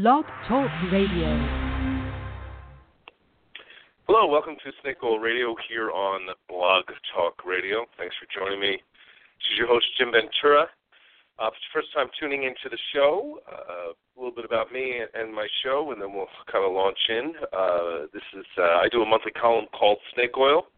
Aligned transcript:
Blog 0.00 0.26
Talk 0.46 0.70
Radio. 0.92 1.26
Hello, 4.06 4.30
welcome 4.30 4.54
to 4.62 4.70
Snake 4.80 5.02
Oil 5.02 5.18
Radio 5.18 5.56
here 5.68 5.90
on 5.90 6.20
Blog 6.48 6.84
Talk 7.12 7.44
Radio. 7.44 7.84
Thanks 7.98 8.14
for 8.14 8.30
joining 8.30 8.60
me. 8.60 8.78
This 8.78 9.46
is 9.50 9.58
your 9.58 9.66
host, 9.66 9.86
Jim 9.98 10.12
Ventura. 10.12 10.66
Uh, 11.40 11.50
first 11.74 11.88
time 11.92 12.06
tuning 12.14 12.44
into 12.44 12.70
the 12.70 12.78
show, 12.94 13.40
uh, 13.50 13.90
a 13.90 14.14
little 14.14 14.30
bit 14.30 14.44
about 14.44 14.70
me 14.70 15.02
and 15.14 15.34
my 15.34 15.48
show, 15.64 15.90
and 15.90 16.00
then 16.00 16.12
we'll 16.14 16.30
kind 16.46 16.64
of 16.64 16.70
launch 16.70 16.98
in. 17.08 17.32
Uh, 17.52 18.06
this 18.14 18.22
is 18.38 18.46
uh, 18.56 18.78
I 18.78 18.86
do 18.92 19.02
a 19.02 19.06
monthly 19.06 19.32
column 19.32 19.66
called 19.76 19.98
Snake 20.14 20.38
Oil 20.38 20.68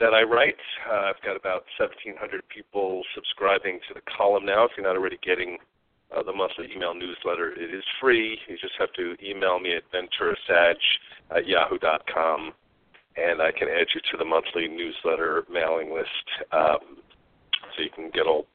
that 0.00 0.12
I 0.12 0.24
write. 0.24 0.58
Uh, 0.90 1.14
I've 1.14 1.22
got 1.22 1.36
about 1.36 1.70
1,700 1.78 2.42
people 2.48 3.04
subscribing 3.14 3.78
to 3.86 3.94
the 3.94 4.02
column 4.10 4.44
now. 4.44 4.64
If 4.64 4.72
you're 4.76 4.84
not 4.84 4.96
already 4.96 5.20
getting 5.22 5.58
uh, 6.16 6.22
the 6.22 6.32
monthly 6.32 6.68
email 6.74 6.94
newsletter, 6.94 7.52
it 7.52 7.74
is 7.74 7.84
free. 8.00 8.38
You 8.48 8.56
just 8.56 8.74
have 8.78 8.92
to 8.94 9.16
email 9.24 9.58
me 9.58 9.76
at 9.76 9.82
venturasag 9.92 10.76
at 11.34 11.46
yahoo.com, 11.46 12.52
and 13.16 13.42
I 13.42 13.52
can 13.52 13.68
add 13.68 13.86
you 13.94 14.00
to 14.12 14.16
the 14.18 14.24
monthly 14.24 14.68
newsletter 14.68 15.44
mailing 15.50 15.92
list 15.92 16.26
um, 16.52 16.98
so 17.76 17.82
you 17.82 17.90
can 17.94 18.10
get 18.14 18.26
all 18.26 18.46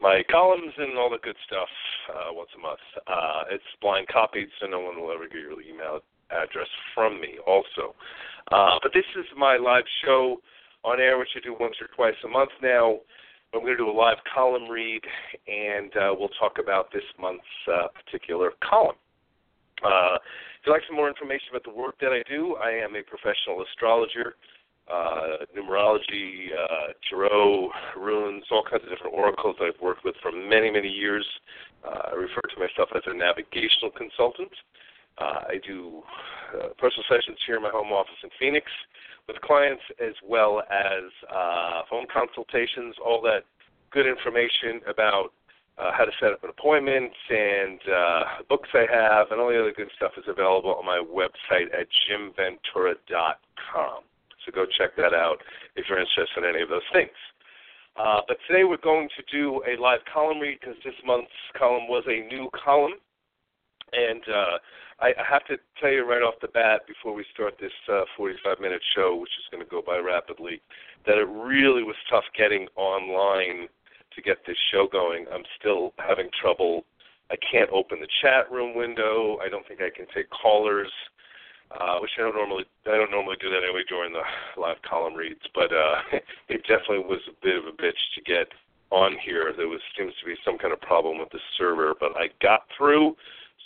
my 0.00 0.22
columns 0.30 0.72
and 0.76 0.98
all 0.98 1.10
the 1.10 1.18
good 1.22 1.36
stuff 1.46 1.68
uh, 2.12 2.32
once 2.32 2.50
a 2.56 2.60
month. 2.60 2.80
Uh, 3.06 3.44
it's 3.50 3.64
blind 3.80 4.06
copied, 4.08 4.48
so 4.60 4.66
no 4.66 4.80
one 4.80 5.00
will 5.00 5.12
ever 5.12 5.24
get 5.24 5.40
your 5.40 5.60
email 5.62 6.00
address 6.30 6.68
from 6.94 7.20
me 7.20 7.38
also. 7.46 7.94
Uh, 8.52 8.78
but 8.82 8.92
this 8.92 9.06
is 9.18 9.24
my 9.36 9.56
live 9.56 9.84
show 10.04 10.36
on 10.84 11.00
air, 11.00 11.18
which 11.18 11.30
I 11.36 11.40
do 11.40 11.56
once 11.58 11.76
or 11.80 11.88
twice 11.94 12.14
a 12.24 12.28
month 12.28 12.50
now. 12.62 12.98
I'm 13.56 13.64
going 13.64 13.76
to 13.76 13.84
do 13.84 13.90
a 13.90 13.98
live 13.98 14.18
column 14.34 14.68
read, 14.68 15.00
and 15.48 15.90
uh, 15.96 16.14
we'll 16.18 16.34
talk 16.38 16.58
about 16.60 16.92
this 16.92 17.02
month's 17.18 17.40
uh, 17.72 17.88
particular 17.88 18.52
column. 18.60 18.96
Uh, 19.82 20.20
if 20.60 20.66
you'd 20.66 20.72
like 20.72 20.82
some 20.86 20.96
more 20.96 21.08
information 21.08 21.48
about 21.50 21.64
the 21.64 21.72
work 21.72 21.96
that 22.00 22.12
I 22.12 22.20
do, 22.28 22.56
I 22.56 22.70
am 22.70 22.96
a 22.96 23.02
professional 23.02 23.64
astrologer, 23.64 24.36
uh, 24.92 25.48
numerology, 25.56 26.52
uh, 26.52 26.92
tarot, 27.08 27.70
runes, 27.96 28.44
all 28.50 28.62
kinds 28.62 28.84
of 28.84 28.90
different 28.90 29.16
oracles 29.16 29.56
that 29.58 29.72
I've 29.72 29.80
worked 29.80 30.04
with 30.04 30.16
for 30.20 30.32
many, 30.32 30.70
many 30.70 30.88
years. 30.88 31.24
Uh, 31.80 32.12
I 32.12 32.14
refer 32.14 32.42
to 32.44 32.60
myself 32.60 32.90
as 32.94 33.02
a 33.06 33.14
navigational 33.16 33.90
consultant. 33.96 34.52
Uh, 35.18 35.40
I 35.48 35.60
do 35.66 36.02
uh, 36.54 36.68
personal 36.78 37.04
sessions 37.08 37.38
here 37.46 37.56
in 37.56 37.62
my 37.62 37.70
home 37.70 37.92
office 37.92 38.20
in 38.22 38.30
Phoenix 38.38 38.66
with 39.26 39.40
clients 39.40 39.82
as 40.00 40.14
well 40.22 40.62
as 40.70 41.04
uh, 41.32 41.82
phone 41.90 42.06
consultations, 42.12 42.94
all 43.04 43.20
that 43.22 43.44
good 43.90 44.06
information 44.06 44.80
about 44.88 45.32
uh, 45.78 45.90
how 45.92 46.04
to 46.04 46.12
set 46.20 46.32
up 46.32 46.42
an 46.44 46.50
appointment 46.50 47.12
and 47.30 47.80
uh, 47.88 48.22
books 48.48 48.68
I 48.72 48.86
have 48.90 49.30
and 49.30 49.40
all 49.40 49.48
the 49.48 49.60
other 49.60 49.72
good 49.76 49.90
stuff 49.96 50.12
is 50.16 50.24
available 50.26 50.74
on 50.74 50.84
my 50.84 51.02
website 51.04 51.72
at 51.72 51.86
jimventura.com. 52.08 54.02
So 54.44 54.52
go 54.52 54.64
check 54.78 54.96
that 54.96 55.12
out 55.12 55.38
if 55.74 55.86
you're 55.88 56.00
interested 56.00 56.38
in 56.38 56.44
any 56.44 56.62
of 56.62 56.68
those 56.68 56.86
things. 56.92 57.10
Uh, 57.96 58.20
but 58.28 58.36
today 58.46 58.64
we're 58.64 58.76
going 58.76 59.08
to 59.16 59.22
do 59.32 59.62
a 59.66 59.80
live 59.80 60.00
column 60.12 60.38
read 60.38 60.58
because 60.60 60.76
this 60.84 60.94
month's 61.04 61.32
column 61.58 61.88
was 61.88 62.04
a 62.06 62.28
new 62.32 62.48
column. 62.52 62.92
And 63.92 64.22
uh, 64.28 64.58
I, 65.00 65.12
have 65.28 65.44
to 65.46 65.56
tell 65.80 65.90
you 65.90 66.08
right 66.08 66.22
off 66.22 66.34
the 66.40 66.48
bat 66.48 66.82
before 66.88 67.14
we 67.14 67.24
start 67.32 67.54
this 67.60 67.72
uh, 67.92 68.02
45 68.16 68.60
minute 68.60 68.82
show, 68.94 69.16
which 69.16 69.30
is 69.38 69.46
going 69.50 69.62
to 69.62 69.70
go 69.70 69.82
by 69.84 69.98
rapidly, 69.98 70.60
that 71.06 71.18
it 71.18 71.28
really 71.28 71.82
was 71.82 71.96
tough 72.10 72.24
getting 72.36 72.66
online 72.76 73.68
to 74.14 74.22
get 74.22 74.38
this 74.46 74.56
show 74.72 74.88
going. 74.90 75.26
I'm 75.32 75.44
still 75.60 75.92
having 75.98 76.28
trouble. 76.40 76.84
I 77.30 77.36
can't 77.36 77.70
open 77.70 78.00
the 78.00 78.08
chat 78.22 78.50
room 78.50 78.76
window. 78.76 79.38
I 79.44 79.48
don't 79.48 79.66
think 79.68 79.80
I 79.80 79.90
can 79.94 80.06
take 80.14 80.30
callers, 80.30 80.90
uh, 81.70 81.98
which 82.00 82.10
I 82.18 82.22
don't 82.22 82.34
normally. 82.34 82.64
I 82.86 82.96
don't 82.96 83.10
normally 83.10 83.36
do 83.40 83.50
that 83.50 83.62
anyway 83.62 83.82
during 83.88 84.12
the 84.12 84.24
live 84.60 84.80
column 84.88 85.14
reads. 85.14 85.44
But 85.54 85.70
uh, 85.72 86.18
it 86.48 86.62
definitely 86.62 87.04
was 87.06 87.20
a 87.28 87.36
bit 87.42 87.56
of 87.56 87.66
a 87.66 87.76
bitch 87.76 88.00
to 88.16 88.22
get 88.22 88.48
on 88.90 89.16
here. 89.24 89.52
There 89.56 89.68
was 89.68 89.80
seems 89.98 90.14
to 90.20 90.26
be 90.26 90.34
some 90.44 90.58
kind 90.58 90.72
of 90.72 90.80
problem 90.80 91.18
with 91.18 91.30
the 91.30 91.40
server, 91.58 91.94
but 91.98 92.16
I 92.16 92.28
got 92.40 92.62
through. 92.76 93.16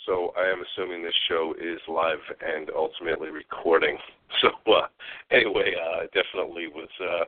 So 0.05 0.33
I 0.37 0.49
am 0.49 0.63
assuming 0.65 1.03
this 1.03 1.13
show 1.29 1.53
is 1.61 1.79
live 1.87 2.23
and 2.41 2.69
ultimately 2.75 3.29
recording. 3.29 3.97
So 4.39 4.47
uh, 4.71 4.87
anyway, 5.29 5.75
uh, 5.75 6.07
definitely 6.15 6.65
was. 6.71 6.87
Uh, 7.03 7.27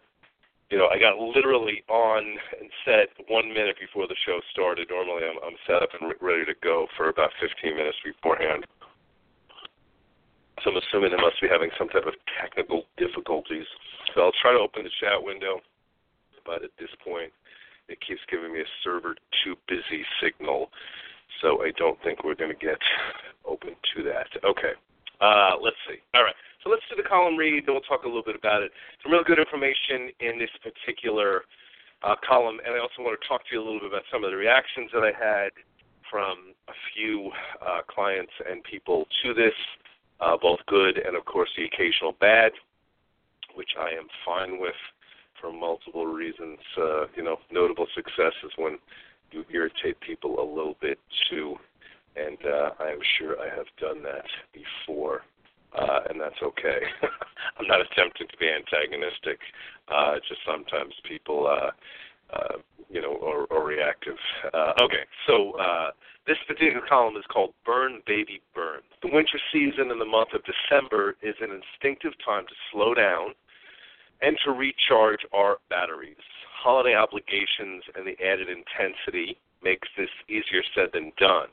you 0.71 0.79
know, 0.79 0.87
I 0.87 0.97
got 0.97 1.19
literally 1.19 1.83
on 1.89 2.23
and 2.23 2.69
set 2.87 3.11
one 3.27 3.49
minute 3.49 3.75
before 3.77 4.07
the 4.07 4.15
show 4.25 4.39
started. 4.55 4.87
Normally, 4.89 5.27
I'm, 5.27 5.37
I'm 5.45 5.59
set 5.67 5.83
up 5.83 5.89
and 5.99 6.15
ready 6.23 6.45
to 6.45 6.55
go 6.63 6.87
for 6.95 7.09
about 7.09 7.29
15 7.43 7.75
minutes 7.75 7.97
beforehand. 8.01 8.65
So 10.63 10.71
I'm 10.71 10.79
assuming 10.79 11.11
they 11.11 11.21
must 11.21 11.43
be 11.43 11.51
having 11.51 11.69
some 11.77 11.89
type 11.89 12.07
of 12.07 12.15
technical 12.39 12.87
difficulties. 12.97 13.67
So 14.15 14.21
I'll 14.21 14.39
try 14.41 14.53
to 14.55 14.63
open 14.63 14.87
the 14.87 14.95
chat 15.03 15.19
window, 15.19 15.59
but 16.47 16.63
at 16.63 16.71
this 16.79 16.89
point, 17.03 17.35
it 17.89 17.99
keeps 17.99 18.21
giving 18.31 18.53
me 18.53 18.61
a 18.61 18.69
server 18.81 19.13
too 19.43 19.59
busy 19.67 20.07
signal. 20.23 20.71
So 21.43 21.61
I 21.61 21.71
don't 21.77 22.01
think 22.01 22.23
we're 22.23 22.39
going 22.39 22.55
to 22.55 22.65
get 22.65 22.79
open 23.45 23.75
to 23.93 24.03
that. 24.03 24.31
Okay. 24.47 24.71
Uh, 25.19 25.59
let's 25.61 25.75
see. 25.87 25.99
All 26.15 26.23
right. 26.23 26.33
So 26.63 26.69
let's 26.71 26.81
do 26.89 26.95
the 26.95 27.07
column 27.07 27.35
read, 27.35 27.67
then 27.67 27.75
we'll 27.75 27.83
talk 27.83 28.03
a 28.03 28.07
little 28.07 28.23
bit 28.23 28.39
about 28.39 28.63
it. 28.63 28.71
Some 29.03 29.11
real 29.11 29.23
good 29.27 29.37
information 29.37 30.15
in 30.23 30.39
this 30.39 30.49
particular 30.63 31.43
uh, 32.01 32.15
column, 32.23 32.63
and 32.65 32.73
I 32.73 32.79
also 32.79 33.03
want 33.03 33.19
to 33.19 33.27
talk 33.27 33.43
to 33.43 33.49
you 33.51 33.59
a 33.59 33.63
little 33.63 33.83
bit 33.83 33.91
about 33.91 34.07
some 34.09 34.23
of 34.23 34.31
the 34.31 34.37
reactions 34.37 34.89
that 34.95 35.03
I 35.03 35.11
had 35.11 35.51
from 36.09 36.55
a 36.69 36.75
few 36.95 37.31
uh, 37.59 37.83
clients 37.91 38.31
and 38.49 38.63
people 38.63 39.03
to 39.23 39.33
this, 39.33 39.55
uh, 40.21 40.37
both 40.39 40.59
good 40.67 40.97
and, 40.97 41.17
of 41.17 41.25
course, 41.25 41.49
the 41.57 41.67
occasional 41.67 42.15
bad, 42.23 42.53
which 43.55 43.75
I 43.77 43.91
am 43.91 44.07
fine 44.23 44.59
with 44.59 44.79
for 45.41 45.51
multiple 45.51 46.07
reasons. 46.07 46.59
Uh, 46.79 47.11
you 47.15 47.23
know, 47.23 47.37
notable 47.51 47.87
success 47.93 48.31
is 48.45 48.51
when 48.55 48.79
you 49.33 49.45
irritate 49.51 49.99
people 49.99 50.39
a 50.39 50.47
little 50.47 50.75
bit 50.81 50.99
too, 51.29 51.55
and 52.15 52.37
uh, 52.45 52.71
I 52.79 52.89
am 52.89 52.99
sure 53.17 53.39
I 53.39 53.53
have 53.55 53.67
done 53.79 54.03
that 54.03 54.25
before 54.53 55.23
uh, 55.75 56.01
and 56.09 56.19
that's 56.19 56.41
okay. 56.41 56.79
I'm 57.59 57.67
not 57.67 57.81
attempting 57.81 58.27
to 58.27 58.37
be 58.37 58.49
antagonistic. 58.49 59.39
Uh, 59.87 60.15
just 60.27 60.41
sometimes 60.45 60.93
people, 61.07 61.47
uh, 61.47 61.71
uh, 62.35 62.57
you 62.89 63.01
know, 63.01 63.19
are, 63.23 63.51
are 63.51 63.65
reactive. 63.65 64.17
Uh, 64.53 64.73
okay, 64.81 65.05
so 65.27 65.51
uh, 65.59 65.91
this 66.27 66.37
particular 66.47 66.85
column 66.87 67.15
is 67.17 67.25
called 67.31 67.53
"Burn, 67.65 68.01
Baby, 68.05 68.41
Burn." 68.53 68.81
The 69.01 69.09
winter 69.11 69.39
season 69.51 69.91
in 69.91 69.99
the 69.99 70.05
month 70.05 70.29
of 70.33 70.41
December 70.45 71.15
is 71.21 71.35
an 71.41 71.49
instinctive 71.49 72.13
time 72.23 72.45
to 72.47 72.53
slow 72.71 72.93
down 72.93 73.33
and 74.21 74.37
to 74.45 74.51
recharge 74.51 75.25
our 75.33 75.57
batteries. 75.69 76.15
Holiday 76.63 76.95
obligations 76.95 77.83
and 77.93 78.07
the 78.07 78.15
added 78.23 78.47
intensity 78.47 79.37
makes 79.61 79.87
this 79.97 80.09
easier 80.29 80.63
said 80.73 80.89
than 80.93 81.11
done. 81.19 81.49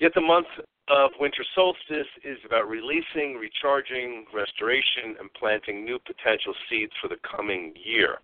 Yet 0.00 0.12
the 0.14 0.20
month 0.20 0.48
of 0.88 1.12
winter 1.20 1.44
solstice 1.54 2.10
is 2.24 2.38
about 2.44 2.68
releasing, 2.68 3.38
recharging, 3.38 4.26
restoration, 4.34 5.14
and 5.20 5.32
planting 5.34 5.84
new 5.84 6.00
potential 6.00 6.54
seeds 6.68 6.92
for 7.00 7.06
the 7.06 7.22
coming 7.22 7.72
year. 7.78 8.18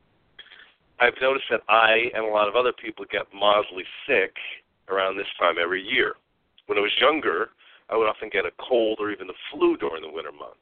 I've 0.99 1.15
noticed 1.23 1.47
that 1.51 1.63
I 1.69 2.11
and 2.15 2.25
a 2.25 2.35
lot 2.35 2.49
of 2.49 2.57
other 2.57 2.73
people 2.73 3.05
get 3.09 3.33
mildly 3.33 3.85
sick 4.09 4.35
around 4.89 5.17
this 5.17 5.31
time 5.39 5.55
every 5.63 5.87
year. 5.87 6.15
When 6.67 6.79
I 6.79 6.83
was 6.83 6.93
younger, 7.01 7.51
I 7.89 7.97
would 7.97 8.09
often 8.09 8.29
get 8.29 8.45
a 8.45 8.51
cold 8.59 8.99
or 8.99 9.13
even 9.13 9.29
the 9.29 9.39
flu 9.53 9.77
during 9.77 10.03
the 10.03 10.11
winter 10.11 10.33
months. 10.33 10.59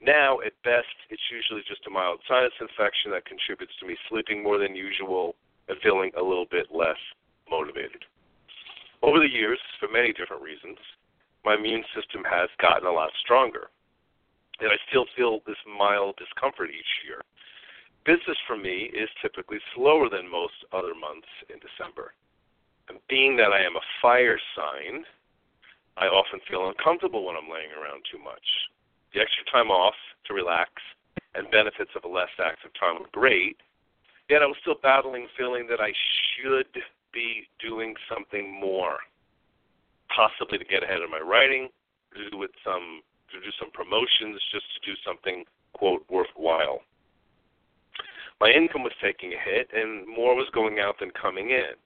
Now, 0.00 0.38
at 0.46 0.54
best, 0.62 0.94
it's 1.10 1.30
usually 1.30 1.62
just 1.66 1.86
a 1.86 1.90
mild 1.90 2.20
sinus 2.28 2.54
infection 2.60 3.10
that 3.10 3.26
contributes 3.26 3.74
to 3.80 3.86
me 3.86 3.96
sleeping 4.08 4.42
more 4.42 4.58
than 4.58 4.76
usual 4.76 5.34
and 5.68 5.76
feeling 5.82 6.12
a 6.16 6.22
little 6.22 6.46
bit 6.50 6.68
less 6.70 6.98
motivated. 7.50 8.04
Over 9.02 9.18
the 9.18 9.30
years, 9.30 9.58
for 9.80 9.88
many 9.88 10.12
different 10.12 10.42
reasons, 10.42 10.78
my 11.44 11.54
immune 11.54 11.84
system 11.94 12.22
has 12.24 12.48
gotten 12.60 12.86
a 12.86 12.92
lot 12.92 13.10
stronger. 13.22 13.70
And 14.60 14.70
I 14.70 14.78
still 14.88 15.06
feel 15.16 15.40
this 15.46 15.58
mild 15.66 16.16
discomfort 16.18 16.70
each 16.70 16.94
year. 17.06 17.22
Business 18.04 18.38
for 18.46 18.56
me 18.56 18.90
is 18.94 19.08
typically 19.22 19.58
slower 19.74 20.08
than 20.08 20.30
most 20.30 20.54
other 20.72 20.94
months 20.94 21.28
in 21.50 21.58
December. 21.58 22.14
And 22.88 22.98
being 23.08 23.36
that 23.36 23.52
I 23.52 23.62
am 23.62 23.76
a 23.76 23.88
fire 24.00 24.38
sign, 24.56 25.04
I 25.96 26.06
often 26.06 26.40
feel 26.48 26.68
uncomfortable 26.68 27.26
when 27.26 27.36
I'm 27.36 27.50
laying 27.50 27.70
around 27.74 28.02
too 28.10 28.18
much. 28.18 28.46
The 29.14 29.20
extra 29.20 29.44
time 29.50 29.70
off 29.70 29.94
to 30.26 30.34
relax 30.34 30.70
and 31.34 31.50
benefits 31.50 31.90
of 31.96 32.04
a 32.04 32.08
less 32.08 32.32
active 32.38 32.70
time 32.78 33.02
are 33.02 33.10
great, 33.12 33.56
yet 34.28 34.42
I 34.42 34.46
was 34.46 34.56
still 34.60 34.76
battling 34.82 35.28
feeling 35.36 35.66
that 35.68 35.80
I 35.80 35.92
should 36.36 36.82
be 37.12 37.48
doing 37.58 37.94
something 38.08 38.52
more 38.52 38.98
possibly 40.14 40.58
to 40.58 40.64
get 40.64 40.82
ahead 40.82 41.02
of 41.02 41.10
my 41.10 41.20
writing, 41.20 41.68
to 42.14 42.30
do 42.30 42.38
with 42.38 42.50
some 42.64 43.02
to 43.30 43.40
do 43.40 43.52
some 43.60 43.70
promotions, 43.72 44.40
just 44.50 44.64
to 44.72 44.90
do 44.90 44.96
something 45.04 45.44
quote 45.74 46.04
worthwhile. 46.08 46.80
My 48.40 48.48
income 48.50 48.82
was 48.82 48.92
taking 49.02 49.34
a 49.34 49.38
hit, 49.38 49.68
and 49.74 50.08
more 50.08 50.34
was 50.34 50.48
going 50.54 50.78
out 50.78 50.98
than 50.98 51.10
coming 51.10 51.50
in. 51.50 51.76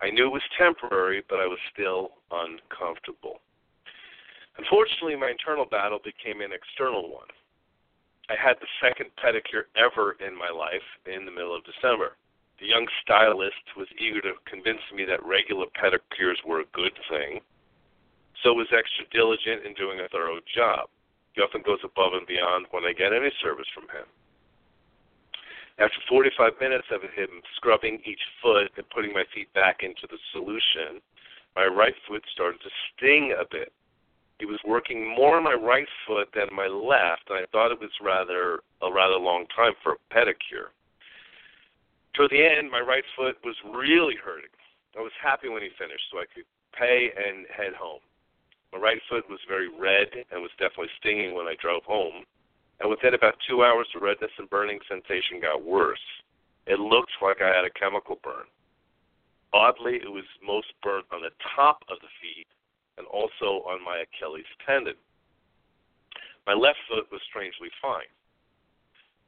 I 0.00 0.08
knew 0.08 0.26
it 0.26 0.32
was 0.32 0.56
temporary, 0.56 1.22
but 1.28 1.38
I 1.38 1.46
was 1.46 1.58
still 1.72 2.12
uncomfortable. 2.30 3.40
Unfortunately, 4.58 5.16
my 5.16 5.30
internal 5.30 5.64
battle 5.64 6.00
became 6.02 6.40
an 6.40 6.52
external 6.52 7.10
one. 7.10 7.28
I 8.28 8.34
had 8.38 8.56
the 8.60 8.70
second 8.80 9.10
pedicure 9.18 9.66
ever 9.74 10.16
in 10.22 10.36
my 10.36 10.50
life 10.50 10.86
in 11.06 11.24
the 11.24 11.34
middle 11.34 11.54
of 11.54 11.64
December. 11.64 12.16
The 12.60 12.66
young 12.66 12.86
stylist 13.02 13.74
was 13.76 13.88
eager 13.98 14.20
to 14.20 14.34
convince 14.44 14.82
me 14.94 15.04
that 15.06 15.24
regular 15.24 15.66
pedicures 15.74 16.38
were 16.44 16.60
a 16.60 16.72
good 16.76 16.92
thing, 17.08 17.40
so 18.42 18.52
was 18.52 18.68
extra 18.70 19.06
diligent 19.10 19.64
in 19.64 19.74
doing 19.74 20.00
a 20.00 20.08
thorough 20.08 20.38
job. 20.54 20.88
He 21.32 21.42
often 21.42 21.62
goes 21.62 21.80
above 21.84 22.12
and 22.14 22.26
beyond 22.26 22.66
when 22.70 22.84
I 22.84 22.92
get 22.92 23.12
any 23.12 23.32
service 23.40 23.68
from 23.74 23.88
him. 23.88 24.06
After 25.78 25.96
45 26.08 26.60
minutes 26.60 26.88
of 26.92 27.00
him 27.02 27.40
scrubbing 27.56 28.02
each 28.04 28.20
foot 28.42 28.70
and 28.76 28.88
putting 28.90 29.14
my 29.14 29.24
feet 29.32 29.52
back 29.54 29.82
into 29.82 30.06
the 30.06 30.18
solution, 30.32 31.00
my 31.56 31.64
right 31.64 31.94
foot 32.06 32.22
started 32.32 32.60
to 32.60 32.70
sting 32.92 33.32
a 33.32 33.44
bit. 33.50 33.72
He 34.40 34.46
was 34.46 34.58
working 34.64 35.06
more 35.06 35.36
on 35.36 35.44
my 35.44 35.52
right 35.52 35.86
foot 36.06 36.32
than 36.34 36.48
my 36.56 36.66
left, 36.66 37.28
and 37.28 37.36
I 37.36 37.44
thought 37.52 37.72
it 37.72 37.78
was 37.78 37.92
rather 38.00 38.64
a 38.80 38.90
rather 38.90 39.20
long 39.20 39.44
time 39.54 39.74
for 39.82 39.92
a 39.92 40.00
pedicure. 40.08 40.72
Toward 42.14 42.30
the 42.30 42.40
end, 42.40 42.70
my 42.70 42.80
right 42.80 43.04
foot 43.14 43.36
was 43.44 43.54
really 43.68 44.16
hurting. 44.16 44.48
I 44.96 45.02
was 45.02 45.12
happy 45.22 45.50
when 45.50 45.60
he 45.60 45.68
finished, 45.76 46.08
so 46.10 46.18
I 46.18 46.24
could 46.32 46.48
pay 46.72 47.12
and 47.12 47.44
head 47.52 47.74
home. 47.76 48.00
My 48.72 48.78
right 48.78 49.00
foot 49.10 49.28
was 49.28 49.40
very 49.46 49.68
red 49.68 50.08
and 50.32 50.40
was 50.40 50.56
definitely 50.58 50.90
stinging 50.98 51.34
when 51.34 51.46
I 51.46 51.60
drove 51.60 51.84
home. 51.84 52.24
And 52.80 52.88
within 52.88 53.12
about 53.12 53.36
two 53.46 53.62
hours, 53.62 53.88
the 53.92 54.00
redness 54.00 54.32
and 54.38 54.48
burning 54.48 54.80
sensation 54.88 55.38
got 55.42 55.62
worse. 55.62 56.00
It 56.66 56.80
looked 56.80 57.12
like 57.20 57.42
I 57.42 57.52
had 57.52 57.68
a 57.68 57.78
chemical 57.78 58.18
burn. 58.24 58.48
Oddly, 59.52 59.96
it 59.96 60.10
was 60.10 60.24
most 60.40 60.72
burnt 60.82 61.04
on 61.12 61.20
the 61.20 61.36
top 61.54 61.84
of 61.90 62.00
the 62.00 62.08
feet 62.22 62.48
and 63.00 63.08
also 63.08 63.64
on 63.64 63.80
my 63.80 64.04
Achilles 64.04 64.44
tendon. 64.68 65.00
My 66.44 66.52
left 66.52 66.84
foot 66.84 67.08
was 67.08 67.24
strangely 67.24 67.72
fine. 67.80 68.12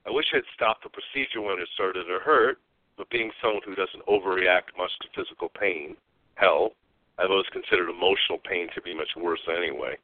I 0.04 0.12
wish 0.12 0.28
I 0.32 0.44
had 0.44 0.52
stopped 0.52 0.84
the 0.84 0.92
procedure 0.92 1.40
when 1.40 1.56
it 1.56 1.68
started 1.72 2.04
to 2.04 2.20
hurt, 2.20 2.60
but 3.00 3.08
being 3.08 3.32
someone 3.40 3.64
who 3.64 3.74
doesn't 3.74 4.04
overreact 4.04 4.76
much 4.76 4.92
to 5.00 5.08
physical 5.16 5.48
pain, 5.48 5.96
hell, 6.36 6.76
I've 7.16 7.32
always 7.32 7.48
considered 7.52 7.88
emotional 7.88 8.36
pain 8.44 8.68
to 8.74 8.82
be 8.82 8.92
much 8.92 9.08
worse 9.16 9.40
anyway. 9.48 9.96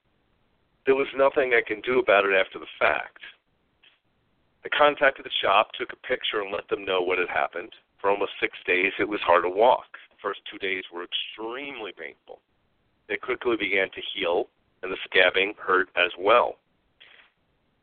There 0.86 0.96
was 0.96 1.12
nothing 1.12 1.52
I 1.52 1.60
can 1.60 1.82
do 1.84 2.00
about 2.00 2.24
it 2.24 2.32
after 2.32 2.58
the 2.58 2.72
fact. 2.80 3.20
I 4.64 4.68
contacted 4.72 5.26
the 5.26 5.40
shop, 5.42 5.72
took 5.76 5.92
a 5.92 6.06
picture, 6.08 6.40
and 6.40 6.52
let 6.52 6.68
them 6.68 6.84
know 6.84 7.02
what 7.02 7.18
had 7.18 7.28
happened. 7.28 7.72
For 8.00 8.08
almost 8.08 8.32
six 8.40 8.56
days, 8.66 8.92
it 8.98 9.08
was 9.08 9.20
hard 9.20 9.44
to 9.44 9.50
walk. 9.50 9.98
The 10.08 10.22
first 10.22 10.40
two 10.48 10.58
days 10.58 10.84
were 10.92 11.04
extremely 11.04 11.92
painful. 11.92 12.40
It 13.08 13.22
quickly 13.22 13.56
began 13.56 13.90
to 13.90 14.02
heal, 14.14 14.48
and 14.82 14.92
the 14.92 14.96
scabbing 15.08 15.54
hurt 15.56 15.88
as 15.96 16.10
well. 16.18 16.56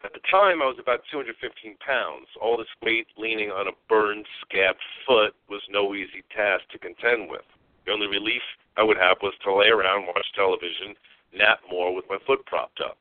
At 0.03 0.13
the 0.13 0.21
time, 0.29 0.61
I 0.61 0.69
was 0.69 0.77
about 0.77 1.01
215 1.09 1.77
pounds. 1.81 2.27
All 2.39 2.57
this 2.57 2.69
weight 2.83 3.07
leaning 3.17 3.49
on 3.49 3.67
a 3.67 3.71
burned, 3.89 4.27
scabbed 4.41 4.81
foot 5.07 5.33
was 5.49 5.61
no 5.69 5.95
easy 5.95 6.21
task 6.29 6.69
to 6.71 6.77
contend 6.77 7.29
with. 7.29 7.41
The 7.85 7.91
only 7.91 8.05
relief 8.05 8.43
I 8.77 8.83
would 8.83 8.97
have 8.97 9.17
was 9.23 9.33
to 9.43 9.53
lay 9.55 9.67
around, 9.67 10.05
watch 10.05 10.27
television, 10.35 10.95
nap 11.33 11.59
more 11.69 11.93
with 11.95 12.05
my 12.07 12.17
foot 12.27 12.45
propped 12.45 12.81
up. 12.81 12.97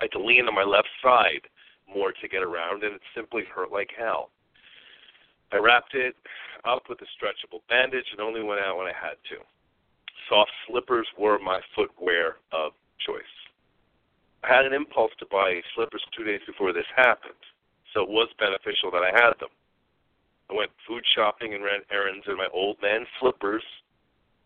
I 0.00 0.04
had 0.04 0.12
to 0.12 0.22
lean 0.22 0.46
on 0.46 0.54
my 0.54 0.62
left 0.62 0.88
side 1.02 1.48
more 1.88 2.12
to 2.12 2.28
get 2.28 2.42
around, 2.42 2.84
and 2.84 2.94
it 2.94 3.02
simply 3.14 3.44
hurt 3.44 3.72
like 3.72 3.90
hell. 3.96 4.30
I 5.52 5.56
wrapped 5.56 5.94
it 5.94 6.14
up 6.64 6.84
with 6.90 7.00
a 7.00 7.08
stretchable 7.16 7.62
bandage 7.70 8.12
and 8.12 8.20
only 8.20 8.42
went 8.42 8.60
out 8.60 8.76
when 8.76 8.86
I 8.86 8.92
had 8.92 9.16
to. 9.30 9.40
Soft 10.28 10.50
slippers 10.66 11.06
were 11.18 11.38
my 11.38 11.60
footwear 11.74 12.36
of 12.52 12.72
choice. 13.00 13.34
I 14.44 14.54
had 14.54 14.66
an 14.66 14.72
impulse 14.72 15.12
to 15.18 15.26
buy 15.26 15.60
slippers 15.74 16.04
two 16.16 16.24
days 16.24 16.40
before 16.46 16.72
this 16.72 16.86
happened, 16.94 17.40
so 17.92 18.02
it 18.02 18.08
was 18.08 18.28
beneficial 18.38 18.90
that 18.92 19.02
I 19.02 19.10
had 19.12 19.34
them. 19.40 19.50
I 20.50 20.54
went 20.54 20.70
food 20.86 21.04
shopping 21.14 21.54
and 21.54 21.64
ran 21.64 21.80
errands 21.90 22.24
in 22.28 22.36
my 22.36 22.48
old 22.52 22.76
man 22.80 23.06
slippers 23.20 23.64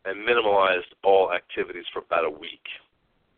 and 0.05 0.27
minimalized 0.27 0.91
all 1.05 1.33
activities 1.33 1.85
for 1.93 2.01
about 2.01 2.25
a 2.25 2.31
week. 2.31 2.67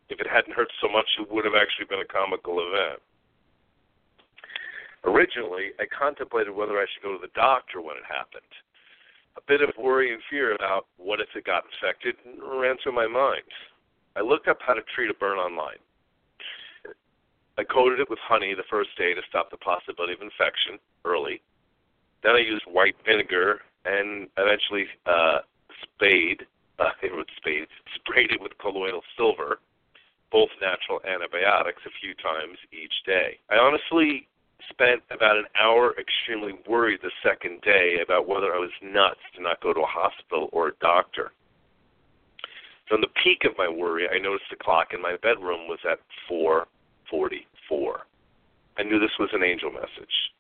If 0.09 0.21
it 0.21 0.27
hadn't 0.29 0.55
hurt 0.55 0.73
so 0.81 0.89
much, 0.89 1.09
it 1.19 1.31
would 1.31 1.45
have 1.45 1.57
actually 1.57 1.87
been 1.89 2.05
a 2.05 2.13
comical 2.13 2.61
event. 2.61 3.01
Originally, 5.05 5.73
I 5.79 5.85
contemplated 5.87 6.55
whether 6.55 6.79
I 6.81 6.87
should 6.89 7.03
go 7.03 7.13
to 7.13 7.21
the 7.21 7.33
doctor 7.35 7.81
when 7.81 7.97
it 7.97 8.09
happened. 8.09 8.49
A 9.37 9.41
bit 9.47 9.63
of 9.63 9.71
worry 9.79 10.13
and 10.13 10.23
fear 10.31 10.55
about 10.55 10.87
what 10.97 11.21
if 11.21 11.29
it 11.35 11.45
got 11.45 11.65
infected 11.65 12.17
ran 12.41 12.77
through 12.83 12.93
my 12.93 13.07
mind. 13.07 13.43
I 14.17 14.21
looked 14.21 14.49
up 14.49 14.59
how 14.61 14.75
to 14.75 14.83
treat 14.95 15.11
a 15.11 15.15
burn 15.15 15.39
online. 15.39 15.79
I 17.59 17.65
coated 17.65 18.01
it 18.01 18.11
with 18.11 18.19
honey 18.21 18.55
the 18.55 18.67
first 18.71 18.91
day 18.97 19.15
to 19.15 19.23
stop 19.29 19.51
the 19.51 19.57
possibility 19.57 20.13
of 20.13 20.23
infection 20.23 20.79
early. 21.05 21.43
Then 22.23 22.35
I 22.35 22.41
used 22.41 22.65
white 22.67 22.97
vinegar 23.05 23.61
and 23.85 24.29
eventually 24.37 24.87
uh, 25.07 25.39
spade, 25.83 26.47
uh, 26.79 26.91
it 27.03 27.29
spade, 27.37 27.67
sprayed 27.95 28.33
it 28.33 28.41
with 28.41 28.59
colloidal 28.59 29.03
silver, 29.17 29.61
both 30.33 30.51
natural 30.61 31.01
antibiotics, 31.07 31.83
a 31.87 31.91
few 32.01 32.15
times 32.15 32.59
each 32.73 32.95
day. 33.07 33.39
I 33.51 33.57
honestly 33.57 34.27
spent 34.71 35.03
about 35.11 35.37
an 35.37 35.47
hour 35.61 35.95
extremely 35.99 36.53
worried 36.69 37.01
the 37.03 37.11
second 37.23 37.61
day 37.63 37.99
about 38.03 38.29
whether 38.29 38.55
I 38.55 38.59
was 38.59 38.71
nuts 38.83 39.21
to 39.37 39.43
not 39.43 39.61
go 39.61 39.73
to 39.73 39.81
a 39.81 39.87
hospital 39.87 40.49
or 40.53 40.69
a 40.69 40.77
doctor. 40.81 41.33
From 42.89 43.01
the 43.01 43.09
peak 43.23 43.45
of 43.45 43.57
my 43.57 43.69
worry, 43.69 44.09
I 44.09 44.19
noticed 44.19 44.51
the 44.51 44.57
clock 44.57 44.89
in 44.93 45.01
my 45.01 45.17
bedroom 45.23 45.69
was 45.69 45.79
at 45.91 46.01
4:44. 46.29 48.07
I 48.77 48.83
knew 48.83 48.99
this 48.99 49.19
was 49.19 49.31
an 49.33 49.43
angel 49.43 49.71
message. 49.71 50.33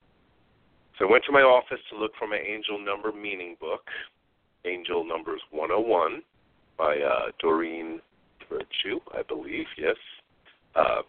So 0.99 1.06
I 1.06 1.11
went 1.11 1.25
to 1.25 1.32
my 1.32 1.43
office 1.43 1.81
to 1.91 1.97
look 1.97 2.12
for 2.17 2.27
my 2.27 2.38
angel 2.38 2.79
number 2.79 3.12
meaning 3.12 3.56
book, 3.61 3.88
Angel 4.65 5.05
Numbers 5.05 5.41
101 5.50 6.23
by 6.77 6.99
uh, 6.99 7.31
Doreen 7.38 8.00
Virtue, 8.49 9.00
I 9.12 9.23
believe. 9.23 9.67
Yes. 9.77 9.97
Uh, 10.75 11.03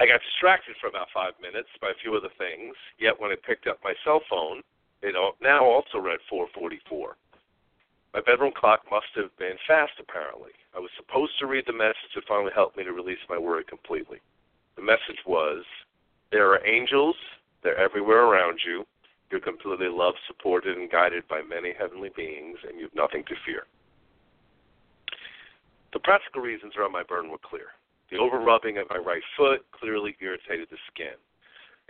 I 0.00 0.06
got 0.06 0.22
distracted 0.22 0.76
for 0.80 0.86
about 0.86 1.10
five 1.12 1.34
minutes 1.42 1.68
by 1.80 1.90
a 1.90 2.00
few 2.00 2.14
other 2.14 2.30
things. 2.38 2.76
Yet 2.98 3.18
when 3.18 3.32
I 3.32 3.36
picked 3.36 3.66
up 3.66 3.82
my 3.82 3.94
cell 4.04 4.20
phone, 4.30 4.62
it 5.02 5.14
now 5.40 5.64
also 5.64 5.98
read 5.98 6.20
4:44. 6.30 7.16
My 8.14 8.20
bedroom 8.20 8.52
clock 8.52 8.88
must 8.90 9.10
have 9.16 9.36
been 9.36 9.58
fast, 9.66 9.98
apparently. 9.98 10.52
I 10.74 10.78
was 10.78 10.90
supposed 10.96 11.38
to 11.38 11.46
read 11.46 11.66
the 11.66 11.72
message 11.72 12.14
that 12.14 12.26
finally 12.26 12.52
helped 12.52 12.76
me 12.76 12.84
to 12.84 12.92
release 12.92 13.18
my 13.28 13.38
worry 13.38 13.64
completely. 13.64 14.20
The 14.76 14.82
message 14.82 15.24
was, 15.26 15.64
"There 16.30 16.48
are 16.52 16.64
angels. 16.64 17.16
They're 17.62 17.76
everywhere 17.76 18.22
around 18.22 18.62
you. 18.64 18.86
You're 19.30 19.40
completely 19.40 19.88
loved, 19.88 20.20
supported, 20.26 20.78
and 20.78 20.88
guided 20.88 21.26
by 21.28 21.42
many 21.42 21.72
heavenly 21.72 22.10
beings, 22.10 22.62
and 22.64 22.78
you've 22.78 22.94
nothing 22.94 23.24
to 23.24 23.36
fear." 23.36 23.66
The 25.92 26.00
practical 26.00 26.40
reasons 26.40 26.76
around 26.76 26.92
my 26.92 27.02
burn 27.02 27.28
were 27.28 27.38
clear. 27.38 27.74
The 28.10 28.18
overrubbing 28.18 28.78
of 28.78 28.88
my 28.88 28.96
right 28.96 29.22
foot 29.36 29.64
clearly 29.72 30.16
irritated 30.20 30.68
the 30.70 30.78
skin. 30.92 31.16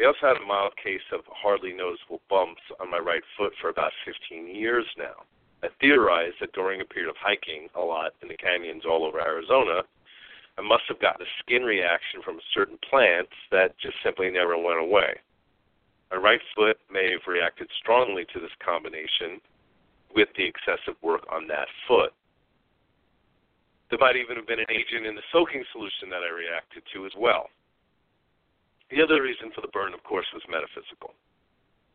I 0.00 0.04
also 0.04 0.26
had 0.26 0.37
a 0.37 0.46
mild 0.46 0.75
case 0.76 1.04
of 1.12 1.20
hardly 1.26 1.72
noticeable 1.72 2.22
bumps 2.28 2.62
on 2.80 2.90
my 2.90 2.98
right 2.98 3.22
foot 3.37 3.52
for 3.60 3.68
about 3.68 3.92
15 4.04 4.54
years 4.54 4.87
now. 4.96 5.26
I 5.62 5.68
theorized 5.80 6.37
that 6.40 6.52
during 6.52 6.80
a 6.80 6.84
period 6.84 7.10
of 7.10 7.16
hiking 7.18 7.68
a 7.75 7.80
lot 7.80 8.14
in 8.22 8.28
the 8.28 8.37
canyons 8.37 8.84
all 8.84 9.04
over 9.04 9.20
Arizona, 9.20 9.82
I 10.56 10.62
must 10.62 10.84
have 10.88 11.00
gotten 11.00 11.22
a 11.22 11.30
skin 11.40 11.62
reaction 11.62 12.22
from 12.22 12.40
certain 12.54 12.78
plants 12.88 13.32
that 13.50 13.78
just 13.78 13.96
simply 14.02 14.30
never 14.30 14.56
went 14.56 14.80
away. 14.80 15.18
My 16.10 16.16
right 16.16 16.40
foot 16.54 16.78
may 16.90 17.10
have 17.12 17.26
reacted 17.26 17.68
strongly 17.78 18.25
to 18.32 18.40
this 18.40 18.54
combination 18.64 19.40
with 20.14 20.28
the 20.37 20.46
excessive 20.46 20.96
work 21.02 21.26
on 21.30 21.46
that 21.48 21.68
foot. 21.87 22.12
There 23.90 23.99
might 23.99 24.16
even 24.16 24.37
have 24.37 24.47
been 24.47 24.61
an 24.61 24.71
agent 24.71 25.07
in 25.07 25.14
the 25.14 25.25
soaking 25.33 25.64
solution 25.73 26.11
that 26.11 26.21
I 26.21 26.28
reacted 26.28 26.83
to 26.92 27.07
as 27.07 27.12
well. 27.16 27.49
The 28.90 29.02
other 29.02 29.23
reason 29.23 29.50
for 29.54 29.61
the 29.61 29.73
burn, 29.73 29.95
of 29.95 30.02
course, 30.04 30.26
was 30.33 30.42
metaphysical. 30.49 31.14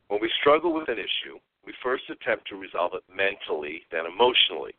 When 0.10 0.22
we 0.22 0.30
struggle 0.42 0.74
with 0.74 0.90
an 0.90 0.98
issue, 0.98 1.38
we 1.66 1.74
first 1.82 2.04
attempt 2.10 2.48
to 2.50 2.56
resolve 2.56 2.94
it 2.94 3.06
mentally, 3.10 3.86
then 3.92 4.06
emotionally, 4.06 4.74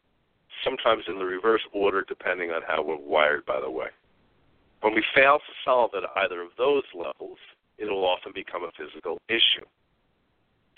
sometimes 0.62 1.04
in 1.09 1.18
the 1.18 1.25
reverse 1.25 1.62
order, 1.73 2.04
depending 2.06 2.50
on 2.50 2.62
how 2.66 2.83
we're 2.83 2.99
wired, 2.99 3.47
by 3.47 3.61
the 3.61 3.71
way. 3.71 3.88
When 4.80 4.94
we 4.94 5.02
fail 5.14 5.38
to 5.38 5.54
solve 5.64 5.90
it 5.94 6.04
at 6.04 6.25
either 6.25 6.42
of 6.42 6.50
those 6.59 6.85
levels, 6.94 7.38
it 7.78 7.87
will 7.87 8.04
often 8.04 8.33
become 8.35 8.62
a 8.64 8.75
physical 8.76 9.18
issue. 9.28 9.66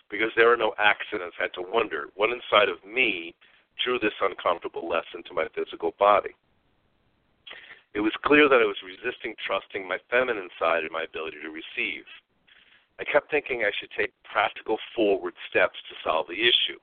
Because 0.08 0.30
there 0.36 0.52
are 0.52 0.56
no 0.56 0.72
accidents, 0.78 1.36
I 1.40 1.50
had 1.50 1.54
to 1.54 1.66
wonder 1.66 2.08
what 2.14 2.30
inside 2.30 2.68
of 2.68 2.84
me 2.86 3.34
drew 3.82 3.98
this 3.98 4.16
uncomfortable 4.20 4.88
lesson 4.88 5.22
to 5.26 5.34
my 5.34 5.46
physical 5.54 5.94
body. 5.98 6.34
It 7.94 8.00
was 8.00 8.12
clear 8.24 8.48
that 8.48 8.60
I 8.60 8.68
was 8.68 8.76
resisting 8.84 9.34
trusting 9.40 9.88
my 9.88 9.96
feminine 10.10 10.50
side 10.58 10.84
and 10.84 10.92
my 10.92 11.04
ability 11.04 11.38
to 11.42 11.48
receive. 11.48 12.04
I 13.00 13.04
kept 13.04 13.30
thinking 13.30 13.64
I 13.64 13.72
should 13.80 13.90
take 13.96 14.12
practical 14.24 14.76
forward 14.94 15.34
steps 15.48 15.76
to 15.88 15.94
solve 16.04 16.28
the 16.28 16.36
issue. 16.36 16.80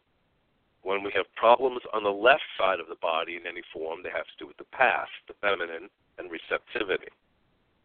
When 0.82 1.02
we 1.02 1.12
have 1.16 1.26
problems 1.36 1.82
on 1.94 2.04
the 2.04 2.12
left 2.12 2.44
side 2.58 2.80
of 2.80 2.90
the 2.90 3.00
body 3.02 3.38
in 3.38 3.48
any 3.48 3.62
form, 3.72 4.02
they 4.04 4.10
have 4.10 4.26
to 4.26 4.40
do 4.40 4.48
with 4.48 4.58
the 4.58 4.70
past, 4.74 5.14
the 5.28 5.38
feminine, 5.40 5.90
and 6.18 6.30
receptivity. 6.30 7.10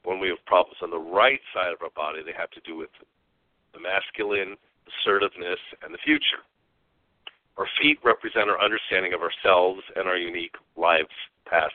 When 0.04 0.20
we 0.20 0.28
have 0.28 0.44
problems 0.46 0.80
on 0.82 0.90
the 0.90 0.98
right 0.98 1.40
side 1.54 1.72
of 1.72 1.82
our 1.82 1.94
body, 1.94 2.22
they 2.24 2.36
have 2.36 2.50
to 2.52 2.64
do 2.64 2.76
with 2.76 2.90
the 3.72 3.80
masculine, 3.80 4.56
assertiveness, 4.88 5.60
and 5.82 5.92
the 5.92 6.02
future. 6.04 6.42
Our 7.58 7.66
feet 7.82 7.98
represent 8.04 8.48
our 8.48 8.62
understanding 8.62 9.12
of 9.12 9.20
ourselves 9.20 9.82
and 9.96 10.06
our 10.06 10.16
unique 10.16 10.54
lives, 10.76 11.10
past, 11.44 11.74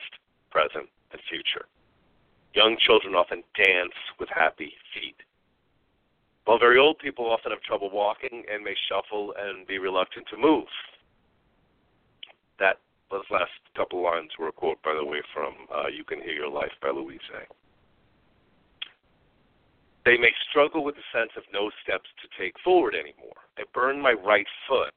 present, 0.50 0.88
and 1.12 1.20
future. 1.28 1.66
Young 2.54 2.78
children 2.78 3.14
often 3.14 3.44
dance 3.54 3.92
with 4.18 4.30
happy 4.30 4.72
feet. 4.94 5.16
While 6.46 6.58
very 6.58 6.78
old 6.78 6.98
people 6.98 7.30
often 7.30 7.52
have 7.52 7.60
trouble 7.60 7.90
walking 7.90 8.44
and 8.50 8.64
may 8.64 8.74
shuffle 8.88 9.34
and 9.38 9.66
be 9.66 9.78
reluctant 9.78 10.26
to 10.30 10.38
move. 10.38 10.68
That 12.58 12.78
those 13.10 13.28
last 13.30 13.52
couple 13.76 14.02
lines 14.02 14.30
were 14.38 14.48
a 14.48 14.52
quote, 14.52 14.82
by 14.82 14.94
the 14.94 15.04
way, 15.04 15.20
from 15.34 15.54
uh, 15.74 15.88
"You 15.88 16.04
Can 16.04 16.22
Heal 16.22 16.32
Your 16.32 16.48
Life" 16.48 16.72
by 16.80 16.90
Louise 16.90 17.20
They 20.04 20.16
may 20.16 20.32
struggle 20.48 20.82
with 20.82 20.96
the 20.96 21.08
sense 21.12 21.32
of 21.36 21.44
no 21.52 21.70
steps 21.82 22.08
to 22.22 22.42
take 22.42 22.58
forward 22.60 22.94
anymore. 22.94 23.36
I 23.58 23.64
burned 23.72 24.00
my 24.00 24.12
right 24.12 24.46
foot. 24.66 24.94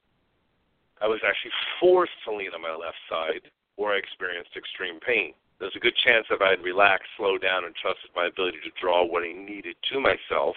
I 1.02 1.08
was 1.08 1.22
actually 1.26 1.54
forced 1.80 2.18
to 2.26 2.34
lean 2.34 2.54
on 2.54 2.62
my 2.62 2.74
left 2.74 2.98
side, 3.10 3.52
or 3.78 3.94
I 3.94 3.98
experienced 3.98 4.58
extreme 4.58 5.00
pain. 5.00 5.34
There's 5.60 5.76
a 5.76 5.84
good 5.84 5.96
chance 6.06 6.26
if 6.30 6.42
I 6.42 6.52
had 6.52 6.62
relaxed, 6.62 7.10
slowed 7.18 7.42
down, 7.42 7.66
and 7.66 7.74
trusted 7.76 8.12
my 8.16 8.28
ability 8.28 8.60
to 8.66 8.82
draw 8.82 9.06
what 9.06 9.24
I 9.24 9.34
needed 9.34 9.76
to 9.92 10.00
myself, 10.00 10.56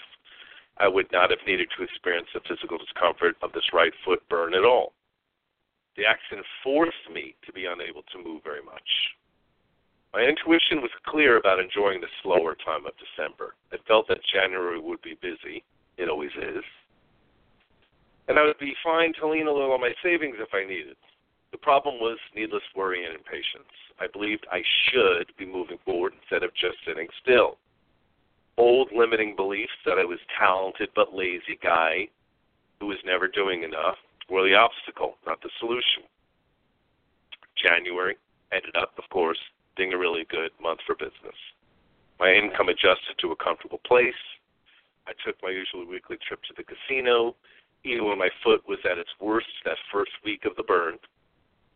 I 0.81 0.89
would 0.89 1.13
not 1.13 1.31
have 1.31 1.45
needed 1.47 1.69
to 1.77 1.85
experience 1.85 2.29
the 2.33 2.41
physical 2.49 2.79
discomfort 2.79 3.37
of 3.43 3.53
this 3.53 3.69
right 3.73 3.93
foot 4.05 4.27
burn 4.29 4.55
at 4.55 4.65
all. 4.65 4.95
The 5.97 6.07
accident 6.07 6.47
forced 6.65 7.11
me 7.13 7.35
to 7.45 7.53
be 7.53 7.67
unable 7.67 8.03
to 8.13 8.23
move 8.23 8.43
very 8.43 8.63
much. 8.63 8.89
My 10.15 10.23
intuition 10.23 10.81
was 10.81 10.91
clear 11.07 11.37
about 11.37 11.61
enjoying 11.61 12.01
the 12.01 12.09
slower 12.23 12.57
time 12.57 12.87
of 12.87 12.93
December. 12.97 13.55
I 13.73 13.77
felt 13.87 14.09
that 14.09 14.25
January 14.33 14.81
would 14.81 15.03
be 15.03 15.19
busy. 15.21 15.63
It 15.99 16.09
always 16.09 16.33
is. 16.41 16.65
And 18.31 18.39
I 18.39 18.45
would 18.45 18.59
be 18.61 18.77
fine 18.85 19.13
to 19.19 19.27
lean 19.27 19.49
a 19.49 19.53
little 19.53 19.73
on 19.73 19.81
my 19.81 19.91
savings 20.05 20.37
if 20.39 20.55
I 20.55 20.63
needed. 20.63 20.95
The 21.51 21.59
problem 21.59 21.97
was 21.99 22.17
needless 22.33 22.63
worry 22.77 23.05
and 23.05 23.13
impatience. 23.13 23.75
I 23.99 24.07
believed 24.07 24.47
I 24.53 24.63
should 24.87 25.33
be 25.37 25.45
moving 25.45 25.79
forward 25.85 26.13
instead 26.15 26.45
of 26.45 26.55
just 26.55 26.77
sitting 26.87 27.09
still. 27.21 27.59
Old 28.57 28.93
limiting 28.95 29.35
beliefs 29.35 29.75
that 29.85 29.99
I 29.99 30.05
was 30.05 30.21
talented 30.39 30.91
but 30.95 31.13
lazy 31.13 31.59
guy 31.61 32.07
who 32.79 32.87
was 32.87 32.99
never 33.05 33.27
doing 33.27 33.65
enough 33.65 33.97
were 34.29 34.49
the 34.49 34.55
obstacle, 34.55 35.17
not 35.27 35.43
the 35.43 35.51
solution. 35.59 36.07
January 37.59 38.15
ended 38.53 38.77
up, 38.77 38.93
of 38.97 39.11
course, 39.11 39.41
being 39.77 39.93
a 39.93 39.99
really 39.99 40.25
good 40.31 40.53
month 40.63 40.79
for 40.87 40.95
business. 40.95 41.35
My 42.21 42.31
income 42.31 42.69
adjusted 42.69 43.19
to 43.23 43.33
a 43.33 43.43
comfortable 43.43 43.81
place. 43.85 44.23
I 45.09 45.19
took 45.27 45.35
my 45.43 45.51
usual 45.51 45.85
weekly 45.85 46.19
trip 46.29 46.39
to 46.45 46.55
the 46.57 46.63
casino, 46.63 47.35
even 47.85 48.07
when 48.07 48.19
my 48.19 48.29
foot 48.45 48.67
was 48.69 48.79
at 48.91 48.99
its 48.99 49.11
worst 49.21 49.49
that 49.65 49.77
first 49.93 50.13
week 50.25 50.45
of 50.45 50.57
the 50.57 50.63
burn. 50.63 50.99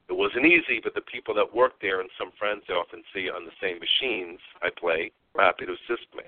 It 0.08 0.12
wasn't 0.12 0.46
easy, 0.46 0.80
but 0.82 0.94
the 0.94 1.00
people 1.00 1.34
that 1.34 1.54
worked 1.54 1.80
there 1.80 2.00
and 2.00 2.10
some 2.18 2.32
friends 2.38 2.62
I 2.68 2.74
often 2.74 3.02
see 3.14 3.30
on 3.30 3.44
the 3.44 3.56
same 3.60 3.78
machines 3.80 4.38
I 4.60 4.68
play 4.78 5.12
were 5.34 5.42
happy 5.42 5.64
to 5.64 5.72
assist 5.72 6.06
me. 6.14 6.24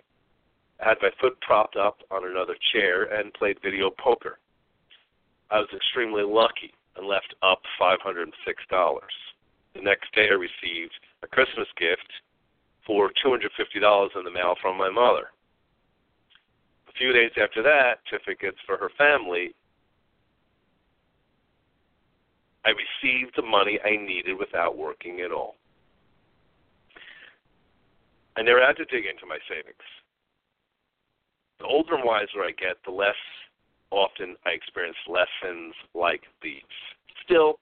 I 0.81 0.89
had 0.89 0.99
my 1.03 1.11
foot 1.21 1.41
propped 1.41 1.77
up 1.77 1.99
on 2.11 2.27
another 2.27 2.57
chair 2.73 3.05
and 3.05 3.33
played 3.35 3.59
video 3.63 3.91
poker. 3.91 4.39
I 5.51 5.59
was 5.61 5.69
extremely 5.75 6.23
lucky 6.23 6.73
and 6.97 7.07
left 7.07 7.35
up 7.43 7.61
$506. 7.81 8.33
The 9.75 9.83
next 9.83 10.13
day, 10.15 10.29
I 10.31 10.35
received 10.35 10.95
a 11.23 11.27
Christmas 11.27 11.69
gift 11.79 12.11
for 12.87 13.11
$250 13.25 14.17
in 14.17 14.25
the 14.25 14.31
mail 14.31 14.55
from 14.61 14.79
my 14.79 14.89
mother. 14.89 15.33
A 16.89 16.93
few 16.93 17.13
days 17.13 17.33
after 17.41 17.63
that, 17.63 18.01
certificates 18.09 18.59
for 18.67 18.79
her 18.79 18.91
family. 18.97 19.55
I 22.67 22.75
received 22.75 23.37
the 23.37 23.47
money 23.47 23.79
I 23.85 23.97
needed 23.97 24.37
without 24.39 24.77
working 24.77 25.21
at 25.21 25.31
all. 25.31 25.55
I 28.37 28.43
never 28.43 28.61
had 28.61 28.77
to 28.77 28.85
dig 28.85 29.07
into 29.07 29.25
my 29.25 29.39
savings. 29.49 29.87
The 31.61 31.67
older 31.67 31.95
and 31.95 32.05
wiser 32.05 32.43
I 32.43 32.51
get, 32.51 32.77
the 32.85 32.91
less 32.91 33.17
often 33.91 34.35
I 34.45 34.51
experience 34.51 34.99
lessons 35.07 35.75
like 35.95 36.23
these. 36.43 36.61
Still, 37.25 37.61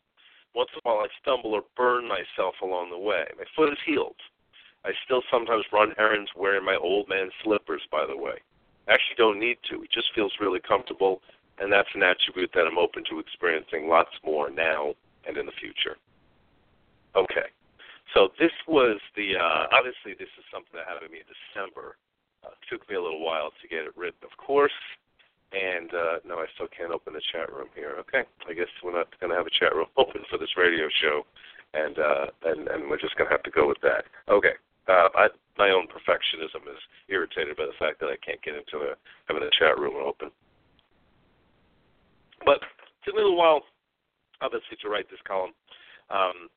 once 0.54 0.70
in 0.72 0.80
a 0.80 0.88
while 0.88 1.04
I 1.04 1.08
stumble 1.20 1.52
or 1.52 1.62
burn 1.76 2.08
myself 2.08 2.54
along 2.62 2.90
the 2.90 2.98
way. 2.98 3.24
My 3.36 3.44
foot 3.54 3.72
is 3.72 3.78
healed. 3.84 4.16
I 4.84 4.92
still 5.04 5.22
sometimes 5.30 5.64
run 5.72 5.92
errands 5.98 6.30
wearing 6.34 6.64
my 6.64 6.76
old 6.76 7.08
man 7.08 7.30
slippers, 7.42 7.82
by 7.90 8.06
the 8.06 8.16
way. 8.16 8.40
I 8.88 8.94
actually 8.94 9.16
don't 9.18 9.40
need 9.40 9.58
to. 9.70 9.82
It 9.82 9.92
just 9.92 10.08
feels 10.14 10.32
really 10.40 10.60
comfortable, 10.60 11.20
and 11.58 11.72
that's 11.72 11.88
an 11.94 12.02
attribute 12.02 12.50
that 12.54 12.66
I'm 12.66 12.78
open 12.78 13.04
to 13.10 13.18
experiencing 13.18 13.88
lots 13.88 14.10
more 14.24 14.50
now 14.50 14.94
and 15.26 15.36
in 15.36 15.46
the 15.46 15.56
future. 15.60 15.96
Okay. 17.16 17.48
So 18.12 18.30
this 18.38 18.52
was 18.68 19.00
the 19.16 19.34
uh, 19.38 19.66
obviously 19.74 20.14
this 20.18 20.30
is 20.38 20.44
something 20.52 20.74
that 20.74 20.86
happened 20.86 21.10
to 21.10 21.12
me 21.12 21.22
in 21.22 21.30
December. 21.30 21.96
Uh, 22.44 22.52
took 22.68 22.84
me 22.90 22.94
a 22.94 23.02
little 23.02 23.24
while 23.24 23.50
to 23.62 23.64
get 23.68 23.88
it 23.88 23.96
written, 23.96 24.20
of 24.22 24.34
course. 24.36 24.74
And 25.54 25.88
uh, 25.94 26.18
no, 26.26 26.42
I 26.42 26.46
still 26.54 26.68
can't 26.68 26.92
open 26.92 27.14
the 27.14 27.22
chat 27.32 27.48
room 27.48 27.70
here. 27.74 27.96
Okay, 28.04 28.26
I 28.50 28.52
guess 28.52 28.70
we're 28.82 28.94
not 28.94 29.08
going 29.22 29.30
to 29.30 29.38
have 29.38 29.46
a 29.46 29.54
chat 29.58 29.74
room 29.74 29.88
open 29.96 30.22
for 30.28 30.36
this 30.36 30.52
radio 30.58 30.90
show, 31.00 31.22
and 31.72 31.98
uh, 31.98 32.26
and 32.50 32.68
and 32.68 32.90
we're 32.90 33.00
just 33.00 33.16
going 33.16 33.30
to 33.30 33.34
have 33.34 33.46
to 33.46 33.54
go 33.54 33.66
with 33.66 33.80
that. 33.82 34.04
Okay, 34.28 34.58
uh, 34.90 35.08
I, 35.14 35.28
my 35.56 35.70
own 35.70 35.86
perfectionism 35.86 36.66
is 36.66 36.80
irritated 37.08 37.56
by 37.56 37.66
the 37.66 37.78
fact 37.78 38.00
that 38.00 38.10
I 38.10 38.18
can't 38.18 38.42
get 38.42 38.58
into 38.58 38.82
the, 38.82 38.98
having 39.26 39.46
a 39.46 39.52
chat 39.54 39.78
room 39.78 39.94
open. 39.96 40.30
But 42.44 42.62
it 42.62 43.00
took 43.04 43.14
me 43.14 43.22
a 43.22 43.24
little 43.24 43.38
while, 43.38 43.62
obviously, 44.40 44.76
to 44.82 44.88
write 44.88 45.08
this 45.10 45.20
column. 45.26 45.52
Um, 46.10 46.48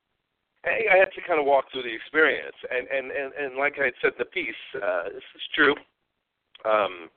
I, 0.65 0.97
had 0.99 1.11
to 1.15 1.21
kind 1.25 1.39
of 1.39 1.45
walk 1.45 1.71
through 1.71 1.83
the 1.83 1.93
experience, 1.95 2.55
and 2.69 2.87
and 2.87 3.11
and, 3.11 3.31
and 3.33 3.57
like 3.57 3.79
I 3.79 3.85
had 3.85 3.97
said 4.01 4.13
in 4.17 4.19
the 4.19 4.25
piece, 4.25 4.63
uh, 4.75 5.09
this 5.13 5.23
is 5.35 5.45
true. 5.55 5.75
Um, 6.65 7.09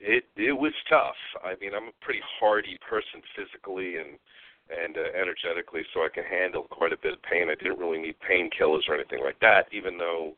it 0.00 0.24
it 0.36 0.56
was 0.56 0.72
tough. 0.88 1.18
I 1.44 1.54
mean, 1.60 1.74
I'm 1.74 1.88
a 1.92 2.00
pretty 2.00 2.22
hardy 2.40 2.78
person 2.88 3.20
physically 3.36 3.96
and 3.96 4.16
and 4.70 4.96
uh, 4.96 5.12
energetically, 5.14 5.82
so 5.92 6.00
I 6.00 6.08
can 6.12 6.24
handle 6.24 6.64
quite 6.64 6.92
a 6.92 6.98
bit 6.98 7.14
of 7.14 7.22
pain. 7.22 7.48
I 7.50 7.54
didn't 7.54 7.78
really 7.78 7.98
need 7.98 8.16
painkillers 8.18 8.88
or 8.88 8.94
anything 8.94 9.22
like 9.22 9.38
that, 9.40 9.66
even 9.72 9.98
though 9.98 10.32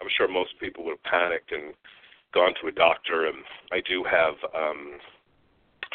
I'm 0.00 0.08
sure 0.16 0.28
most 0.28 0.58
people 0.60 0.84
would 0.84 0.96
have 1.02 1.10
panicked 1.10 1.52
and 1.52 1.74
gone 2.32 2.54
to 2.60 2.68
a 2.68 2.72
doctor. 2.72 3.26
And 3.26 3.44
I 3.72 3.80
do 3.86 4.04
have 4.04 4.34
um, 4.54 4.98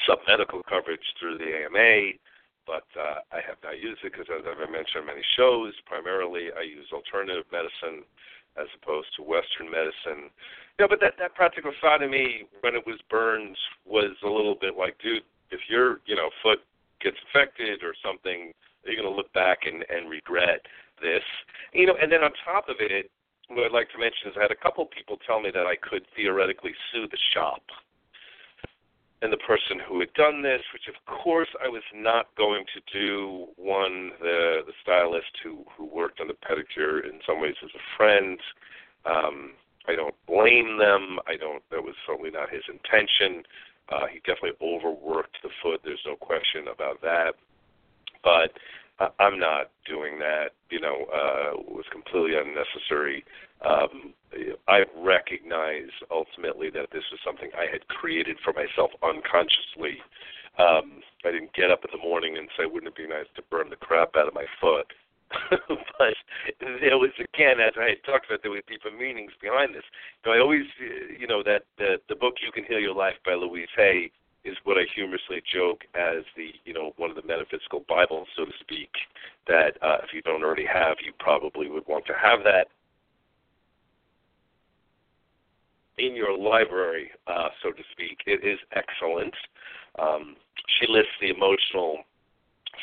some 0.08 0.20
medical 0.28 0.64
coverage 0.64 1.04
through 1.20 1.38
the 1.38 1.66
AMA, 1.66 2.20
but 2.70 2.86
uh, 2.94 3.26
I 3.34 3.42
have 3.42 3.58
not 3.64 3.82
used 3.82 4.06
it 4.06 4.14
because, 4.14 4.30
as 4.30 4.46
I've 4.46 4.62
mentioned 4.70 5.02
on 5.02 5.10
many 5.10 5.26
shows, 5.36 5.74
primarily 5.86 6.54
I 6.54 6.62
use 6.62 6.86
alternative 6.94 7.46
medicine 7.52 8.06
as 8.58 8.68
opposed 8.78 9.10
to 9.18 9.24
Western 9.24 9.72
medicine. 9.72 10.30
You 10.78 10.86
know, 10.86 10.88
but 10.88 11.02
that 11.02 11.18
that 11.18 11.34
practical 11.34 11.74
side 11.82 12.04
of 12.04 12.10
me 12.10 12.46
when 12.62 12.76
it 12.76 12.86
was 12.86 13.02
burned 13.10 13.58
was 13.86 14.14
a 14.24 14.30
little 14.30 14.56
bit 14.56 14.78
like, 14.78 15.02
dude, 15.02 15.24
if 15.52 15.62
your 15.70 16.02
you 16.06 16.16
know 16.16 16.30
foot 16.44 16.60
gets 17.02 17.18
affected 17.30 17.82
or 17.82 17.94
something, 18.06 18.54
you're 18.86 19.02
going 19.02 19.10
to 19.10 19.16
look 19.16 19.34
back 19.34 19.66
and 19.66 19.86
and 19.90 20.10
regret 20.10 20.62
this. 21.02 21.26
You 21.74 21.88
know, 21.88 21.98
and 22.00 22.12
then 22.12 22.24
on 22.24 22.32
top 22.46 22.70
of 22.70 22.78
it, 22.80 23.10
what 23.50 23.66
I'd 23.66 23.72
like 23.72 23.90
to 23.92 24.00
mention 24.00 24.30
is 24.30 24.38
I 24.38 24.44
had 24.44 24.54
a 24.54 24.62
couple 24.62 24.86
people 24.86 25.18
tell 25.26 25.42
me 25.42 25.50
that 25.54 25.66
I 25.66 25.76
could 25.76 26.06
theoretically 26.16 26.74
sue 26.92 27.08
the 27.10 27.18
shop 27.34 27.64
and 29.22 29.34
the 29.34 29.38
person 29.38 29.80
who 29.88 30.00
had 30.00 30.14
done 30.14 30.42
this, 30.42 30.62
which 30.72 30.88
of 30.88 30.96
course 31.06 31.50
I 31.64 31.68
was 31.68 31.84
not 31.94 32.28
going 32.38 32.64
to 32.74 32.82
do. 32.94 33.48
One, 33.58 34.12
the 34.20 34.62
the 34.66 34.74
stylist 34.82 35.32
who 35.44 35.66
who 35.76 35.86
worked 35.86 36.22
on 36.22 36.28
the 36.28 36.34
pedicure 36.34 37.04
in 37.04 37.20
some 37.28 37.42
ways 37.42 37.56
as 37.64 37.72
a 37.76 37.84
friend. 37.98 38.40
Um, 39.06 39.52
I 39.88 39.96
don't 39.96 40.16
blame 40.28 40.78
them. 40.78 41.20
I 41.28 41.36
don't. 41.36 41.64
That 41.72 41.84
was 41.84 41.96
certainly 42.06 42.32
not 42.32 42.50
his 42.50 42.64
intention. 42.70 43.44
Uh, 43.90 44.06
he 44.12 44.20
definitely 44.20 44.58
overworked 44.62 45.38
the 45.42 45.50
foot. 45.64 45.82
There's 45.84 46.04
no 46.06 46.16
question 46.16 46.68
about 46.72 47.02
that. 47.02 47.34
But 48.24 48.54
uh, 49.00 49.10
I'm 49.20 49.40
not 49.40 49.72
doing 49.86 50.20
that. 50.20 50.52
You 50.70 50.80
know, 50.80 51.06
uh, 51.12 51.58
was 51.68 51.86
completely 51.92 52.38
unnecessary. 52.38 53.26
Um, 53.66 54.14
I 54.68 54.84
recognize 54.96 55.90
ultimately 56.12 56.70
that 56.72 56.92
this 56.92 57.04
was 57.12 57.20
something 57.26 57.50
I 57.58 57.66
had 57.72 57.88
created 57.88 58.38
for 58.44 58.54
myself 58.54 58.92
unconsciously. 59.04 60.00
Um, 60.58 61.02
I 61.26 61.32
didn't 61.32 61.54
get 61.54 61.72
up 61.72 61.84
in 61.84 61.92
the 61.92 62.04
morning 62.04 62.38
and 62.38 62.48
say, 62.58 62.66
"Wouldn't 62.66 62.88
it 62.88 62.96
be 62.96 63.08
nice 63.08 63.28
to 63.36 63.42
burn 63.50 63.70
the 63.70 63.76
crap 63.76 64.16
out 64.16 64.28
of 64.28 64.34
my 64.34 64.46
foot?" 64.62 64.88
but 65.50 66.16
there 66.60 66.98
was 66.98 67.12
again, 67.20 67.60
as 67.60 67.74
I 67.78 67.90
had 67.90 68.04
talked 68.04 68.26
about, 68.26 68.42
there 68.42 68.52
were 68.52 68.62
deeper 68.68 68.92
meanings 68.92 69.32
behind 69.42 69.76
this. 69.76 69.84
You 70.24 70.32
know, 70.32 70.38
I 70.38 70.42
always, 70.42 70.66
you 71.20 71.28
know, 71.28 71.44
that 71.44 71.64
the 71.78 71.98
the 72.08 72.16
book 72.16 72.36
"You 72.42 72.52
Can 72.52 72.66
Heal 72.66 72.80
Your 72.80 72.96
Life" 72.96 73.16
by 73.26 73.34
Louise 73.34 73.70
Hay 73.76 74.12
is 74.44 74.56
what 74.64 74.78
I 74.78 74.86
humorously 74.96 75.42
joke 75.52 75.84
as 75.96 76.24
the 76.36 76.54
you 76.66 76.74
know 76.74 76.94
one 76.98 77.10
of 77.10 77.16
the 77.16 77.28
metaphysical 77.28 77.86
Bibles, 77.88 78.28
so 78.36 78.46
to 78.46 78.52
speak. 78.60 78.90
That 79.48 79.78
uh, 79.82 79.98
if 80.04 80.14
you 80.14 80.22
don't 80.22 80.44
already 80.44 80.66
have, 80.66 80.98
you 81.06 81.14
probably 81.20 81.70
would 81.70 81.88
want 81.88 82.06
to 82.08 82.14
have 82.14 82.44
that 82.44 82.68
in 86.00 86.16
your 86.16 86.38
library, 86.38 87.12
uh, 87.28 87.50
so 87.62 87.72
to 87.72 87.84
speak. 87.92 88.24
It 88.26 88.44
is 88.48 88.60
excellent. 88.72 89.36
Um, 90.00 90.36
she 90.80 90.88
lists 90.88 91.12
the 91.20 91.30
emotional, 91.30 92.08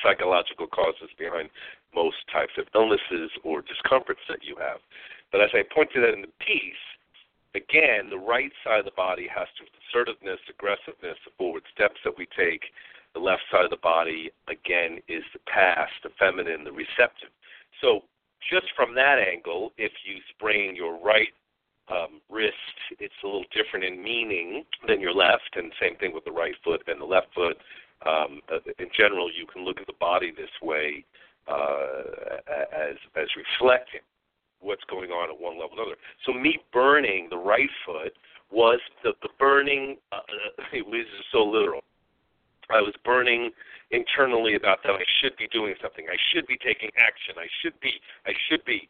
psychological 0.02 0.66
causes 0.66 1.08
behind 1.18 1.49
most 1.94 2.16
types 2.30 2.52
of 2.58 2.68
illnesses 2.75 3.30
or 3.42 3.62
discomforts 3.62 4.20
that 4.28 4.44
you 4.44 4.56
have. 4.61 4.78
But 5.32 5.40
as 5.40 5.50
I 5.54 5.64
pointed 5.73 6.04
out 6.04 6.14
in 6.14 6.20
the 6.20 6.37
piece, 6.44 6.85
again, 7.56 8.11
the 8.11 8.20
right 8.20 8.52
side 8.62 8.80
of 8.80 8.85
the 8.85 8.96
body 8.96 9.26
has 9.32 9.49
to 9.56 9.64
assertiveness, 9.64 10.40
aggressiveness, 10.52 11.16
the 11.25 11.32
forward 11.38 11.64
steps 11.73 11.96
that 12.04 12.16
we 12.16 12.28
take. 12.37 12.62
The 13.14 13.20
left 13.20 13.42
side 13.50 13.64
of 13.64 13.70
the 13.70 13.80
body, 13.80 14.30
again, 14.46 15.00
is 15.08 15.25
the 15.32 15.40
past, 15.49 15.92
the 16.04 16.11
feminine, 16.18 16.64
the 16.64 16.73
receptive. 16.73 17.32
So, 17.80 18.04
just 18.52 18.66
from 18.76 18.94
that 18.94 19.16
angle, 19.18 19.73
if 19.78 19.90
you 20.04 20.20
sprain 20.37 20.76
your 20.76 21.00
right 21.02 21.32
um, 21.88 22.21
wrist, 22.31 22.55
it's 22.99 23.14
a 23.23 23.26
little 23.26 23.45
different 23.55 23.85
in 23.85 24.02
meaning 24.02 24.64
than 24.88 25.00
your 25.00 25.12
left, 25.12 25.55
and 25.55 25.73
same 25.81 25.97
thing 25.97 26.12
with 26.12 26.25
the 26.25 26.33
right 26.33 26.55
foot 26.64 26.83
and 26.87 27.00
the 27.00 27.05
left 27.05 27.28
foot. 27.35 27.57
Um, 28.07 28.40
uh, 28.52 28.59
in 28.78 28.88
general, 28.97 29.31
you 29.31 29.47
can 29.47 29.64
look 29.64 29.81
at 29.81 29.87
the 29.87 29.99
body 29.99 30.33
this 30.37 30.50
way 30.62 31.05
uh, 31.49 32.02
as 32.75 32.97
as 33.14 33.28
reflecting 33.37 34.00
what's 34.61 34.85
going 34.90 35.11
on 35.11 35.31
at 35.31 35.40
one 35.40 35.59
level 35.59 35.78
or 35.78 35.83
another. 35.83 35.97
So 36.25 36.33
me 36.33 36.59
burning 36.73 37.28
the 37.31 37.37
right 37.38 37.71
foot 37.85 38.12
was 38.50 38.81
the 39.02 39.12
the 39.23 39.28
burning. 39.38 39.97
Uh, 40.12 40.21
it 40.73 40.87
was 40.87 41.07
so 41.33 41.45
literal. 41.45 41.83
I 42.69 42.81
was 42.81 42.95
burning 43.05 43.50
internally 43.93 44.57
about 44.57 44.83
that 44.83 44.90
I 44.90 45.05
should 45.23 45.37
be 45.37 45.47
doing 45.52 45.75
something. 45.81 46.07
I 46.11 46.16
should 46.33 46.47
be 46.49 46.59
taking 46.59 46.90
action. 46.99 47.37
I 47.38 47.47
should 47.62 47.78
be. 47.81 47.93
I 48.26 48.33
should 48.49 48.64
be. 48.64 48.88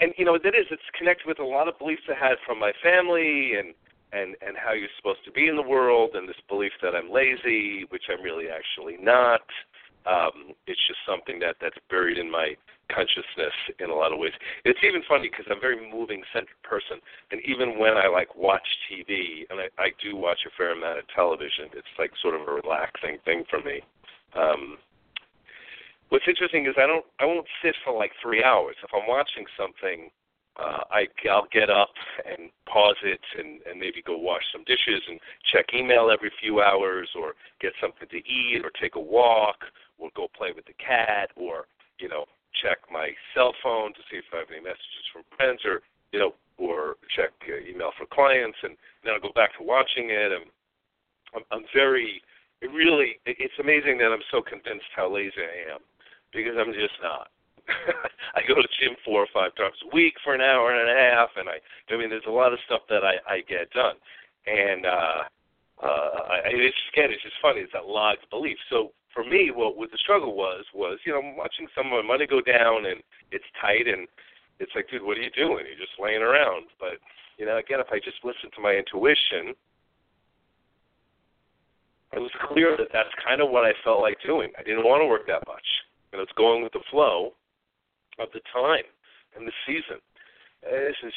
And 0.00 0.12
you 0.16 0.24
know 0.24 0.38
that 0.42 0.54
is 0.54 0.66
it's 0.70 0.82
connected 0.96 1.26
with 1.26 1.40
a 1.40 1.44
lot 1.44 1.68
of 1.68 1.78
beliefs 1.78 2.02
I 2.08 2.14
had 2.14 2.38
from 2.46 2.58
my 2.58 2.72
family 2.82 3.54
and 3.58 3.74
and 4.12 4.36
and 4.40 4.56
how 4.56 4.72
you're 4.72 4.92
supposed 4.96 5.24
to 5.24 5.32
be 5.32 5.48
in 5.48 5.56
the 5.56 5.62
world 5.62 6.10
and 6.14 6.28
this 6.28 6.40
belief 6.48 6.72
that 6.82 6.94
I'm 6.94 7.10
lazy, 7.10 7.84
which 7.90 8.04
I'm 8.08 8.22
really 8.22 8.46
actually 8.48 8.96
not. 9.00 9.42
Um, 10.06 10.54
it's 10.66 10.80
just 10.86 11.00
something 11.06 11.38
that 11.40 11.56
that's 11.60 11.76
buried 11.90 12.16
in 12.16 12.30
my 12.30 12.56
consciousness 12.88 13.52
in 13.78 13.90
a 13.90 13.94
lot 13.94 14.12
of 14.12 14.18
ways. 14.18 14.32
It's 14.64 14.80
even 14.82 15.02
funny 15.08 15.28
because 15.28 15.44
I'm 15.50 15.58
a 15.58 15.60
very 15.60 15.76
moving 15.76 16.22
centered 16.32 16.56
person, 16.62 16.98
and 17.30 17.40
even 17.44 17.78
when 17.78 17.98
I 17.98 18.08
like 18.08 18.34
watch 18.34 18.64
TV, 18.88 19.44
and 19.50 19.60
I, 19.60 19.68
I 19.76 19.88
do 20.00 20.16
watch 20.16 20.40
a 20.46 20.54
fair 20.56 20.72
amount 20.72 20.98
of 20.98 21.04
television, 21.14 21.68
it's 21.76 21.94
like 21.98 22.10
sort 22.22 22.34
of 22.34 22.48
a 22.48 22.52
relaxing 22.52 23.18
thing 23.24 23.44
for 23.50 23.60
me. 23.60 23.82
Um, 24.32 24.78
what's 26.08 26.28
interesting 26.28 26.66
is 26.66 26.74
I 26.76 26.86
don't 26.86 27.04
I 27.20 27.26
won't 27.26 27.46
sit 27.62 27.74
for 27.84 27.96
like 27.96 28.12
three 28.22 28.42
hours. 28.42 28.76
If 28.82 28.90
I'm 28.94 29.08
watching 29.08 29.44
something, 29.56 30.10
uh, 30.58 30.84
I 30.90 31.06
I'll 31.30 31.48
get 31.52 31.70
up 31.70 31.92
and 32.24 32.50
pause 32.66 32.96
it 33.02 33.20
and 33.38 33.60
and 33.68 33.78
maybe 33.78 34.02
go 34.02 34.16
wash 34.16 34.42
some 34.52 34.64
dishes 34.64 35.02
and 35.08 35.20
check 35.52 35.66
email 35.74 36.10
every 36.10 36.32
few 36.40 36.60
hours 36.60 37.08
or 37.14 37.34
get 37.60 37.72
something 37.80 38.08
to 38.08 38.18
eat 38.18 38.62
or 38.64 38.70
take 38.80 38.96
a 38.96 39.00
walk 39.00 39.64
or 39.98 40.10
go 40.16 40.28
play 40.36 40.50
with 40.54 40.66
the 40.66 40.74
cat 40.74 41.30
or 41.36 41.66
you 41.98 42.08
know 42.08 42.24
check 42.62 42.78
my 42.90 43.10
cell 43.34 43.54
phone 43.62 43.92
to 43.94 44.00
see 44.10 44.16
if 44.16 44.24
I 44.32 44.38
have 44.38 44.50
any 44.50 44.62
messages 44.62 45.06
from 45.12 45.22
friends 45.36 45.60
or 45.64 45.82
you 46.12 46.18
know 46.18 46.32
or 46.56 46.96
check 47.14 47.30
uh, 47.46 47.70
email 47.70 47.92
for 47.96 48.06
clients 48.06 48.58
and 48.62 48.76
then 49.04 49.14
I'll 49.14 49.20
go 49.20 49.32
back 49.34 49.56
to 49.58 49.62
watching 49.62 50.10
it 50.10 50.32
and 50.32 50.50
I'm, 51.34 51.44
I'm 51.52 51.64
very 51.74 52.22
it 52.60 52.72
really 52.72 53.20
it's 53.26 53.54
amazing 53.60 53.98
that 53.98 54.10
I'm 54.10 54.26
so 54.32 54.42
convinced 54.42 54.90
how 54.96 55.12
lazy 55.12 55.38
I 55.38 55.74
am 55.74 55.80
because 56.32 56.56
I'm 56.58 56.72
just 56.72 56.96
not. 57.02 57.28
I 58.34 58.40
go 58.48 58.56
to 58.56 58.64
the 58.64 58.76
gym 58.80 58.96
four 59.04 59.20
or 59.20 59.32
five 59.32 59.54
times 59.56 59.76
a 59.84 59.94
week 59.94 60.14
for 60.24 60.34
an 60.34 60.40
hour 60.40 60.72
and 60.72 60.88
a 60.88 60.96
half, 60.96 61.28
and 61.36 61.48
I, 61.48 61.60
I 61.92 61.98
mean, 61.98 62.08
there's 62.08 62.28
a 62.28 62.32
lot 62.32 62.52
of 62.52 62.58
stuff 62.64 62.80
that 62.88 63.04
I, 63.04 63.20
I 63.28 63.36
get 63.44 63.68
done, 63.76 64.00
and 64.48 64.86
uh, 64.86 65.20
uh, 65.84 66.18
I, 66.32 66.48
it's 66.48 66.74
just 66.74 66.90
again, 66.96 67.12
it's 67.12 67.22
just 67.22 67.36
funny. 67.42 67.60
It's 67.60 67.72
that 67.72 67.84
log 67.84 68.16
belief. 68.30 68.56
So 68.70 68.96
for 69.12 69.24
me, 69.24 69.50
what, 69.52 69.76
what 69.76 69.90
the 69.90 69.98
struggle 69.98 70.34
was 70.34 70.64
was, 70.74 70.98
you 71.04 71.12
know, 71.12 71.20
I'm 71.20 71.36
watching 71.36 71.66
some 71.74 71.92
of 71.92 71.92
my 71.92 72.06
money 72.06 72.26
go 72.26 72.40
down 72.40 72.86
and 72.86 73.02
it's 73.32 73.44
tight 73.60 73.86
and 73.86 74.06
it's 74.60 74.72
like, 74.74 74.88
dude, 74.90 75.02
what 75.02 75.18
are 75.18 75.22
you 75.22 75.30
doing? 75.34 75.64
You're 75.66 75.78
just 75.80 75.98
laying 75.98 76.22
around. 76.22 76.66
But 76.80 76.98
you 77.38 77.46
know, 77.46 77.58
again, 77.58 77.80
if 77.80 77.90
I 77.90 77.98
just 77.98 78.18
listen 78.24 78.50
to 78.54 78.60
my 78.60 78.74
intuition, 78.74 79.54
it 82.12 82.18
was 82.18 82.32
clear 82.48 82.76
that 82.76 82.88
that's 82.92 83.12
kind 83.22 83.40
of 83.40 83.50
what 83.50 83.64
I 83.64 83.72
felt 83.84 84.00
like 84.00 84.18
doing. 84.24 84.50
I 84.58 84.62
didn't 84.62 84.84
want 84.84 85.02
to 85.02 85.06
work 85.06 85.26
that 85.26 85.46
much, 85.46 85.66
and 86.12 86.20
it's 86.20 86.32
going 86.32 86.62
with 86.62 86.72
the 86.72 86.84
flow 86.90 87.32
of 88.18 88.28
the 88.32 88.40
time 88.52 88.84
and 89.36 89.46
the 89.46 89.52
season. 89.66 90.00
This 90.62 90.96
is 91.04 91.12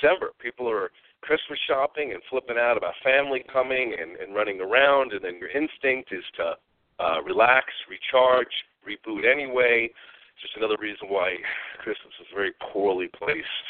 December. 0.00 0.30
People 0.40 0.68
are 0.68 0.90
Christmas 1.20 1.58
shopping 1.68 2.12
and 2.12 2.22
flipping 2.28 2.58
out 2.58 2.76
about 2.76 2.94
family 3.02 3.44
coming 3.52 3.94
and, 3.98 4.16
and 4.16 4.34
running 4.34 4.60
around, 4.60 5.12
and 5.12 5.24
then 5.24 5.38
your 5.38 5.50
instinct 5.50 6.12
is 6.12 6.24
to 6.36 6.54
uh, 6.98 7.22
relax, 7.22 7.66
recharge, 7.88 8.50
reboot 8.82 9.24
anyway. 9.30 9.88
It's 9.88 10.42
just 10.42 10.56
another 10.56 10.76
reason 10.80 11.08
why 11.08 11.36
Christmas 11.78 12.12
is 12.20 12.26
very 12.34 12.52
poorly 12.72 13.08
placed 13.16 13.68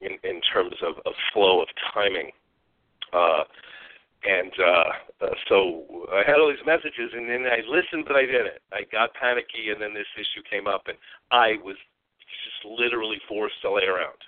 in, 0.00 0.12
in 0.24 0.40
terms 0.52 0.74
of, 0.82 0.96
of 1.04 1.12
flow 1.32 1.60
of 1.60 1.68
timing. 1.92 2.30
Uh, 3.12 3.44
and 4.24 4.52
uh, 4.58 5.26
uh, 5.26 5.34
so 5.48 6.06
I 6.12 6.22
had 6.26 6.40
all 6.40 6.48
these 6.48 6.66
messages, 6.66 7.14
and 7.14 7.28
then 7.28 7.46
I 7.46 7.62
listened, 7.68 8.04
but 8.06 8.16
I 8.16 8.26
didn't. 8.26 8.58
I 8.72 8.82
got 8.90 9.14
panicky, 9.14 9.70
and 9.70 9.80
then 9.80 9.94
this 9.94 10.10
issue 10.16 10.42
came 10.50 10.66
up, 10.66 10.88
and 10.88 10.98
I 11.30 11.54
was 11.62 11.76
just 12.26 12.60
literally 12.66 13.18
forced 13.28 13.60
to 13.62 13.72
lay 13.72 13.84
around. 13.84 14.18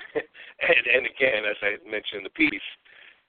and 0.14 0.84
and 0.86 1.06
again, 1.06 1.44
as 1.46 1.56
I 1.62 1.78
mentioned 1.88 2.18
in 2.18 2.24
the 2.24 2.34
piece, 2.34 2.68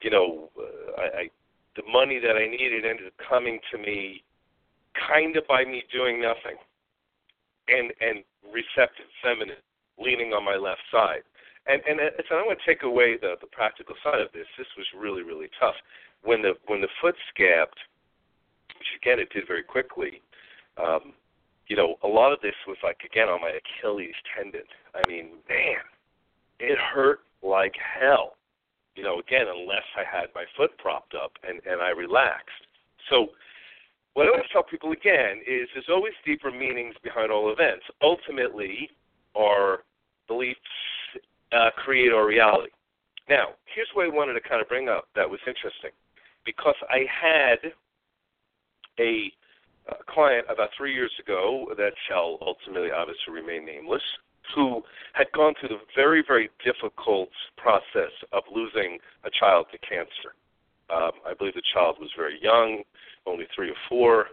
you 0.02 0.10
know, 0.10 0.50
uh, 0.58 1.02
I, 1.02 1.06
I 1.06 1.30
the 1.76 1.84
money 1.92 2.20
that 2.20 2.36
I 2.36 2.48
needed 2.48 2.86
ended 2.86 3.08
up 3.08 3.14
coming 3.30 3.60
to 3.72 3.78
me 3.78 4.24
kind 5.08 5.38
of 5.38 5.48
by 5.48 5.64
me 5.64 5.84
doing 5.94 6.22
nothing 6.22 6.58
and 7.70 7.94
and 8.02 8.24
receptive 8.52 9.08
feminine 9.24 9.62
leaning 10.00 10.34
on 10.34 10.44
my 10.44 10.56
left 10.56 10.82
side 10.92 11.24
and 11.68 11.82
and 11.88 12.00
so 12.30 12.36
i 12.36 12.42
want 12.42 12.58
to 12.60 12.66
take 12.66 12.84
away 12.84 13.18
the 13.18 13.36
the 13.42 13.48
practical 13.48 13.96
side 14.04 14.22
of 14.22 14.32
this. 14.34 14.48
This 14.58 14.68
was 14.78 14.86
really 14.98 15.24
really 15.24 15.50
tough. 15.60 15.76
When 16.24 16.42
the 16.42 16.54
when 16.68 16.82
the 16.82 16.92
foot 17.02 17.16
scabbed 17.34 17.80
which 18.78 18.88
again 19.02 19.20
it 19.20 19.30
did 19.34 19.48
very 19.48 19.64
quickly 19.64 20.22
um 20.78 21.14
you 21.68 21.76
know 21.76 21.96
a 22.04 22.08
lot 22.08 22.34
of 22.34 22.42
this 22.42 22.56
was 22.68 22.78
like 22.84 23.02
again 23.06 23.30
on 23.30 23.42
my 23.42 23.54
achilles 23.58 24.16
tendon. 24.36 24.68
I 24.96 25.08
mean 25.08 25.38
man 25.50 25.86
it 26.60 26.78
hurt 26.78 27.22
like 27.42 27.74
hell. 27.78 28.36
You 28.96 29.04
know 29.04 29.20
again 29.20 29.46
unless 29.48 29.86
i 29.96 30.04
had 30.04 30.30
my 30.36 30.46
foot 30.58 30.78
propped 30.78 31.14
up 31.16 31.34
and 31.48 31.62
and 31.66 31.82
i 31.82 31.90
relaxed. 31.90 32.66
So 33.10 33.30
what 34.14 34.26
I 34.28 34.30
always 34.30 34.46
tell 34.52 34.64
people 34.64 34.92
again 34.92 35.40
is 35.48 35.70
there's 35.74 35.90
always 35.90 36.14
deeper 36.26 36.52
meanings 36.52 36.96
behind 37.02 37.32
all 37.32 37.52
events. 37.52 37.86
Ultimately, 38.02 38.90
our 39.36 39.84
beliefs 40.28 40.60
uh, 41.52 41.70
create 41.78 42.12
our 42.12 42.26
reality. 42.26 42.72
Now, 43.30 43.50
here's 43.74 43.90
what 43.94 44.06
I 44.06 44.10
wanted 44.10 44.34
to 44.34 44.42
kind 44.42 44.62
of 44.62 44.68
bring 44.68 44.90
up 44.90 45.06
that 45.16 45.30
was 45.30 45.40
interesting. 45.48 45.92
Because 46.46 46.76
I 46.90 47.06
had 47.10 47.72
a 49.00 49.32
uh, 49.90 49.96
client 50.10 50.46
about 50.50 50.70
three 50.78 50.94
years 50.94 51.12
ago 51.20 51.68
that 51.78 51.92
shall 52.08 52.38
ultimately 52.42 52.90
obviously 52.92 53.34
remain 53.34 53.66
nameless, 53.66 54.02
who 54.56 54.82
had 55.14 55.28
gone 55.34 55.54
through 55.60 55.70
the 55.70 55.82
very, 55.96 56.24
very 56.28 56.50
difficult 56.64 57.30
process 57.58 58.12
of 58.34 58.44
losing 58.54 58.98
a 59.24 59.30
child 59.40 59.68
to 59.72 59.78
cancer. 59.80 60.34
Um, 60.90 61.12
I 61.26 61.34
believe 61.34 61.54
the 61.54 61.62
child 61.74 61.98
was 62.00 62.10
very 62.18 62.40
young 62.42 62.84
only 63.26 63.46
three 63.56 63.70
or 63.70 63.76
four. 63.88 64.28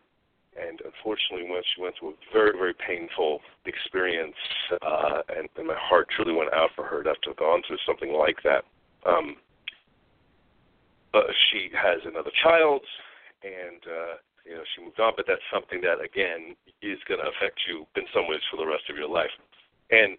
And 0.59 0.81
unfortunately, 0.83 1.49
when 1.49 1.63
she 1.75 1.83
went 1.83 1.95
through 1.99 2.11
a 2.11 2.33
very, 2.33 2.53
very 2.59 2.75
painful 2.75 3.41
experience, 3.65 4.37
uh, 4.83 5.23
and, 5.37 5.49
and 5.57 5.67
my 5.67 5.79
heart 5.79 6.09
truly 6.11 6.35
went 6.35 6.53
out 6.53 6.71
for 6.75 6.85
her 6.85 7.03
to 7.03 7.15
have 7.15 7.37
gone 7.37 7.63
through 7.67 7.79
something 7.87 8.13
like 8.13 8.43
that. 8.43 8.65
Um, 9.07 9.37
uh, 11.15 11.31
she 11.51 11.71
has 11.73 12.01
another 12.05 12.33
child, 12.43 12.83
and 13.43 13.81
uh, 13.87 14.15
you 14.45 14.55
know 14.55 14.65
she 14.75 14.85
moved 14.85 15.01
on, 15.01 15.13
but 15.17 15.25
that's 15.27 15.45
something 15.53 15.81
that 15.81 16.05
again 16.05 16.55
is 16.83 16.99
going 17.09 17.21
to 17.21 17.31
affect 17.33 17.61
you 17.67 17.87
in 17.97 18.05
some 18.13 18.29
ways 18.29 18.43
for 18.51 18.59
the 18.59 18.67
rest 18.67 18.85
of 18.91 18.97
your 18.97 19.09
life. 19.09 19.33
And 19.91 20.19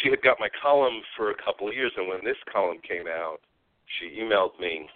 she 0.00 0.10
had 0.10 0.20
got 0.22 0.40
my 0.40 0.48
column 0.60 1.00
for 1.16 1.30
a 1.30 1.38
couple 1.40 1.68
of 1.68 1.74
years, 1.74 1.92
and 1.96 2.08
when 2.08 2.24
this 2.24 2.40
column 2.52 2.78
came 2.86 3.06
out, 3.06 3.40
she 3.98 4.20
emailed 4.20 4.58
me 4.60 4.88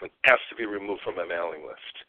and 0.00 0.10
asked 0.26 0.48
to 0.50 0.56
be 0.56 0.66
removed 0.66 1.02
from 1.02 1.16
my 1.16 1.26
mailing 1.26 1.64
list. 1.64 2.07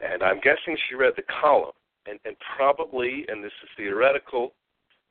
And 0.00 0.22
I'm 0.22 0.40
guessing 0.40 0.76
she 0.88 0.94
read 0.94 1.12
the 1.16 1.24
column, 1.40 1.76
and, 2.06 2.18
and 2.24 2.36
probably, 2.56 3.24
and 3.28 3.44
this 3.44 3.52
is 3.62 3.68
theoretical, 3.76 4.54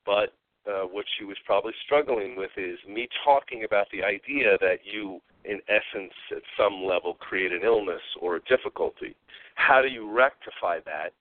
but 0.04 0.34
uh, 0.66 0.82
what 0.82 1.04
she 1.16 1.24
was 1.24 1.36
probably 1.46 1.72
struggling 1.84 2.36
with 2.36 2.50
is 2.56 2.78
me 2.88 3.08
talking 3.24 3.64
about 3.64 3.86
the 3.92 4.02
idea 4.02 4.58
that 4.60 4.78
you 4.84 5.20
in 5.44 5.60
essence, 5.68 6.12
at 6.30 6.42
some 6.56 6.84
level, 6.84 7.14
create 7.14 7.52
an 7.52 7.62
illness 7.64 8.02
or 8.20 8.36
a 8.36 8.40
difficulty. 8.42 9.16
How 9.54 9.80
do 9.82 9.88
you 9.88 10.10
rectify 10.10 10.80
that 10.84 11.12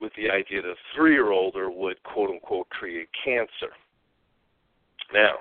with 0.00 0.12
the 0.16 0.30
idea 0.30 0.62
that 0.62 0.68
a 0.68 0.74
three 0.94 1.12
year 1.12 1.30
older 1.30 1.70
would, 1.70 2.02
quote 2.02 2.30
unquote, 2.30 2.68
create 2.68 3.08
cancer? 3.24 3.72
Now, 5.12 5.36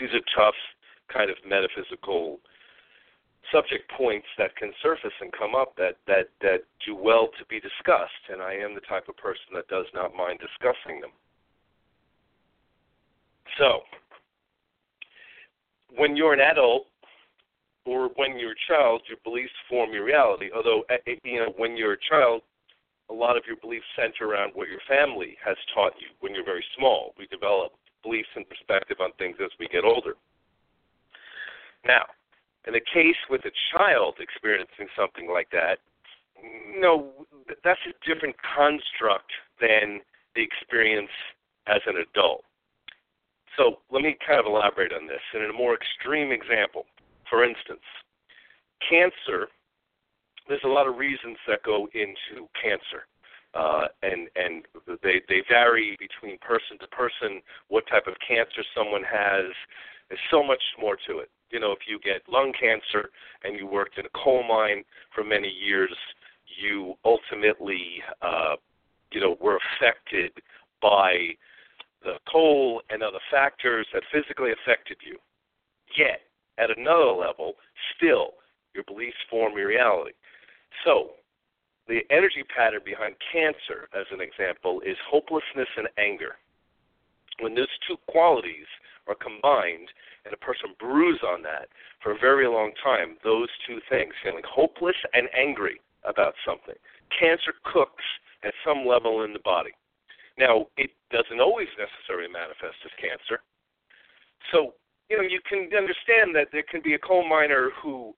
these 0.00 0.10
are 0.10 0.24
tough, 0.36 0.54
kind 1.12 1.30
of 1.30 1.36
metaphysical 1.46 2.40
subject 3.52 3.90
points 3.96 4.26
that 4.38 4.56
can 4.56 4.72
surface 4.82 5.12
and 5.20 5.30
come 5.32 5.54
up 5.54 5.76
that, 5.76 5.96
that, 6.06 6.28
that 6.40 6.64
do 6.84 6.96
well 6.96 7.28
to 7.38 7.44
be 7.46 7.60
discussed, 7.60 8.24
and 8.32 8.42
I 8.42 8.54
am 8.54 8.74
the 8.74 8.80
type 8.88 9.08
of 9.08 9.16
person 9.16 9.54
that 9.54 9.68
does 9.68 9.86
not 9.94 10.16
mind 10.16 10.40
discussing 10.40 11.00
them. 11.00 11.10
So, 13.58 13.80
when 15.96 16.16
you're 16.16 16.32
an 16.32 16.40
adult 16.40 16.86
or 17.84 18.08
when 18.16 18.38
you're 18.38 18.52
a 18.52 18.66
child, 18.68 19.02
your 19.08 19.18
beliefs 19.24 19.52
form 19.68 19.92
your 19.92 20.04
reality. 20.04 20.48
Although, 20.54 20.84
eh, 20.88 20.96
eh, 21.06 21.14
you 21.24 21.40
know, 21.40 21.52
when 21.56 21.76
you're 21.76 21.94
a 21.94 22.08
child, 22.08 22.42
a 23.10 23.12
lot 23.12 23.36
of 23.36 23.42
your 23.46 23.56
beliefs 23.56 23.84
center 23.96 24.30
around 24.30 24.52
what 24.54 24.68
your 24.68 24.80
family 24.88 25.36
has 25.44 25.56
taught 25.74 25.92
you 26.00 26.08
when 26.20 26.34
you're 26.34 26.44
very 26.44 26.64
small. 26.78 27.12
We 27.18 27.26
develop 27.26 27.72
beliefs 28.02 28.28
and 28.36 28.48
perspective 28.48 28.98
on 29.00 29.10
things 29.18 29.36
as 29.42 29.50
we 29.58 29.68
get 29.68 29.84
older. 29.84 30.14
Now, 31.84 32.04
in 32.66 32.72
the 32.72 32.80
case 32.80 33.16
with 33.28 33.42
a 33.44 33.52
child 33.76 34.16
experiencing 34.20 34.88
something 34.96 35.30
like 35.30 35.50
that, 35.50 35.78
no, 36.76 37.10
that's 37.64 37.80
a 37.86 37.94
different 38.06 38.36
construct 38.42 39.30
than 39.60 40.00
the 40.34 40.42
experience 40.42 41.10
as 41.66 41.80
an 41.86 41.94
adult. 41.96 42.44
So 43.56 43.78
let 43.90 44.02
me 44.02 44.16
kind 44.26 44.40
of 44.40 44.46
elaborate 44.46 44.92
on 44.92 45.06
this. 45.06 45.20
And 45.34 45.44
In 45.44 45.50
a 45.50 45.52
more 45.52 45.74
extreme 45.74 46.32
example, 46.32 46.86
for 47.28 47.44
instance, 47.44 47.84
cancer, 48.88 49.48
there's 50.48 50.64
a 50.64 50.68
lot 50.68 50.88
of 50.88 50.96
reasons 50.96 51.36
that 51.46 51.62
go 51.62 51.88
into 51.94 52.48
cancer. 52.60 53.06
Uh, 53.54 53.84
and 54.02 54.28
and 54.34 54.64
they 55.02 55.20
they 55.28 55.42
vary 55.46 55.94
between 56.00 56.38
person 56.38 56.78
to 56.80 56.86
person. 56.88 57.42
What 57.68 57.86
type 57.86 58.06
of 58.06 58.14
cancer 58.26 58.64
someone 58.74 59.04
has, 59.04 59.52
there's 60.08 60.20
so 60.30 60.42
much 60.42 60.62
more 60.80 60.96
to 61.06 61.18
it. 61.18 61.28
You 61.52 61.60
know, 61.60 61.72
if 61.72 61.80
you 61.86 62.00
get 62.00 62.22
lung 62.28 62.52
cancer 62.58 63.10
and 63.44 63.58
you 63.58 63.66
worked 63.66 63.98
in 63.98 64.06
a 64.06 64.24
coal 64.24 64.42
mine 64.42 64.82
for 65.14 65.22
many 65.22 65.48
years, 65.48 65.94
you 66.60 66.94
ultimately, 67.04 68.02
uh, 68.22 68.56
you 69.12 69.20
know, 69.20 69.36
were 69.40 69.58
affected 69.78 70.32
by 70.80 71.36
the 72.02 72.14
coal 72.30 72.80
and 72.90 73.02
other 73.02 73.20
factors 73.30 73.86
that 73.92 74.02
physically 74.10 74.50
affected 74.50 74.96
you. 75.06 75.18
Yet, 75.96 76.22
at 76.58 76.76
another 76.76 77.12
level, 77.12 77.54
still, 77.96 78.32
your 78.74 78.84
beliefs 78.84 79.16
form 79.30 79.56
your 79.56 79.68
reality. 79.68 80.12
So, 80.84 81.10
the 81.86 82.00
energy 82.10 82.44
pattern 82.54 82.80
behind 82.84 83.14
cancer, 83.30 83.88
as 83.94 84.06
an 84.10 84.20
example, 84.20 84.80
is 84.86 84.96
hopelessness 85.10 85.68
and 85.76 85.88
anger. 85.98 86.36
When 87.40 87.54
those 87.54 87.68
two 87.86 87.96
qualities 88.08 88.66
are 89.06 89.14
combined 89.14 89.88
and 90.24 90.34
a 90.34 90.36
person 90.38 90.74
brews 90.78 91.20
on 91.26 91.42
that 91.42 91.68
for 92.02 92.12
a 92.12 92.18
very 92.18 92.46
long 92.46 92.72
time, 92.82 93.16
those 93.24 93.48
two 93.66 93.80
things, 93.90 94.12
feeling 94.22 94.44
hopeless 94.46 94.96
and 95.14 95.28
angry 95.36 95.80
about 96.04 96.34
something, 96.46 96.74
cancer 97.18 97.54
cooks 97.72 98.04
at 98.44 98.54
some 98.66 98.86
level 98.86 99.24
in 99.24 99.32
the 99.32 99.44
body. 99.44 99.70
Now, 100.38 100.66
it 100.76 100.90
doesn't 101.10 101.40
always 101.40 101.68
necessarily 101.78 102.30
manifest 102.30 102.78
as 102.84 102.90
cancer. 102.98 103.42
So, 104.50 104.74
you 105.10 105.18
know, 105.18 105.22
you 105.22 105.40
can 105.46 105.68
understand 105.76 106.34
that 106.34 106.48
there 106.52 106.64
can 106.68 106.80
be 106.82 106.94
a 106.94 106.98
coal 106.98 107.28
miner 107.28 107.70
who 107.82 108.14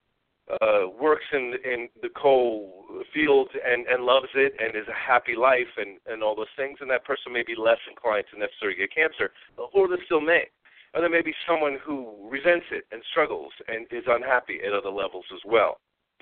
uh, 0.61 0.87
works 1.01 1.25
in 1.33 1.55
in 1.65 1.89
the 2.03 2.09
coal 2.15 2.85
field 3.13 3.49
and 3.65 3.87
and 3.87 4.03
loves 4.03 4.29
it 4.35 4.53
and 4.59 4.75
is 4.75 4.87
a 4.87 4.93
happy 4.93 5.35
life 5.35 5.73
and 5.77 5.97
and 6.05 6.21
all 6.21 6.35
those 6.35 6.53
things, 6.55 6.77
and 6.81 6.89
that 6.89 7.03
person 7.03 7.33
may 7.33 7.43
be 7.43 7.55
less 7.57 7.79
inclined 7.89 8.25
to 8.31 8.39
necessarily 8.39 8.77
get 8.77 8.93
cancer, 8.93 9.31
or 9.73 9.87
they 9.87 9.95
still 10.05 10.21
may. 10.21 10.45
Or 10.95 11.01
there 11.01 11.09
may 11.09 11.21
be 11.21 11.35
someone 11.47 11.77
who 11.83 12.15
resents 12.31 12.67
it 12.71 12.85
and 12.91 13.03
struggles 13.11 13.51
and 13.67 13.85
is 13.91 14.05
unhappy 14.07 14.59
at 14.65 14.73
other 14.73 14.89
levels 14.89 15.25
as 15.33 15.41
well. 15.45 15.77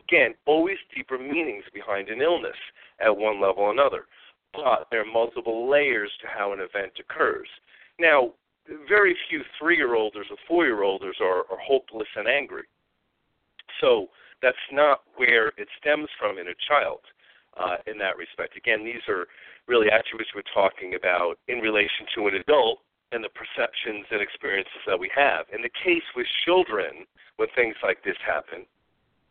Again, 0.09 0.33
always 0.45 0.77
deeper 0.93 1.17
meanings 1.17 1.63
behind 1.73 2.09
an 2.09 2.21
illness 2.21 2.57
at 2.99 3.15
one 3.15 3.39
level 3.39 3.63
or 3.63 3.71
another 3.71 4.05
but 4.53 4.87
there 4.91 5.01
are 5.01 5.11
multiple 5.11 5.69
layers 5.69 6.11
to 6.21 6.27
how 6.27 6.53
an 6.53 6.59
event 6.59 6.93
occurs. 6.99 7.47
Now, 7.99 8.33
very 8.87 9.15
few 9.29 9.41
three 9.59 9.75
year 9.75 9.95
olds 9.95 10.15
or 10.15 10.23
four 10.47 10.65
year 10.65 10.83
olds 10.83 11.03
are, 11.19 11.39
are 11.39 11.59
hopeless 11.61 12.07
and 12.15 12.27
angry. 12.27 12.63
So 13.81 14.07
that's 14.41 14.55
not 14.71 15.01
where 15.15 15.47
it 15.57 15.67
stems 15.79 16.07
from 16.19 16.37
in 16.37 16.47
a 16.47 16.55
child 16.67 16.99
uh, 17.59 17.77
in 17.87 17.97
that 17.97 18.17
respect. 18.17 18.55
Again, 18.55 18.85
these 18.85 19.01
are 19.09 19.27
really 19.67 19.87
attributes 19.89 20.31
we're 20.35 20.43
talking 20.53 20.95
about 20.95 21.35
in 21.47 21.59
relation 21.59 22.05
to 22.15 22.27
an 22.27 22.35
adult 22.35 22.79
and 23.13 23.23
the 23.23 23.29
perceptions 23.29 24.05
and 24.11 24.21
experiences 24.21 24.81
that 24.87 24.99
we 24.99 25.09
have. 25.15 25.45
In 25.53 25.61
the 25.61 25.71
case 25.83 26.03
with 26.15 26.27
children, 26.45 27.05
when 27.37 27.47
things 27.55 27.75
like 27.83 28.03
this 28.03 28.17
happen, 28.25 28.65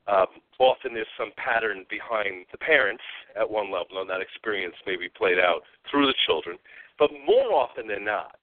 um, 0.09 0.27
often 0.59 0.95
there's 0.95 1.11
some 1.19 1.31
pattern 1.37 1.85
behind 1.91 2.47
the 2.51 2.59
parents 2.59 3.03
at 3.39 3.49
one 3.49 3.71
level, 3.71 4.01
and 4.01 4.11
that 4.11 4.21
experience 4.21 4.75
may 4.87 4.97
be 4.97 5.09
played 5.09 5.39
out 5.39 5.63
through 5.91 6.07
the 6.07 6.15
children. 6.27 6.59
But 6.99 7.11
more 7.27 7.53
often 7.53 7.87
than 7.87 8.05
not, 8.05 8.39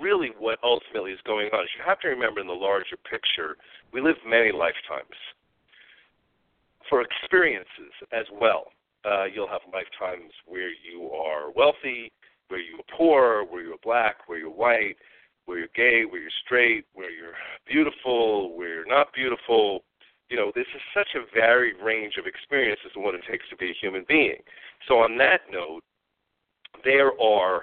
really 0.00 0.30
what 0.38 0.58
ultimately 0.62 1.12
is 1.12 1.20
going 1.26 1.48
on 1.52 1.64
is 1.64 1.70
you 1.76 1.84
have 1.84 2.00
to 2.00 2.08
remember 2.08 2.40
in 2.40 2.46
the 2.46 2.52
larger 2.52 2.96
picture, 2.96 3.56
we 3.92 4.00
live 4.00 4.16
many 4.26 4.52
lifetimes. 4.52 5.18
For 6.88 7.02
experiences 7.02 7.94
as 8.12 8.26
well, 8.32 8.72
uh, 9.04 9.24
you'll 9.24 9.48
have 9.48 9.62
lifetimes 9.72 10.32
where 10.46 10.70
you 10.70 11.10
are 11.10 11.50
wealthy, 11.54 12.12
where 12.50 12.60
you 12.60 12.76
are 12.76 12.96
poor, 12.96 13.44
where 13.44 13.62
you're 13.62 13.76
black, 13.82 14.28
where 14.28 14.38
you're 14.38 14.50
white, 14.50 14.96
where 15.46 15.58
you're 15.58 15.68
gay, 15.74 16.04
where 16.04 16.20
you're 16.20 16.30
straight, 16.44 16.84
where 16.94 17.10
you're 17.10 17.34
beautiful, 17.66 18.56
where 18.56 18.74
you're 18.74 18.86
not 18.86 19.12
beautiful, 19.14 19.84
you 20.30 20.36
know, 20.36 20.52
this 20.54 20.66
is 20.74 20.80
such 20.94 21.08
a 21.16 21.26
varied 21.34 21.76
range 21.82 22.14
of 22.16 22.26
experiences 22.26 22.92
and 22.94 23.04
what 23.04 23.14
it 23.14 23.22
takes 23.28 23.48
to 23.50 23.56
be 23.56 23.70
a 23.70 23.80
human 23.80 24.04
being. 24.08 24.38
So, 24.86 24.94
on 24.98 25.18
that 25.18 25.40
note, 25.50 25.82
there 26.84 27.20
are 27.20 27.62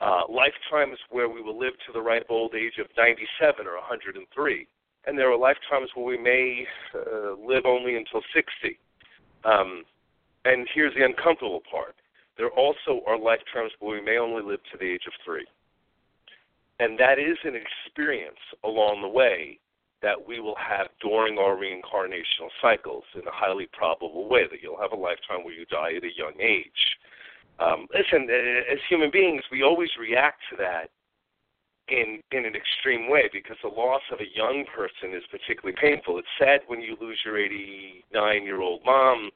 uh, 0.00 0.22
lifetimes 0.28 0.98
where 1.10 1.28
we 1.28 1.42
will 1.42 1.58
live 1.58 1.74
to 1.86 1.92
the 1.92 2.00
ripe 2.00 2.26
old 2.30 2.54
age 2.54 2.78
of 2.80 2.86
97 2.96 3.66
or 3.66 3.74
103, 3.74 4.66
and 5.06 5.18
there 5.18 5.30
are 5.30 5.38
lifetimes 5.38 5.90
where 5.94 6.06
we 6.06 6.18
may 6.18 6.66
uh, 6.94 7.34
live 7.46 7.66
only 7.66 7.96
until 7.96 8.22
60. 8.34 8.78
Um, 9.44 9.84
and 10.46 10.66
here's 10.74 10.94
the 10.94 11.04
uncomfortable 11.04 11.62
part 11.70 11.94
there 12.36 12.50
also 12.50 13.02
are 13.06 13.18
lifetimes 13.18 13.72
where 13.80 13.98
we 13.98 14.04
may 14.04 14.18
only 14.18 14.42
live 14.42 14.60
to 14.72 14.78
the 14.78 14.90
age 14.90 15.06
of 15.06 15.12
three. 15.24 15.46
And 16.78 16.98
that 16.98 17.18
is 17.18 17.38
an 17.44 17.54
experience 17.56 18.40
along 18.64 19.00
the 19.02 19.08
way 19.08 19.58
that 20.02 20.16
we 20.28 20.40
will 20.40 20.56
have 20.56 20.88
during 21.00 21.38
our 21.38 21.56
reincarnational 21.56 22.52
cycles 22.60 23.04
in 23.14 23.26
a 23.26 23.32
highly 23.32 23.66
probable 23.72 24.28
way, 24.28 24.42
that 24.50 24.60
you'll 24.62 24.80
have 24.80 24.92
a 24.92 24.96
lifetime 24.96 25.42
where 25.42 25.54
you 25.54 25.64
die 25.66 25.94
at 25.96 26.04
a 26.04 26.16
young 26.16 26.34
age. 26.38 26.96
Um, 27.58 27.86
listen, 27.94 28.28
as 28.70 28.78
human 28.88 29.10
beings, 29.10 29.42
we 29.50 29.62
always 29.62 29.88
react 29.98 30.42
to 30.50 30.56
that 30.56 30.90
in 31.88 32.20
in 32.32 32.44
an 32.44 32.54
extreme 32.54 33.08
way 33.08 33.30
because 33.32 33.56
the 33.62 33.68
loss 33.68 34.02
of 34.12 34.18
a 34.20 34.36
young 34.36 34.64
person 34.74 35.14
is 35.14 35.22
particularly 35.30 35.76
painful. 35.80 36.18
It's 36.18 36.28
sad 36.38 36.60
when 36.66 36.80
you 36.80 36.96
lose 37.00 37.18
your 37.24 37.38
89 37.38 38.42
year 38.44 38.60
old 38.60 38.84
mom 38.84 39.30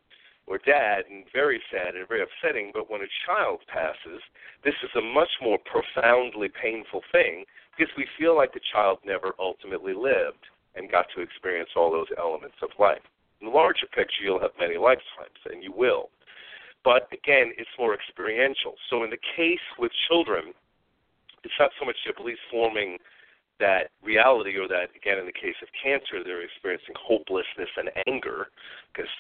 or 0.51 0.59
dad, 0.59 1.07
and 1.09 1.25
very 1.33 1.63
sad 1.71 1.95
and 1.95 2.07
very 2.09 2.27
upsetting. 2.27 2.75
But 2.75 2.91
when 2.91 3.07
a 3.07 3.17
child 3.25 3.61
passes, 3.71 4.21
this 4.67 4.75
is 4.83 4.91
a 4.99 5.01
much 5.01 5.31
more 5.41 5.59
profoundly 5.63 6.51
painful 6.51 7.03
thing 7.13 7.47
because 7.79 7.95
we 7.97 8.05
feel 8.19 8.35
like 8.35 8.53
the 8.53 8.69
child 8.75 8.99
never 9.07 9.33
ultimately 9.39 9.95
lived 9.95 10.43
and 10.75 10.91
got 10.91 11.07
to 11.15 11.23
experience 11.23 11.71
all 11.77 11.91
those 11.91 12.11
elements 12.19 12.59
of 12.63 12.71
life. 12.83 13.07
In 13.41 13.47
the 13.47 13.55
larger 13.55 13.87
picture, 13.95 14.27
you'll 14.27 14.43
have 14.43 14.59
many 14.59 14.77
lifetimes, 14.77 15.39
and 15.47 15.63
you 15.63 15.73
will. 15.73 16.11
But 16.83 17.07
again, 17.15 17.55
it's 17.57 17.71
more 17.79 17.95
experiential. 17.95 18.75
So 18.91 19.05
in 19.05 19.11
the 19.11 19.23
case 19.37 19.63
with 19.79 19.93
children, 20.11 20.53
it's 21.45 21.55
not 21.59 21.71
so 21.79 21.87
much 21.87 21.97
their 22.05 22.15
beliefs 22.19 22.43
forming 22.51 22.99
that 23.61 23.91
reality, 24.03 24.57
or 24.57 24.67
that, 24.69 24.91
again, 24.97 25.19
in 25.19 25.27
the 25.27 25.33
case 25.33 25.57
of 25.63 25.69
cancer, 25.77 26.25
they're 26.25 26.43
experiencing 26.43 26.95
hopelessness 26.99 27.71
and 27.77 27.91
anger, 28.09 28.49
because 28.93 29.11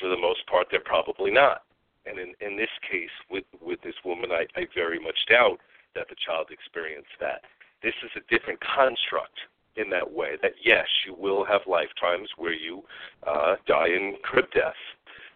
for 0.00 0.08
the 0.08 0.18
most 0.20 0.46
part, 0.46 0.66
they're 0.70 0.84
probably 0.84 1.30
not. 1.30 1.62
And 2.06 2.18
in, 2.18 2.34
in 2.44 2.56
this 2.56 2.72
case, 2.90 3.14
with, 3.30 3.44
with 3.62 3.80
this 3.82 3.96
woman, 4.04 4.30
I, 4.30 4.44
I 4.58 4.66
very 4.74 4.98
much 5.00 5.16
doubt 5.28 5.58
that 5.94 6.08
the 6.10 6.16
child 6.26 6.48
experienced 6.50 7.14
that. 7.20 7.42
This 7.82 7.94
is 8.04 8.10
a 8.16 8.24
different 8.28 8.60
construct 8.60 9.38
in 9.76 9.90
that 9.90 10.10
way. 10.10 10.36
That 10.42 10.52
yes, 10.62 10.86
you 11.06 11.14
will 11.14 11.44
have 11.44 11.62
lifetimes 11.66 12.28
where 12.36 12.54
you 12.54 12.82
uh, 13.26 13.56
die 13.66 13.88
in 13.88 14.16
crib 14.22 14.46
death, 14.52 14.78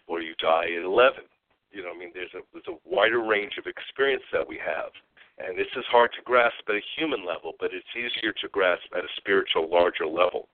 or 0.06 0.20
you 0.20 0.34
die 0.40 0.66
at 0.76 0.84
11. 0.84 1.24
You 1.70 1.82
know, 1.82 1.92
I 1.94 1.98
mean, 1.98 2.10
there's 2.14 2.32
a 2.34 2.40
there's 2.52 2.68
a 2.68 2.78
wider 2.88 3.22
range 3.22 3.58
of 3.58 3.66
experience 3.66 4.22
that 4.32 4.46
we 4.46 4.58
have, 4.58 4.90
and 5.38 5.56
this 5.56 5.68
is 5.76 5.84
hard 5.90 6.10
to 6.12 6.22
grasp 6.24 6.58
at 6.68 6.74
a 6.74 6.80
human 6.96 7.24
level, 7.24 7.54
but 7.60 7.70
it's 7.72 7.86
easier 7.96 8.32
to 8.32 8.48
grasp 8.48 8.84
at 8.96 9.04
a 9.04 9.08
spiritual, 9.16 9.68
larger 9.70 10.06
level. 10.06 10.48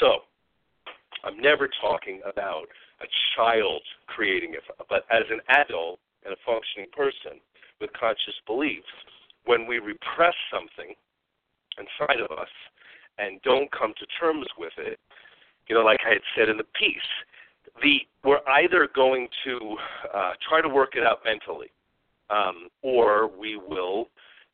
So, 0.00 0.20
I'm 1.24 1.38
never 1.40 1.68
talking 1.80 2.20
about 2.24 2.66
a 3.00 3.06
child 3.36 3.82
creating 4.06 4.54
it, 4.54 4.62
but 4.88 5.04
as 5.10 5.24
an 5.30 5.40
adult 5.48 5.98
and 6.24 6.32
a 6.32 6.36
functioning 6.44 6.88
person 6.92 7.40
with 7.80 7.90
conscious 7.92 8.34
beliefs, 8.46 8.86
when 9.44 9.66
we 9.66 9.78
repress 9.78 10.34
something 10.52 10.94
inside 11.78 12.20
of 12.20 12.36
us 12.36 12.48
and 13.18 13.40
don't 13.42 13.70
come 13.72 13.94
to 13.98 14.06
terms 14.20 14.46
with 14.58 14.72
it, 14.78 14.98
you 15.68 15.74
know, 15.74 15.82
like 15.82 16.00
I 16.06 16.10
had 16.10 16.22
said 16.36 16.48
in 16.48 16.56
the 16.56 16.66
piece, 16.78 16.96
the 17.82 18.00
we're 18.24 18.40
either 18.48 18.88
going 18.94 19.28
to 19.44 19.76
uh, 20.14 20.32
try 20.48 20.60
to 20.60 20.68
work 20.68 20.96
it 20.96 21.04
out 21.04 21.20
mentally, 21.24 21.70
um, 22.30 22.68
or 22.82 23.28
we 23.28 23.56
will 23.56 24.08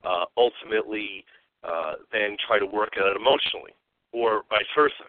uh, 0.05 0.25
ultimately 0.37 1.25
uh, 1.63 1.95
then 2.13 2.37
try 2.47 2.59
to 2.59 2.67
work 2.67 2.97
at 2.97 3.07
it 3.07 3.17
emotionally, 3.17 3.73
or 4.13 4.43
vice 4.51 4.69
versa, 4.77 5.09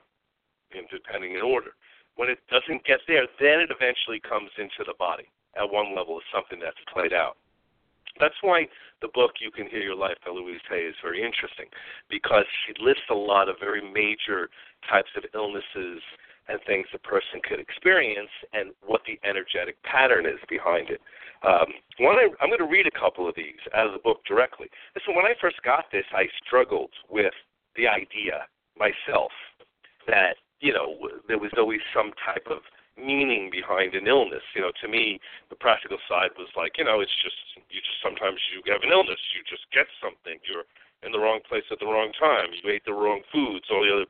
in, 0.71 0.83
depending 0.91 1.35
in 1.35 1.41
order. 1.41 1.71
When 2.15 2.29
it 2.29 2.39
doesn't 2.49 2.85
get 2.85 2.99
there, 3.07 3.27
then 3.39 3.59
it 3.59 3.69
eventually 3.69 4.21
comes 4.21 4.49
into 4.57 4.87
the 4.87 4.95
body 4.97 5.27
at 5.59 5.69
one 5.69 5.95
level 5.95 6.17
as 6.17 6.23
something 6.33 6.59
that's 6.59 6.79
played 6.91 7.13
out. 7.13 7.37
That's 8.19 8.39
why 8.41 8.67
the 9.01 9.09
book 9.13 9.31
You 9.41 9.51
Can 9.51 9.67
Heal 9.67 9.81
Your 9.81 9.95
Life 9.95 10.15
by 10.25 10.31
Louise 10.31 10.63
Hay 10.69 10.87
is 10.87 10.95
very 11.03 11.19
interesting 11.19 11.67
because 12.09 12.45
she 12.63 12.73
lists 12.81 13.11
a 13.11 13.13
lot 13.13 13.49
of 13.49 13.59
very 13.59 13.81
major 13.81 14.49
types 14.89 15.11
of 15.17 15.25
illnesses 15.33 15.99
and 16.47 16.59
things 16.65 16.85
a 16.93 16.99
person 16.99 17.41
could 17.47 17.59
experience 17.59 18.29
and 18.53 18.71
what 18.85 19.01
the 19.07 19.19
energetic 19.27 19.81
pattern 19.83 20.25
is 20.25 20.39
behind 20.49 20.89
it. 20.89 21.01
Um, 21.43 21.73
I, 21.99 22.29
I'm 22.41 22.49
going 22.49 22.59
to 22.59 22.69
read 22.69 22.87
a 22.87 22.99
couple 22.99 23.27
of 23.27 23.35
these 23.35 23.61
out 23.73 23.87
of 23.87 23.93
the 23.93 23.99
book 23.99 24.25
directly. 24.25 24.67
Listen, 24.95 25.15
when 25.15 25.25
I 25.25 25.33
first 25.39 25.61
got 25.63 25.85
this, 25.91 26.05
I 26.13 26.25
struggled 26.45 26.91
with 27.09 27.33
the 27.75 27.87
idea 27.87 28.47
myself 28.77 29.31
that 30.07 30.35
you 30.59 30.73
know 30.73 30.95
there 31.27 31.39
was 31.39 31.51
always 31.57 31.81
some 31.93 32.11
type 32.23 32.47
of 32.49 32.63
meaning 32.97 33.51
behind 33.51 33.93
an 33.93 34.07
illness. 34.07 34.43
You 34.55 34.61
know, 34.61 34.71
to 34.81 34.87
me, 34.87 35.19
the 35.49 35.59
practical 35.59 35.97
side 36.07 36.31
was 36.39 36.47
like, 36.55 36.77
you 36.77 36.85
know, 36.85 37.01
it's 37.01 37.15
just 37.21 37.35
you 37.69 37.79
just 37.81 37.99
sometimes 38.01 38.39
you 38.53 38.63
have 38.71 38.83
an 38.83 38.91
illness, 38.91 39.19
you 39.35 39.43
just 39.43 39.67
get 39.75 39.87
something, 39.99 40.39
you're 40.47 40.65
in 41.03 41.11
the 41.11 41.19
wrong 41.19 41.39
place 41.47 41.67
at 41.69 41.79
the 41.79 41.85
wrong 41.85 42.11
time, 42.17 42.49
you 42.55 42.71
ate 42.71 42.85
the 42.85 42.95
wrong 42.95 43.21
foods, 43.31 43.67
all 43.69 43.83
the 43.83 43.93
other 43.93 44.09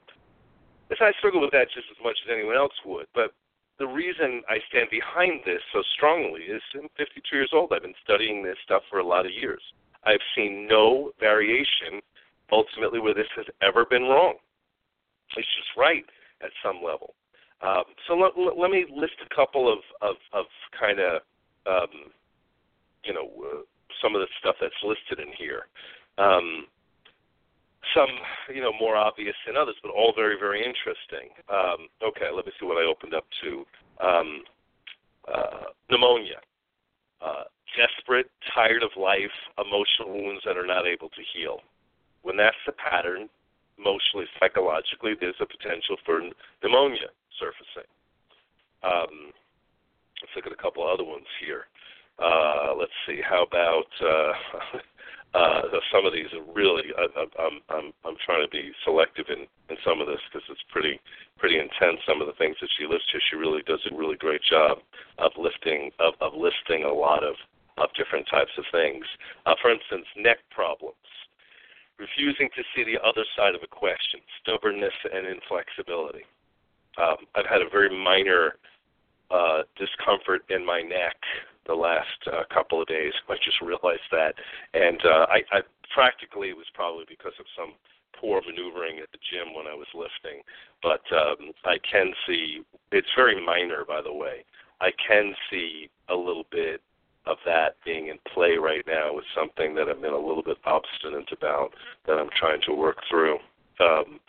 I 0.91 1.12
struggle 1.17 1.41
with 1.41 1.52
that 1.52 1.67
just 1.74 1.88
as 1.91 1.98
much 2.04 2.17
as 2.26 2.32
anyone 2.32 2.56
else 2.56 2.74
would. 2.86 3.08
But 3.13 3.34
the 3.80 3.88
reason 3.88 4.41
I 4.50 4.58
stand 4.69 4.89
behind 4.89 5.41
this 5.45 5.62
so 5.74 5.82
strongly 5.95 6.41
is 6.41 6.62
I'm 6.76 6.89
52 6.98 7.36
years 7.36 7.52
old. 7.54 7.74
I've 7.74 7.82
been 7.82 7.98
studying 8.04 8.43
this 8.43 8.58
stuff 8.63 8.84
for 8.89 9.00
a 9.00 9.06
lot 9.06 9.26
of 9.26 9.32
years. 9.34 9.62
I've 10.06 10.24
seen 10.36 10.67
no 10.67 11.12
variation 11.19 12.02
ultimately 12.52 13.00
where 13.00 13.13
this 13.13 13.30
has 13.36 13.45
ever 13.62 13.86
been 13.86 14.04
wrong. 14.04 14.36
It's 15.36 15.48
just 15.58 15.76
right 15.78 16.06
at 16.41 16.52
some 16.63 16.78
level. 16.84 17.15
Um, 17.62 17.84
so 18.08 18.13
let, 18.13 18.34
let, 18.38 18.69
me 18.69 18.86
list 18.93 19.15
a 19.26 19.36
couple 19.36 19.71
of, 19.71 19.80
of, 20.02 20.15
of 20.34 20.45
kind 20.80 21.00
of, 21.00 21.21
um, 21.65 22.12
you 23.04 23.13
know, 23.13 23.32
uh, 23.41 23.62
some 24.02 24.13
of 24.13 24.21
the 24.21 24.28
stuff 24.39 24.56
that's 24.62 24.76
listed 24.84 25.26
in 25.26 25.34
here. 25.34 25.65
Um, 26.17 26.67
some 27.93 28.10
you 28.54 28.62
know 28.62 28.74
more 28.80 28.95
obvious 28.95 29.36
than 29.45 29.58
others, 29.58 29.76
but 29.82 29.91
all 29.91 30.13
very 30.15 30.38
very 30.39 30.60
interesting. 30.60 31.30
Um, 31.50 31.88
okay, 32.02 32.30
let 32.34 32.45
me 32.45 32.52
see 32.60 32.65
what 32.65 32.78
I 32.78 32.88
opened 32.88 33.13
up 33.13 33.26
to. 33.43 33.65
Um, 34.06 34.43
uh, 35.28 35.74
pneumonia, 35.89 36.38
uh, 37.21 37.50
desperate, 37.76 38.30
tired 38.54 38.84
of 38.84 38.91
life, 38.98 39.34
emotional 39.58 40.13
wounds 40.13 40.43
that 40.45 40.58
are 40.58 40.67
not 40.67 40.86
able 40.86 41.10
to 41.10 41.21
heal. 41.34 41.60
When 42.21 42.38
that's 42.38 42.58
the 42.65 42.74
pattern, 42.74 43.30
emotionally, 43.78 44.26
psychologically, 44.39 45.13
there's 45.19 45.39
a 45.41 45.45
potential 45.45 45.98
for 46.06 46.21
pneumonia 46.63 47.10
surfacing. 47.39 47.89
Um, 48.84 49.34
let's 50.21 50.34
look 50.36 50.45
at 50.45 50.54
a 50.54 50.62
couple 50.62 50.86
other 50.86 51.04
ones 51.04 51.28
here. 51.43 51.65
Uh, 52.19 52.74
let's 52.78 52.95
see. 53.08 53.19
How 53.21 53.43
about 53.43 53.89
uh, 55.36 55.67
some 55.91 56.06
of 56.06 56.13
these 56.13 56.32
are 56.32 56.48
really 56.56 56.95
I, 56.95 57.06
I'm 57.43 57.60
I'm 57.67 57.88
I'm 58.06 58.17
trying 58.24 58.45
to 58.45 58.50
be 58.50 58.71
selective 58.84 59.28
in 59.28 59.43
in 59.67 59.76
some 59.84 60.00
of 60.00 60.08
this 60.08 60.24
because 60.32 60.48
it's 60.50 60.63
pretty 60.71 61.00
pretty 61.38 61.60
intense. 61.60 62.00
Some 62.08 62.21
of 62.21 62.28
the 62.28 62.39
things 62.39 62.56
that 62.62 62.71
she 62.80 62.88
lists 62.88 63.12
here, 63.12 63.21
she 63.30 63.36
really 63.36 63.62
does 63.67 63.84
a 63.91 63.95
really 63.95 64.15
great 64.15 64.41
job 64.48 64.80
of 65.19 65.32
lifting 65.36 65.91
of 66.00 66.15
of 66.21 66.34
listing 66.34 66.88
a 66.88 66.93
lot 66.93 67.24
of 67.24 67.36
of 67.78 67.91
different 68.00 68.28
types 68.32 68.56
of 68.58 68.63
things. 68.71 69.04
Uh, 69.45 69.56
for 69.62 69.71
instance, 69.71 70.08
neck 70.15 70.39
problems, 70.56 70.95
refusing 72.00 72.48
to 72.56 72.63
see 72.71 72.88
the 72.88 73.02
other 73.04 73.28
side 73.36 73.56
of 73.56 73.63
a 73.63 73.67
question, 73.67 74.24
stubbornness 74.39 74.95
and 75.12 75.28
inflexibility. 75.28 76.24
Um, 76.95 77.28
I've 77.36 77.52
had 77.52 77.60
a 77.60 77.67
very 77.67 77.91
minor 77.91 78.56
uh, 79.32 79.64
discomfort 79.78 80.44
in 80.50 80.66
my 80.66 80.82
neck 80.82 81.16
the 81.68 81.74
last 81.74 82.20
uh, 82.32 82.44
couple 82.54 82.82
of 82.82 82.88
days. 82.88 83.14
I 83.30 83.36
just 83.44 83.62
realized 83.62 84.06
that, 84.12 84.36
and 84.74 85.00
uh, 85.04 85.26
I, 85.30 85.42
I 85.52 85.62
practically 85.94 86.50
it 86.50 86.58
was 86.58 86.70
probably 86.74 87.06
because 87.10 87.34
of 87.40 87.46
some 87.58 87.74
poor 88.20 88.42
maneuvering 88.46 89.00
at 89.00 89.12
the 89.12 89.20
gym 89.32 89.54
when 89.54 89.68
I 89.68 89.74
was 89.74 89.88
lifting. 89.94 90.42
But 90.82 91.02
um, 91.16 91.52
I 91.66 91.78
can 91.90 92.14
see 92.28 92.62
it's 92.92 93.08
very 93.16 93.44
minor, 93.44 93.84
by 93.86 94.02
the 94.02 94.14
way. 94.14 94.46
I 94.82 94.92
can 95.08 95.34
see 95.50 95.90
a 96.10 96.16
little 96.16 96.46
bit 96.52 96.82
of 97.26 97.38
that 97.46 97.76
being 97.84 98.08
in 98.08 98.18
play 98.34 98.58
right 98.58 98.86
now 98.86 99.16
with 99.16 99.26
something 99.36 99.74
that 99.76 99.90
I've 99.90 100.02
been 100.02 100.14
a 100.14 100.18
little 100.18 100.44
bit 100.44 100.58
obstinate 100.66 101.32
about 101.32 101.72
that 102.06 102.20
I'm 102.20 102.30
trying 102.38 102.62
to 102.68 102.74
work 102.74 102.98
through. 103.10 103.38
Um, 103.80 104.20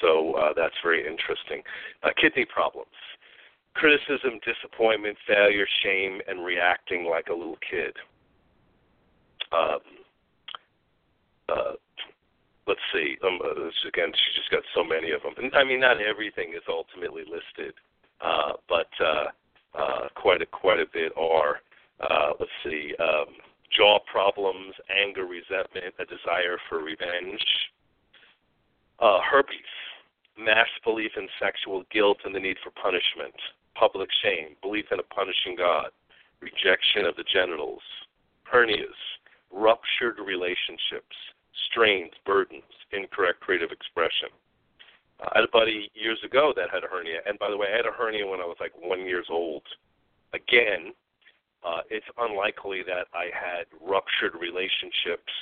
so 0.00 0.34
uh, 0.34 0.52
that's 0.54 0.74
very 0.82 1.00
interesting. 1.00 1.62
Uh, 2.02 2.10
kidney 2.20 2.44
problems 2.44 2.94
criticism, 3.74 4.40
disappointment, 4.44 5.16
failure, 5.26 5.66
shame, 5.82 6.20
and 6.28 6.44
reacting 6.44 7.04
like 7.04 7.28
a 7.28 7.34
little 7.34 7.58
kid. 7.68 7.94
Um, 9.52 9.80
uh, 11.48 11.72
let's 12.66 12.80
see. 12.92 13.16
Um, 13.24 13.38
uh, 13.44 13.68
again, 13.88 14.12
she 14.14 14.40
just 14.40 14.50
got 14.50 14.62
so 14.74 14.82
many 14.82 15.10
of 15.10 15.22
them. 15.22 15.34
And, 15.36 15.54
I 15.54 15.64
mean, 15.64 15.80
not 15.80 16.00
everything 16.00 16.54
is 16.54 16.62
ultimately 16.68 17.22
listed, 17.22 17.74
uh, 18.20 18.52
but 18.68 18.88
uh, 19.00 19.26
uh, 19.78 20.08
quite 20.14 20.42
a 20.42 20.46
quite 20.46 20.80
a 20.80 20.86
bit 20.92 21.12
are. 21.16 21.60
Uh, 22.00 22.32
let's 22.40 22.50
see. 22.64 22.94
Um, 22.98 23.34
jaw 23.76 23.98
problems, 24.10 24.74
anger, 24.90 25.26
resentment, 25.26 25.94
a 25.98 26.04
desire 26.04 26.58
for 26.68 26.78
revenge, 26.78 27.44
uh, 29.00 29.18
herpes, 29.20 29.58
mass 30.38 30.68
belief 30.84 31.12
in 31.16 31.28
sexual 31.40 31.84
guilt 31.92 32.18
and 32.24 32.34
the 32.34 32.40
need 32.40 32.56
for 32.62 32.70
punishment, 32.70 33.34
public 33.74 34.08
shame, 34.22 34.56
belief 34.62 34.86
in 34.90 34.98
a 34.98 35.02
punishing 35.14 35.56
God, 35.56 35.90
rejection 36.40 37.06
of 37.06 37.16
the 37.16 37.24
genitals, 37.32 37.82
hernias, 38.50 38.98
ruptured 39.50 40.18
relationships, 40.24 41.16
strains, 41.70 42.12
burdens, 42.26 42.62
incorrect 42.92 43.40
creative 43.40 43.70
expression. 43.70 44.28
Uh, 45.20 45.28
I 45.32 45.38
had 45.38 45.48
a 45.48 45.52
buddy 45.52 45.90
years 45.94 46.18
ago 46.24 46.52
that 46.56 46.70
had 46.70 46.84
a 46.84 46.88
hernia, 46.88 47.20
and 47.26 47.38
by 47.38 47.50
the 47.50 47.56
way, 47.56 47.68
I 47.72 47.76
had 47.76 47.86
a 47.86 47.92
hernia 47.92 48.26
when 48.26 48.40
I 48.40 48.44
was 48.46 48.56
like 48.60 48.72
one 48.78 49.06
years 49.06 49.26
old. 49.30 49.62
Again, 50.32 50.92
uh, 51.64 51.80
it's 51.88 52.06
unlikely 52.18 52.82
that 52.82 53.06
I 53.14 53.30
had 53.32 53.66
ruptured 53.80 54.34
relationships 54.38 55.32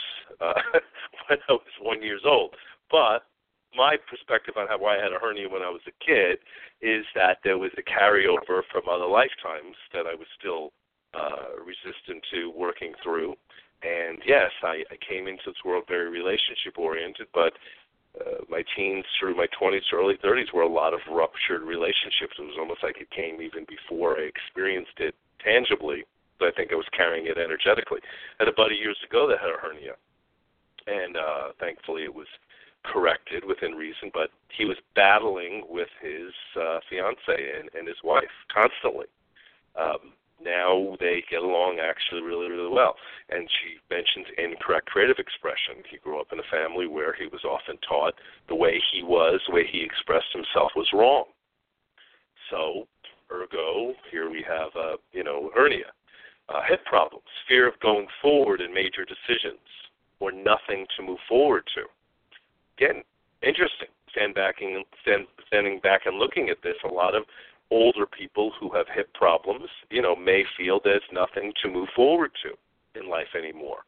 uh, 0.41 0.55
when 1.29 1.39
I 1.49 1.53
was 1.53 1.75
one 1.81 2.03
years 2.03 2.23
old, 2.25 2.55
but 2.91 3.27
my 3.77 3.97
perspective 4.09 4.55
on 4.57 4.69
how 4.69 4.79
why 4.79 4.99
I 4.99 5.03
had 5.03 5.13
a 5.13 5.19
hernia 5.19 5.49
when 5.49 5.63
I 5.63 5.71
was 5.71 5.83
a 5.87 5.97
kid 6.05 6.39
is 6.81 7.05
that 7.15 7.39
there 7.45 7.59
was 7.59 7.71
a 7.79 7.83
carryover 7.83 8.63
from 8.71 8.89
other 8.91 9.07
lifetimes 9.07 9.77
that 9.93 10.07
I 10.07 10.15
was 10.15 10.27
still 10.39 10.73
uh, 11.15 11.57
resistant 11.61 12.25
to 12.33 12.51
working 12.51 12.93
through. 13.03 13.35
And 13.83 14.19
yes, 14.27 14.51
I, 14.63 14.85
I 14.91 14.97
came 15.01 15.27
into 15.27 15.43
this 15.47 15.63
world 15.65 15.85
very 15.89 16.11
relationship 16.11 16.79
oriented, 16.79 17.27
but 17.35 17.53
uh, 18.21 18.45
my 18.49 18.63
teens 18.77 19.05
through 19.19 19.37
my 19.37 19.47
20s 19.61 19.89
to 19.91 19.97
early 19.97 20.17
30s 20.23 20.53
were 20.53 20.63
a 20.63 20.69
lot 20.69 20.93
of 20.93 21.01
ruptured 21.11 21.63
relationships. 21.63 22.37
It 22.39 22.43
was 22.43 22.59
almost 22.59 22.83
like 22.83 23.01
it 23.01 23.11
came 23.11 23.41
even 23.41 23.65
before 23.67 24.19
I 24.19 24.29
experienced 24.29 24.99
it 24.99 25.15
tangibly. 25.43 26.05
But 26.39 26.49
I 26.49 26.53
think 26.53 26.73
I 26.73 26.77
was 26.77 26.89
carrying 26.97 27.27
it 27.27 27.39
energetically. 27.39 28.01
I 28.39 28.45
had 28.45 28.49
a 28.49 28.57
buddy 28.57 28.75
years 28.75 28.99
ago 29.09 29.27
that 29.29 29.39
had 29.39 29.51
a 29.51 29.61
hernia, 29.63 29.95
and 30.87 31.17
uh, 31.17 31.53
thankfully 31.61 32.03
it 32.03 32.13
was 32.15 32.27
corrected 32.85 33.45
within 33.45 33.73
reason, 33.73 34.11
but 34.13 34.31
he 34.57 34.65
was 34.65 34.77
battling 34.95 35.65
with 35.69 35.89
his 36.01 36.33
uh, 36.61 36.79
fiance 36.89 37.17
and, 37.29 37.69
and 37.75 37.87
his 37.87 37.97
wife 38.03 38.33
constantly. 38.53 39.07
Um, 39.79 40.13
now 40.45 40.97
they 40.99 41.23
get 41.31 41.43
along 41.43 41.79
actually 41.79 42.23
really, 42.23 42.51
really 42.51 42.73
well. 42.73 42.97
And 43.31 43.49
she 43.49 43.79
mentions 43.91 44.27
incorrect 44.39 44.87
creative 44.87 45.19
expression. 45.19 45.85
He 45.89 45.99
grew 45.99 46.21
up 46.21 46.33
in 46.33 46.41
a 46.41 46.51
family 46.51 46.87
where 46.87 47.15
he 47.15 47.27
was 47.27 47.45
often 47.45 47.79
taught 47.89 48.15
the 48.49 48.55
way 48.55 48.81
he 48.93 49.03
was, 49.03 49.41
the 49.47 49.55
way 49.55 49.67
he 49.71 49.83
expressed 49.83 50.33
himself 50.33 50.73
was 50.75 50.91
wrong. 50.93 51.25
So, 52.51 52.87
ergo, 53.31 53.95
here 54.11 54.31
we 54.31 54.45
have 54.47 54.75
a 54.77 54.97
you 55.13 55.25
know 55.25 55.51
hernia, 55.55 55.93
uh, 56.49 56.63
head 56.63 56.85
problems, 56.85 57.25
fear 57.49 57.67
of 57.69 57.79
going 57.81 58.07
forward 58.21 58.61
in 58.61 58.75
major 58.75 59.07
decisions, 59.07 59.63
or 60.21 60.33
nothing 60.33 60.87
to 60.97 61.03
move 61.03 61.19
forward 61.29 61.65
to 61.75 61.83
again, 62.77 63.03
interesting. 63.43 63.89
Stand 64.11 64.35
backing, 64.35 64.85
stand 65.03 65.27
standing 65.47 65.81
back 65.81 66.03
and 66.05 66.19
looking 66.19 66.49
at 66.51 66.59
this, 66.63 66.77
a 66.85 66.93
lot 66.93 67.15
of 67.15 67.25
older 67.71 68.07
people 68.07 68.53
who 68.61 68.71
have 68.75 68.87
hip 68.95 69.13
problems, 69.15 69.69
you 69.91 70.03
know, 70.03 70.15
may 70.15 70.45
feel 70.57 70.81
there's 70.85 71.03
nothing 71.13 71.53
to 71.63 71.71
move 71.71 71.89
forward 71.97 72.31
to 72.43 73.01
in 73.01 73.09
life 73.09 73.33
anymore. 73.37 73.79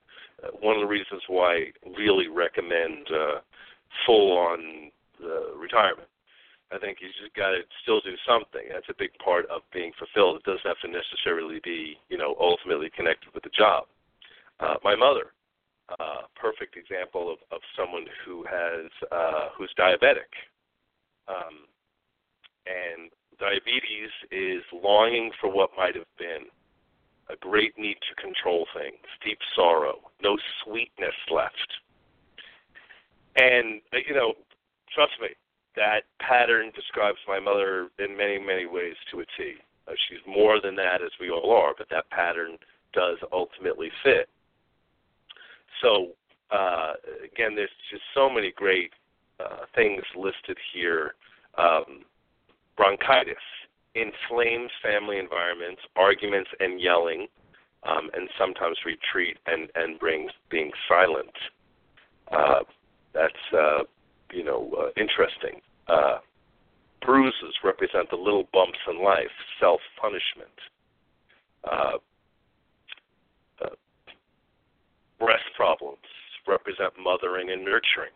Uh, 0.43 0.49
one 0.61 0.75
of 0.75 0.81
the 0.81 0.87
reasons 0.87 1.23
why 1.29 1.57
I 1.57 1.91
really 1.97 2.29
recommend 2.29 3.07
uh, 3.13 3.41
full-on 4.07 4.91
uh, 5.23 5.55
retirement. 5.57 6.09
I 6.73 6.79
think 6.79 6.99
you 7.01 7.09
just 7.09 7.37
got 7.37 7.51
to 7.51 7.61
still 7.83 8.01
do 8.01 8.17
something. 8.27 8.67
That's 8.73 8.89
a 8.89 8.99
big 8.99 9.11
part 9.23 9.45
of 9.47 9.63
being 9.73 9.93
fulfilled. 9.99 10.41
It 10.41 10.45
doesn't 10.45 10.67
have 10.67 10.81
to 10.83 10.89
necessarily 10.89 11.61
be, 11.63 11.97
you 12.09 12.17
know, 12.17 12.35
ultimately 12.41 12.91
connected 12.97 13.29
with 13.35 13.45
the 13.45 13.55
job. 13.57 13.85
Uh, 14.59 14.75
my 14.83 14.97
mother, 14.97 15.37
uh, 15.89 16.23
perfect 16.35 16.77
example 16.77 17.31
of, 17.31 17.39
of 17.53 17.61
someone 17.77 18.07
who 18.25 18.45
has 18.45 18.91
uh, 19.13 19.49
who's 19.57 19.73
diabetic, 19.79 20.33
um, 21.29 21.69
and 22.67 23.11
diabetes 23.39 24.11
is 24.31 24.63
longing 24.73 25.31
for 25.41 25.51
what 25.51 25.71
might 25.77 25.95
have 25.95 26.09
been, 26.19 26.49
a 27.29 27.37
great 27.37 27.77
need 27.79 27.97
to 28.09 28.23
control 28.23 28.67
things, 28.75 29.05
deep 29.25 29.39
sorrow, 29.55 30.01
no 30.23 30.37
sweetness 30.65 31.15
left. 31.31 31.71
And 33.37 33.81
uh, 33.93 33.99
you 34.07 34.15
know, 34.15 34.35
trust 34.95 35.13
me, 35.21 35.29
that 35.77 36.03
pattern 36.21 36.71
describes 36.75 37.19
my 37.27 37.41
mother 37.41 37.89
in 37.99 38.17
many, 38.17 38.39
many 38.39 38.67
ways 38.67 38.95
to 39.11 39.21
a 39.21 39.25
T. 39.37 39.55
Uh, 39.87 39.93
she's 40.09 40.25
more 40.27 40.61
than 40.63 40.77
that, 40.77 41.03
as 41.05 41.11
we 41.21 41.31
all 41.31 41.51
are, 41.53 41.75
but 41.77 41.89
that 41.91 42.09
pattern 42.11 42.57
does 42.95 43.19
ultimately 43.33 43.91
fit. 44.03 44.29
So, 45.83 46.09
uh, 46.51 46.95
again, 47.25 47.55
there's 47.55 47.71
just 47.91 48.03
so 48.15 48.29
many 48.31 48.53
great 48.57 48.91
uh, 49.41 49.67
things 49.75 50.03
listed 50.17 50.57
here. 50.73 51.15
Um, 51.59 52.05
bronchitis, 52.77 53.37
inflamed 53.95 54.71
family 54.83 55.19
environments, 55.19 55.81
arguments 55.97 56.51
and 56.61 56.81
yelling, 56.81 57.27
um, 57.85 58.11
and 58.15 58.29
sometimes 58.39 58.77
retreat 58.85 59.39
and, 59.47 59.69
and 59.75 59.99
brings 59.99 60.31
being 60.51 60.71
silent. 60.89 61.33
Uh, 62.33 62.61
that's 63.13 63.33
uh, 63.57 63.83
you 64.33 64.45
know 64.45 64.71
uh, 64.79 65.01
interesting. 65.01 65.61
Uh, 65.87 66.19
bruises 67.05 67.55
represent 67.63 68.09
the 68.11 68.17
little 68.17 68.49
bumps 68.53 68.79
in 68.91 69.03
life, 69.03 69.31
self 69.61 69.81
punishment. 70.01 70.51
Uh, 71.65 71.99
uh, 73.63 73.69
breast 75.19 75.45
problems 75.57 75.99
represent 76.47 76.93
mothering 77.03 77.51
and 77.51 77.65
nurturing. 77.65 78.13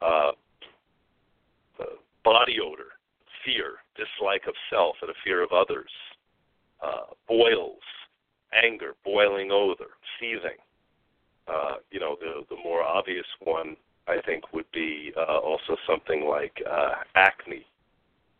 Uh, 0.00 0.32
body 2.24 2.56
odor, 2.58 2.96
fear, 3.44 3.76
dislike 3.94 4.42
of 4.48 4.54
self, 4.70 4.96
and 5.02 5.10
a 5.10 5.14
fear 5.22 5.42
of 5.42 5.52
others. 5.52 5.90
Uh, 6.82 7.12
boils, 7.28 7.84
anger, 8.52 8.94
boiling 9.04 9.50
over, 9.52 9.94
seething. 10.18 10.58
Uh, 11.46 11.76
you 11.90 12.00
know, 12.00 12.16
the 12.18 12.42
the 12.48 12.60
more 12.62 12.82
obvious 12.82 13.26
one 13.40 13.76
I 14.08 14.16
think 14.24 14.52
would 14.52 14.70
be 14.72 15.12
uh, 15.16 15.38
also 15.38 15.76
something 15.86 16.26
like 16.26 16.56
uh, 16.68 16.94
acne. 17.14 17.66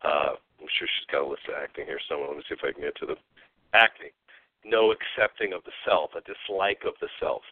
Uh, 0.03 0.37
I'm 0.61 0.69
sure 0.79 0.89
she's 0.89 1.13
got 1.13 1.23
a 1.23 1.29
list 1.29 1.43
of 1.49 1.55
acne 1.63 1.85
here 1.85 2.01
somewhere. 2.09 2.29
Let 2.29 2.39
me 2.39 2.45
see 2.49 2.55
if 2.55 2.65
I 2.65 2.73
can 2.73 2.83
get 2.83 2.97
to 2.97 3.07
the 3.07 3.17
acne. 3.75 4.13
No 4.65 4.93
accepting 4.93 5.53
of 5.53 5.63
the 5.65 5.73
self, 5.87 6.11
a 6.17 6.21
dislike 6.21 6.83
of 6.87 6.95
the 7.01 7.09
self. 7.21 7.43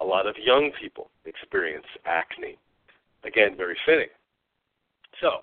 A 0.00 0.04
lot 0.04 0.26
of 0.26 0.34
young 0.38 0.70
people 0.80 1.10
experience 1.24 1.86
acne. 2.04 2.58
Again, 3.24 3.56
very 3.56 3.76
fitting. 3.86 4.08
So, 5.20 5.40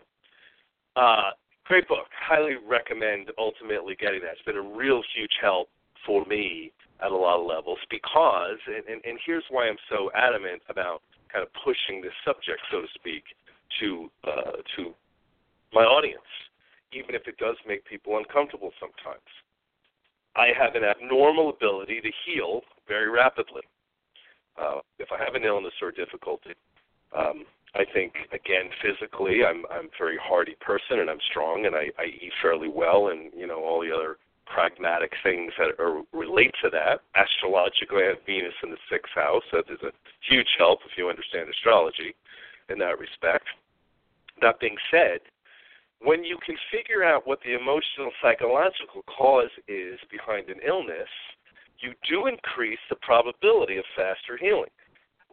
uh, 0.95 1.31
great 1.65 1.87
book. 1.87 2.07
Highly 2.13 2.55
recommend 2.67 3.31
ultimately 3.37 3.95
getting 3.99 4.21
that. 4.21 4.33
It's 4.33 4.45
been 4.45 4.57
a 4.57 4.77
real 4.77 5.01
huge 5.15 5.33
help 5.41 5.69
for 6.05 6.25
me 6.25 6.71
at 7.03 7.11
a 7.11 7.15
lot 7.15 7.39
of 7.39 7.47
levels 7.47 7.79
because, 7.89 8.59
and, 8.67 8.85
and, 8.87 9.01
and 9.03 9.19
here's 9.25 9.43
why 9.49 9.67
I'm 9.67 9.77
so 9.89 10.11
adamant 10.15 10.61
about 10.69 11.01
kind 11.31 11.43
of 11.43 11.49
pushing 11.63 12.01
this 12.01 12.13
subject, 12.23 12.61
so 12.71 12.81
to 12.81 12.87
speak, 12.95 13.23
to 13.79 14.09
uh, 14.23 14.61
to 14.77 14.93
my 15.73 15.81
audience, 15.81 16.29
even 16.93 17.15
if 17.15 17.27
it 17.27 17.37
does 17.37 17.55
make 17.67 17.83
people 17.85 18.17
uncomfortable 18.17 18.71
sometimes. 18.79 19.25
I 20.35 20.47
have 20.57 20.75
an 20.75 20.83
abnormal 20.83 21.49
ability 21.49 22.01
to 22.01 22.11
heal 22.25 22.61
very 22.87 23.09
rapidly. 23.09 23.61
Uh, 24.59 24.79
if 24.99 25.09
I 25.11 25.23
have 25.23 25.35
an 25.35 25.43
illness 25.43 25.73
or 25.81 25.91
difficulty, 25.91 26.53
um, 27.15 27.45
I 27.75 27.85
think 27.91 28.13
again 28.31 28.69
physically, 28.81 29.43
I'm 29.45 29.65
I'm 29.71 29.85
a 29.85 29.97
very 29.97 30.17
hardy 30.21 30.55
person 30.61 30.99
and 30.99 31.09
I'm 31.09 31.21
strong 31.29 31.65
and 31.65 31.75
I, 31.75 31.89
I 31.97 32.05
eat 32.05 32.31
fairly 32.41 32.69
well 32.69 33.07
and 33.09 33.31
you 33.35 33.47
know 33.47 33.63
all 33.63 33.81
the 33.81 33.91
other 33.91 34.17
pragmatic 34.45 35.11
things 35.23 35.51
that 35.57 35.79
are, 35.79 36.01
relate 36.11 36.53
to 36.61 36.69
that. 36.69 37.01
Astrologically, 37.15 38.03
I 38.03 38.07
have 38.09 38.25
Venus 38.25 38.53
in 38.63 38.69
the 38.69 38.77
sixth 38.91 39.13
house. 39.15 39.43
That 39.51 39.65
is 39.69 39.81
a 39.81 39.91
huge 40.29 40.49
help 40.57 40.79
if 40.85 40.97
you 40.97 41.09
understand 41.09 41.49
astrology 41.49 42.13
in 42.69 42.77
that 42.79 42.99
respect. 42.99 43.45
That 44.41 44.59
being 44.59 44.77
said, 44.91 45.19
when 46.03 46.23
you 46.23 46.37
can 46.45 46.55
figure 46.71 47.03
out 47.03 47.25
what 47.25 47.39
the 47.45 47.55
emotional 47.55 48.11
psychological 48.21 49.03
cause 49.07 49.51
is 49.67 49.99
behind 50.11 50.49
an 50.49 50.59
illness, 50.65 51.09
you 51.79 51.93
do 52.07 52.27
increase 52.27 52.79
the 52.89 52.95
probability 52.97 53.77
of 53.77 53.85
faster 53.95 54.37
healing. 54.39 54.71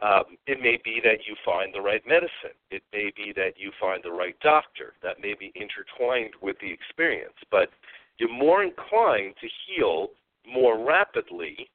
Um, 0.01 0.37
it 0.47 0.59
may 0.59 0.79
be 0.83 0.99
that 1.03 1.27
you 1.27 1.35
find 1.45 1.73
the 1.73 1.81
right 1.81 2.01
medicine. 2.07 2.57
It 2.71 2.81
may 2.91 3.11
be 3.15 3.31
that 3.35 3.53
you 3.57 3.71
find 3.79 4.01
the 4.03 4.11
right 4.11 4.35
doctor. 4.41 4.93
That 5.03 5.21
may 5.21 5.35
be 5.37 5.53
intertwined 5.53 6.33
with 6.41 6.57
the 6.59 6.71
experience. 6.71 7.37
But 7.51 7.69
you're 8.17 8.33
more 8.33 8.63
inclined 8.63 9.35
to 9.41 9.47
heal 9.67 10.09
more 10.51 10.83
rapidly 10.83 11.69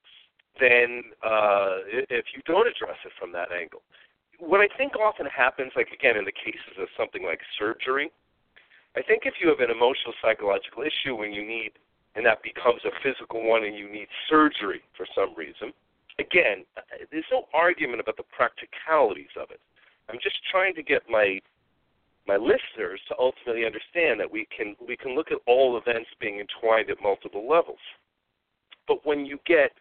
than 0.58 1.04
uh, 1.22 1.86
if 2.10 2.26
you 2.34 2.42
don't 2.46 2.66
address 2.66 2.98
it 3.04 3.12
from 3.18 3.30
that 3.32 3.52
angle. 3.52 3.82
What 4.38 4.60
I 4.60 4.68
think 4.76 4.96
often 4.96 5.26
happens, 5.26 5.72
like 5.76 5.88
again 5.94 6.16
in 6.16 6.24
the 6.24 6.32
cases 6.32 6.76
of 6.80 6.88
something 6.96 7.22
like 7.22 7.40
surgery, 7.58 8.10
I 8.96 9.02
think 9.02 9.22
if 9.26 9.34
you 9.40 9.48
have 9.48 9.60
an 9.60 9.70
emotional 9.70 10.14
psychological 10.22 10.82
issue 10.82 11.22
and 11.22 11.34
you 11.34 11.46
need, 11.46 11.72
and 12.14 12.24
that 12.24 12.42
becomes 12.42 12.80
a 12.84 12.90
physical 13.04 13.44
one 13.44 13.64
and 13.64 13.76
you 13.76 13.92
need 13.92 14.08
surgery 14.28 14.80
for 14.96 15.06
some 15.14 15.34
reason, 15.36 15.72
again, 16.18 16.64
there's 17.12 17.28
no 17.30 17.44
argument 17.52 18.00
about 18.00 18.16
the 18.16 18.24
practicalities 18.32 19.36
of 19.36 19.50
it. 19.50 19.60
I'm 20.08 20.18
just 20.22 20.36
trying 20.50 20.74
to 20.74 20.82
get 20.82 21.02
my 21.10 21.40
my 22.26 22.36
listeners 22.36 23.00
to 23.06 23.14
ultimately 23.20 23.64
understand 23.64 24.18
that 24.18 24.30
we 24.30 24.48
can 24.56 24.74
we 24.86 24.96
can 24.96 25.14
look 25.14 25.30
at 25.30 25.38
all 25.46 25.78
events 25.78 26.10
being 26.18 26.40
entwined 26.40 26.90
at 26.90 27.00
multiple 27.02 27.48
levels. 27.48 27.78
But 28.88 29.06
when 29.06 29.26
you 29.26 29.38
get 29.46 29.72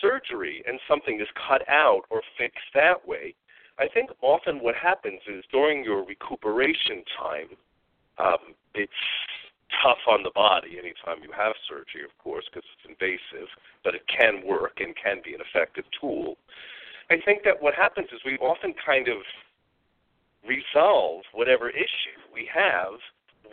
surgery 0.00 0.62
and 0.66 0.78
something 0.88 1.20
is 1.20 1.26
cut 1.48 1.68
out 1.68 2.02
or 2.10 2.22
fixed 2.38 2.70
that 2.74 3.06
way, 3.06 3.34
I 3.78 3.88
think 3.88 4.10
often 4.20 4.60
what 4.60 4.74
happens 4.74 5.20
is 5.26 5.44
during 5.50 5.82
your 5.82 6.04
recuperation 6.04 7.02
time, 7.18 7.56
um, 8.20 8.54
it's 8.74 8.92
tough 9.82 10.02
on 10.08 10.22
the 10.22 10.30
body 10.34 10.76
anytime 10.78 11.22
you 11.22 11.32
have 11.32 11.54
surgery, 11.68 12.04
of 12.04 12.12
course, 12.22 12.44
because 12.50 12.66
it's 12.76 12.86
invasive, 12.90 13.48
but 13.84 13.94
it 13.94 14.02
can 14.06 14.46
work 14.46 14.78
and 14.80 14.94
can 14.96 15.22
be 15.24 15.32
an 15.32 15.40
effective 15.40 15.84
tool. 15.98 16.36
I 17.10 17.16
think 17.24 17.42
that 17.44 17.62
what 17.62 17.74
happens 17.74 18.08
is 18.12 18.20
we 18.24 18.36
often 18.38 18.74
kind 18.84 19.08
of 19.08 19.18
resolve 20.46 21.22
whatever 21.32 21.70
issue 21.70 22.18
we 22.32 22.48
have 22.52 22.98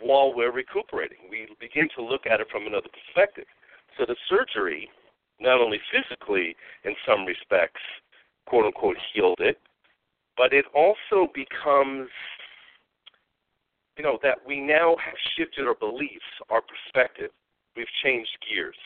while 0.00 0.34
we're 0.34 0.52
recuperating. 0.52 1.18
We 1.30 1.48
begin 1.60 1.88
to 1.96 2.02
look 2.02 2.26
at 2.26 2.40
it 2.40 2.48
from 2.50 2.66
another 2.66 2.88
perspective. 2.92 3.46
So 3.96 4.04
the 4.06 4.16
surgery 4.28 4.88
not 5.40 5.60
only 5.60 5.80
physically, 5.90 6.56
in 6.84 6.94
some 7.06 7.24
respects, 7.24 7.80
quote 8.46 8.66
unquote, 8.66 8.96
healed 9.14 9.38
it, 9.40 9.58
but 10.36 10.52
it 10.52 10.64
also 10.74 11.30
becomes, 11.34 12.08
you 13.98 14.04
know, 14.04 14.18
that 14.22 14.38
we 14.46 14.60
now 14.60 14.96
have 15.04 15.14
shifted 15.36 15.66
our 15.66 15.74
beliefs, 15.74 16.24
our 16.48 16.62
perspective. 16.62 17.30
We've 17.76 17.86
changed 18.02 18.30
gears. 18.48 18.76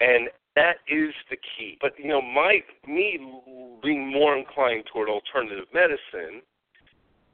And 0.00 0.28
that 0.56 0.76
is 0.88 1.12
the 1.30 1.36
key. 1.36 1.76
But, 1.80 1.92
you 1.98 2.08
know, 2.08 2.22
my 2.22 2.60
me 2.88 3.20
being 3.82 4.10
more 4.10 4.36
inclined 4.36 4.84
toward 4.90 5.08
alternative 5.08 5.66
medicine 5.72 6.40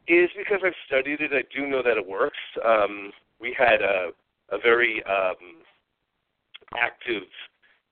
is 0.08 0.28
because 0.36 0.58
I've 0.66 0.78
studied 0.86 1.20
it. 1.20 1.30
I 1.32 1.42
do 1.56 1.66
know 1.66 1.82
that 1.82 1.96
it 1.96 2.06
works. 2.06 2.38
Um, 2.64 3.12
we 3.40 3.54
had 3.56 3.80
a, 3.80 4.10
a 4.50 4.58
very 4.58 5.02
um, 5.06 5.62
active 6.76 7.22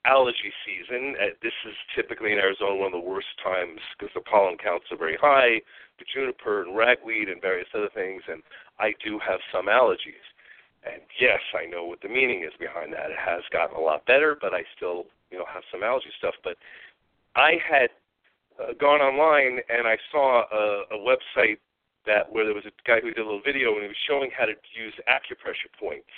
allergy 0.06 0.52
season. 0.64 1.14
Uh, 1.20 1.34
this 1.42 1.52
is 1.66 1.74
typically 1.94 2.32
in 2.32 2.38
Arizona 2.38 2.74
one 2.74 2.92
of 2.92 2.92
the 2.92 3.08
worst 3.08 3.28
times 3.42 3.80
because 3.98 4.12
the 4.14 4.20
pollen 4.22 4.56
counts 4.56 4.86
are 4.90 4.96
very 4.96 5.18
high, 5.20 5.60
the 5.98 6.04
juniper 6.12 6.62
and 6.62 6.76
ragweed 6.76 7.28
and 7.28 7.40
various 7.40 7.68
other 7.74 7.90
things, 7.94 8.22
and 8.28 8.42
I 8.80 8.94
do 9.04 9.20
have 9.20 9.40
some 9.52 9.66
allergies. 9.66 10.24
And 10.82 11.02
yes, 11.20 11.40
I 11.52 11.66
know 11.66 11.84
what 11.84 12.00
the 12.00 12.08
meaning 12.08 12.42
is 12.42 12.56
behind 12.58 12.92
that. 12.94 13.10
It 13.10 13.20
has 13.20 13.42
gotten 13.52 13.76
a 13.76 13.80
lot 13.80 14.06
better, 14.06 14.36
but 14.40 14.54
I 14.54 14.64
still, 14.76 15.04
you 15.30 15.38
know, 15.38 15.44
have 15.52 15.62
some 15.70 15.82
allergy 15.84 16.08
stuff. 16.18 16.34
But 16.42 16.56
I 17.36 17.60
had 17.60 17.90
uh, 18.58 18.72
gone 18.80 19.00
online 19.00 19.60
and 19.68 19.86
I 19.86 19.96
saw 20.10 20.44
a, 20.50 20.96
a 20.96 20.98
website 20.98 21.58
that 22.06 22.32
where 22.32 22.46
there 22.46 22.54
was 22.54 22.64
a 22.64 22.72
guy 22.88 23.00
who 23.00 23.12
did 23.12 23.20
a 23.20 23.24
little 23.24 23.44
video 23.44 23.74
and 23.74 23.82
he 23.82 23.88
was 23.88 24.06
showing 24.08 24.30
how 24.32 24.46
to 24.46 24.56
use 24.72 24.94
acupressure 25.04 25.68
points 25.78 26.08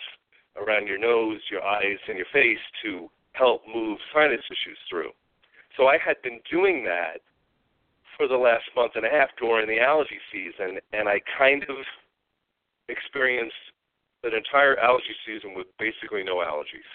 around 0.57 0.87
your 0.87 0.99
nose, 0.99 1.41
your 1.51 1.63
eyes, 1.63 1.99
and 2.09 2.17
your 2.17 2.31
face 2.33 2.63
to 2.85 3.11
help 3.33 3.63
move 3.67 3.99
sinus 4.15 4.45
issues 4.47 4.79
through. 4.89 5.11
So 5.77 5.87
I 5.87 5.99
had 5.99 6.21
been 6.23 6.39
doing 6.51 6.85
that 6.85 7.19
for 8.17 8.29
the 8.29 8.37
last 8.37 8.65
month 8.77 8.93
and 8.95 9.07
a 9.07 9.09
half 9.09 9.31
during 9.41 9.67
the 9.67 9.81
allergy 9.81 10.21
season, 10.31 10.79
and 10.93 11.09
I 11.09 11.21
kind 11.39 11.65
of 11.65 11.77
experienced 12.89 13.55
an 14.25 14.35
entire 14.35 14.79
allergy 14.79 15.15
season 15.27 15.55
with 15.55 15.67
basically 15.79 16.23
no 16.23 16.37
allergies. 16.37 16.87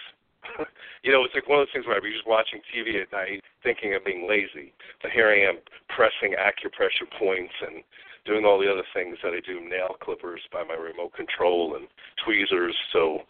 you 1.04 1.12
know, 1.12 1.24
it's 1.26 1.36
like 1.36 1.48
one 1.48 1.60
of 1.60 1.68
those 1.68 1.74
things 1.74 1.86
where 1.86 1.98
I'd 1.98 2.04
be 2.04 2.14
just 2.14 2.28
watching 2.28 2.62
TV 2.72 3.02
at 3.02 3.12
night 3.12 3.44
thinking 3.64 3.96
of 3.96 4.06
being 4.06 4.28
lazy. 4.30 4.72
But 5.02 5.12
here 5.12 5.28
I 5.28 5.44
am 5.44 5.60
pressing 5.90 6.36
acupressure 6.40 7.10
points 7.20 7.54
and 7.62 7.84
doing 8.26 8.46
all 8.46 8.60
the 8.60 8.72
other 8.72 8.86
things 8.94 9.18
that 9.24 9.34
I 9.34 9.40
do, 9.40 9.60
nail 9.64 9.96
clippers 10.00 10.42
by 10.52 10.64
my 10.64 10.76
remote 10.76 11.14
control 11.16 11.76
and 11.76 11.88
tweezers. 12.24 12.76
So 12.92 13.24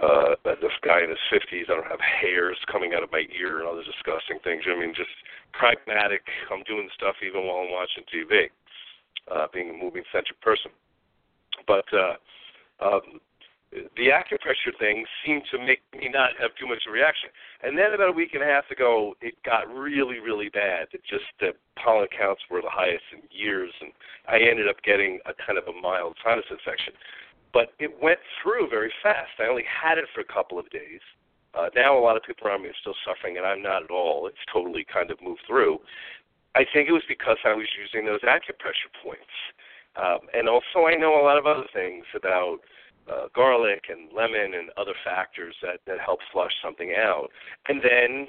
uh, 0.00 0.36
this 0.44 0.76
guy 0.84 1.04
in 1.04 1.10
his 1.10 1.24
50s, 1.32 1.68
I 1.68 1.76
don't 1.76 1.88
have 1.88 2.00
hairs 2.00 2.56
coming 2.70 2.92
out 2.94 3.02
of 3.02 3.12
my 3.12 3.24
ear 3.32 3.60
and 3.60 3.68
other 3.68 3.84
disgusting 3.84 4.40
things. 4.44 4.64
I 4.68 4.78
mean, 4.78 4.94
just 4.96 5.12
pragmatic. 5.52 6.24
I'm 6.52 6.64
doing 6.64 6.88
stuff 6.94 7.16
even 7.24 7.44
while 7.44 7.64
I'm 7.64 7.72
watching 7.72 8.04
TV, 8.08 8.48
uh, 9.32 9.48
being 9.52 9.70
a 9.70 9.76
moving 9.76 10.04
centric 10.12 10.40
person. 10.40 10.70
But 11.66 11.84
uh, 11.92 12.14
um, 12.84 13.20
the 13.72 14.12
acupressure 14.12 14.76
thing 14.78 15.04
seemed 15.24 15.42
to 15.50 15.58
make 15.58 15.80
me 15.96 16.08
not 16.12 16.30
have 16.38 16.50
too 16.60 16.66
much 16.66 16.84
of 16.86 16.92
a 16.92 16.94
reaction. 16.94 17.30
And 17.62 17.76
then 17.76 17.94
about 17.94 18.10
a 18.10 18.12
week 18.12 18.34
and 18.34 18.42
a 18.42 18.46
half 18.46 18.70
ago, 18.70 19.14
it 19.20 19.34
got 19.44 19.72
really, 19.72 20.20
really 20.20 20.50
bad. 20.50 20.88
It 20.92 21.00
just 21.08 21.24
the 21.40 21.52
pollen 21.82 22.08
counts 22.12 22.42
were 22.50 22.60
the 22.60 22.70
highest 22.70 23.04
in 23.12 23.22
years, 23.30 23.72
and 23.80 23.92
I 24.28 24.44
ended 24.44 24.68
up 24.68 24.76
getting 24.84 25.20
a 25.24 25.32
kind 25.32 25.56
of 25.56 25.64
a 25.68 25.80
mild 25.80 26.16
sinus 26.22 26.44
infection. 26.50 26.92
But 27.52 27.72
it 27.78 27.92
went 28.02 28.20
through 28.42 28.68
very 28.68 28.92
fast. 29.02 29.40
I 29.40 29.48
only 29.48 29.64
had 29.64 29.96
it 29.98 30.04
for 30.14 30.20
a 30.20 30.28
couple 30.28 30.58
of 30.58 30.68
days. 30.70 31.00
Uh, 31.54 31.68
now 31.76 31.96
a 31.96 32.00
lot 32.00 32.16
of 32.16 32.22
people 32.24 32.48
around 32.48 32.62
me 32.62 32.68
are 32.68 32.80
still 32.80 32.96
suffering, 33.04 33.36
and 33.36 33.44
I'm 33.44 33.62
not 33.62 33.84
at 33.84 33.90
all. 33.90 34.26
It's 34.26 34.40
totally 34.52 34.84
kind 34.84 35.10
of 35.10 35.20
moved 35.20 35.42
through. 35.46 35.80
I 36.54 36.64
think 36.68 36.88
it 36.88 36.92
was 36.92 37.04
because 37.08 37.36
I 37.44 37.54
was 37.54 37.68
using 37.76 38.04
those 38.04 38.20
acupressure 38.20 38.92
points. 39.04 39.32
Um, 39.96 40.20
and 40.32 40.48
also, 40.48 40.86
I 40.86 40.94
know 40.94 41.20
a 41.20 41.24
lot 41.24 41.38
of 41.38 41.46
other 41.46 41.66
things 41.72 42.04
about 42.14 42.58
uh, 43.10 43.26
garlic 43.34 43.84
and 43.88 44.12
lemon 44.12 44.54
and 44.54 44.70
other 44.76 44.94
factors 45.04 45.54
that 45.62 45.80
that 45.86 46.00
help 46.00 46.20
flush 46.32 46.52
something 46.62 46.94
out. 46.96 47.28
And 47.68 47.82
then 47.82 48.26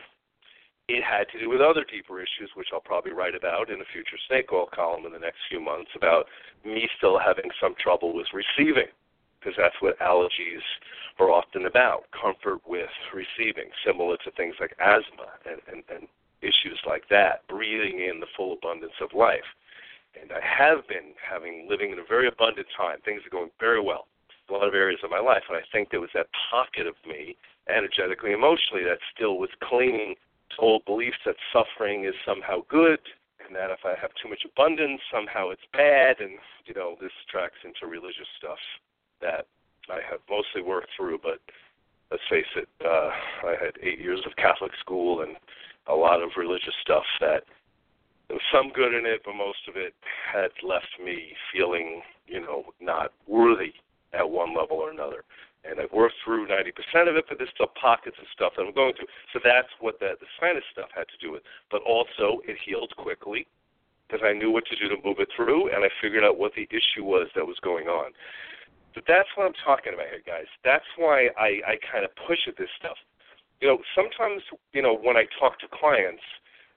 it 0.89 1.03
had 1.03 1.30
to 1.30 1.39
do 1.39 1.49
with 1.49 1.61
other 1.61 1.86
deeper 1.89 2.20
issues, 2.20 2.51
which 2.55 2.68
I'll 2.74 2.82
probably 2.82 3.14
write 3.14 3.36
about 3.36 3.70
in 3.70 3.80
a 3.80 3.86
future 3.93 4.18
snake 4.28 4.51
oil 4.51 4.68
column 4.74 5.05
in 5.05 5.14
the 5.14 5.20
next 5.20 5.39
few 5.49 5.61
months 5.61 5.91
about 5.95 6.26
me 6.66 6.89
still 6.97 7.18
having 7.18 7.49
some 7.61 7.76
trouble 7.80 8.14
with 8.14 8.28
receiving, 8.34 8.91
because 9.39 9.55
that's 9.57 9.80
what 9.80 9.97
allergies 9.99 10.66
are 11.20 11.30
often 11.30 11.66
about 11.66 12.05
comfort 12.11 12.59
with 12.68 12.89
receiving, 13.14 13.70
similar 13.86 14.18
to 14.18 14.32
things 14.32 14.55
like 14.59 14.76
asthma 14.80 15.32
and, 15.45 15.61
and, 15.72 15.84
and 15.93 16.07
issues 16.41 16.80
like 16.86 17.07
that, 17.09 17.47
breathing 17.47 18.01
in 18.01 18.20
the 18.20 18.28
full 18.36 18.53
abundance 18.53 18.99
of 18.99 19.14
life. 19.14 19.47
And 20.20 20.32
I 20.32 20.41
have 20.41 20.88
been 20.88 21.14
having 21.18 21.68
living 21.70 21.91
in 21.91 21.99
a 21.99 22.07
very 22.07 22.28
abundant 22.28 22.68
time. 22.76 22.99
Things 23.03 23.22
are 23.26 23.30
going 23.30 23.49
very 23.59 23.82
well 23.82 24.07
in 24.47 24.55
a 24.55 24.57
lot 24.57 24.68
of 24.68 24.74
areas 24.74 24.99
of 25.03 25.09
my 25.09 25.20
life, 25.20 25.43
and 25.49 25.57
I 25.57 25.64
think 25.72 25.89
there 25.89 26.01
was 26.01 26.14
that 26.14 26.28
pocket 26.51 26.86
of 26.86 26.95
me, 27.07 27.38
energetically, 27.70 28.32
emotionally, 28.32 28.84
that 28.84 28.99
still 29.16 29.38
was 29.38 29.49
clinging 29.64 30.16
to 30.51 30.57
old 30.61 30.86
beliefs 30.86 31.18
that 31.26 31.36
suffering 31.51 32.05
is 32.05 32.14
somehow 32.26 32.59
good, 32.68 32.99
and 33.45 33.55
that 33.55 33.72
if 33.72 33.80
I 33.86 33.95
have 33.99 34.11
too 34.22 34.30
much 34.30 34.43
abundance, 34.45 35.01
somehow 35.11 35.49
it's 35.49 35.66
bad, 35.72 36.20
and 36.20 36.38
you 36.66 36.74
know 36.74 36.95
this 37.01 37.11
tracks 37.30 37.64
into 37.64 37.88
religious 37.88 38.28
stuff 38.38 38.59
that 39.22 39.47
I 39.89 39.99
have 40.09 40.20
mostly 40.30 40.61
worked 40.61 40.89
through. 40.95 41.20
But 41.24 41.39
let's 42.11 42.24
face 42.30 42.51
it, 42.55 42.70
uh, 42.86 43.09
I 43.47 43.55
had 43.59 43.76
eight 43.82 43.99
years 43.99 44.22
of 44.26 44.36
Catholic 44.36 44.72
school 44.80 45.22
and 45.22 45.36
a 45.88 45.95
lot 45.95 46.22
of 46.22 46.32
religious 46.38 46.76
stuff 46.82 47.03
that 47.20 47.43
there 48.28 48.38
was 48.38 48.50
some 48.52 48.72
good 48.74 48.94
in 48.94 49.06
it, 49.06 49.22
but 49.26 49.36
most 49.36 49.68
of 49.68 49.76
it 49.76 49.94
had 50.32 50.52
left 50.64 51.00
me 51.04 51.34
feeling, 51.52 52.02
you 52.28 52.40
know, 52.40 52.66
not 52.80 53.12
worthy 53.28 53.74
at 54.14 54.30
one 54.30 54.56
level 54.56 54.78
or 54.78 54.92
another. 54.92 55.24
And 55.64 55.80
I've 55.80 55.92
worked 55.92 56.16
through 56.24 56.48
90% 56.48 57.08
of 57.08 57.16
it, 57.16 57.26
but 57.28 57.38
there's 57.38 57.52
still 57.56 57.72
pockets 57.80 58.18
of 58.20 58.28
stuff 58.34 58.54
that 58.58 58.64
I'm 58.64 58.74
going 58.74 58.94
through. 58.96 59.08
So 59.32 59.40
that's 59.44 59.72
what 59.80 60.00
the, 60.00 60.16
the 60.20 60.28
sinus 60.40 60.64
stuff 60.72 60.90
had 60.94 61.08
to 61.08 61.18
do 61.22 61.32
with. 61.32 61.44
But 61.72 61.82
also, 61.84 62.44
it 62.44 62.58
healed 62.66 62.92
quickly 62.98 63.48
because 64.08 64.22
I 64.24 64.34
knew 64.34 64.52
what 64.52 64.66
to 64.68 64.76
do 64.76 64.90
to 64.90 65.00
move 65.04 65.20
it 65.20 65.30
through, 65.36 65.72
and 65.72 65.84
I 65.84 65.90
figured 66.02 66.24
out 66.24 66.38
what 66.38 66.54
the 66.56 66.68
issue 66.70 67.04
was 67.04 67.28
that 67.36 67.48
was 67.48 67.58
going 67.64 67.88
on. 67.88 68.12
But 68.94 69.06
that's 69.08 69.30
what 69.36 69.48
I'm 69.48 69.58
talking 69.66 69.94
about 69.94 70.08
here, 70.12 70.22
guys. 70.26 70.46
That's 70.64 70.86
why 70.98 71.30
I, 71.38 71.64
I 71.66 71.74
kind 71.92 72.06
of 72.06 72.12
push 72.28 72.40
at 72.48 72.58
this 72.58 72.70
stuff. 72.78 72.98
You 73.60 73.68
know, 73.70 73.78
sometimes, 73.96 74.44
you 74.74 74.82
know, 74.82 74.96
when 74.96 75.18
I 75.18 75.26
talk 75.40 75.60
to 75.62 75.68
clients, 75.72 76.22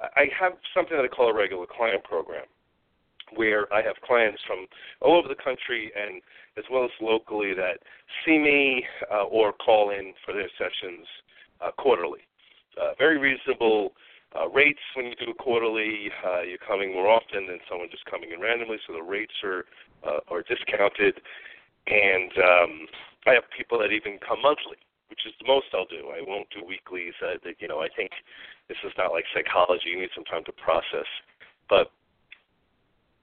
I 0.01 0.29
have 0.39 0.53
something 0.75 0.97
that 0.97 1.05
I 1.05 1.09
call 1.09 1.31
a 1.31 1.35
regular 1.35 1.67
client 1.67 2.05
program 2.05 2.45
where 3.35 3.73
I 3.73 3.83
have 3.83 3.97
clients 4.05 4.41
from 4.47 4.67
all 5.01 5.19
over 5.19 5.29
the 5.29 5.43
country 5.43 5.91
and 5.97 6.23
as 6.57 6.65
well 6.71 6.85
as 6.85 6.91
locally 7.01 7.55
that 7.55 7.81
see 8.25 8.39
me 8.39 8.85
uh, 9.13 9.25
or 9.25 9.53
call 9.53 9.91
in 9.91 10.13
for 10.25 10.33
their 10.33 10.49
sessions 10.57 11.07
uh, 11.61 11.71
quarterly. 11.77 12.21
Uh, 12.81 12.93
very 12.99 13.19
reasonable 13.19 13.93
uh, 14.39 14.49
rates 14.49 14.81
when 14.95 15.07
you 15.07 15.15
do 15.17 15.31
it 15.31 15.39
quarterly. 15.39 16.11
Uh, 16.25 16.43
you're 16.43 16.59
coming 16.59 16.93
more 16.93 17.09
often 17.09 17.47
than 17.47 17.59
someone 17.69 17.89
just 17.91 18.05
coming 18.05 18.31
in 18.33 18.41
randomly, 18.41 18.77
so 18.87 18.93
the 18.93 19.03
rates 19.03 19.33
are 19.43 19.65
uh, 20.07 20.21
are 20.29 20.43
discounted. 20.43 21.15
And 21.87 22.31
um, 22.37 22.87
I 23.27 23.33
have 23.33 23.45
people 23.57 23.79
that 23.79 23.93
even 23.93 24.19
come 24.19 24.43
monthly, 24.43 24.77
which 25.09 25.27
is 25.27 25.33
the 25.41 25.47
most 25.47 25.67
I'll 25.75 25.87
do. 25.87 26.11
I 26.11 26.23
won't 26.27 26.49
do 26.51 26.65
weeklies. 26.65 27.15
That, 27.21 27.43
you 27.59 27.69
know, 27.69 27.81
I 27.81 27.89
think 27.95 28.11
this 28.69 28.79
is 28.85 28.93
not 28.99 29.13
like 29.13 29.25
psychology. 29.35 29.91
You 29.91 30.01
need 30.01 30.15
some 30.15 30.25
time 30.25 30.45
to 30.45 30.53
process. 30.53 31.09
But 31.69 31.91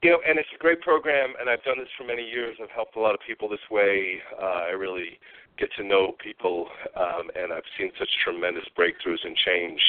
you 0.03 0.11
know, 0.11 0.19
and 0.27 0.37
it's 0.37 0.51
a 0.53 0.59
great 0.59 0.81
program, 0.81 1.31
and 1.39 1.49
I've 1.49 1.63
done 1.63 1.79
this 1.79 1.87
for 1.97 2.03
many 2.03 2.27
years. 2.27 2.57
I've 2.61 2.75
helped 2.75 2.97
a 2.97 2.99
lot 2.99 3.15
of 3.15 3.21
people 3.25 3.47
this 3.47 3.63
way. 3.71 4.19
Uh, 4.35 4.67
I 4.67 4.75
really 4.75 5.17
get 5.57 5.69
to 5.77 5.83
know 5.83 6.11
people, 6.19 6.67
um, 6.97 7.31
and 7.35 7.53
I've 7.53 7.67
seen 7.79 7.89
such 7.97 8.09
tremendous 8.23 8.65
breakthroughs 8.77 9.23
and 9.23 9.35
change 9.45 9.79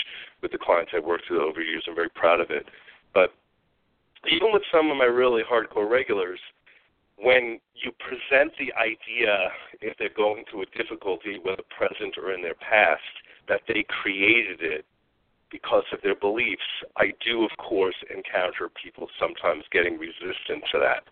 with 0.41 0.53
the 0.53 0.59
clients 0.59 0.93
I've 0.95 1.05
worked 1.05 1.25
with 1.31 1.41
over 1.41 1.59
the 1.59 1.67
years. 1.67 1.83
I'm 1.89 1.97
very 1.97 2.11
proud 2.11 2.41
of 2.41 2.51
it. 2.51 2.67
But 3.13 3.35
even 4.31 4.53
with 4.53 4.63
some 4.71 4.91
of 4.91 4.97
my 4.97 5.05
really 5.05 5.43
hardcore 5.43 5.91
regulars, 5.91 6.39
when 7.17 7.59
you 7.75 7.93
present 7.99 8.53
the 8.59 8.73
idea, 8.75 9.51
if 9.81 9.97
they're 9.99 10.09
going 10.17 10.45
through 10.51 10.63
a 10.63 10.77
difficulty, 10.77 11.39
whether 11.43 11.63
present 11.77 12.17
or 12.19 12.33
in 12.33 12.43
their 12.43 12.55
past, 12.55 13.03
that 13.49 13.61
they 13.69 13.85
created 14.03 14.61
it 14.61 14.85
because 15.51 15.85
of 15.93 16.01
their 16.03 16.17
beliefs, 16.17 16.67
I 16.97 17.13
do, 17.25 17.45
of 17.45 17.51
course, 17.59 17.95
encounter 18.11 18.69
people 18.83 19.09
sometimes 19.21 19.63
getting 19.71 19.99
resistant 19.99 20.65
to 20.73 20.79
that. 20.81 21.05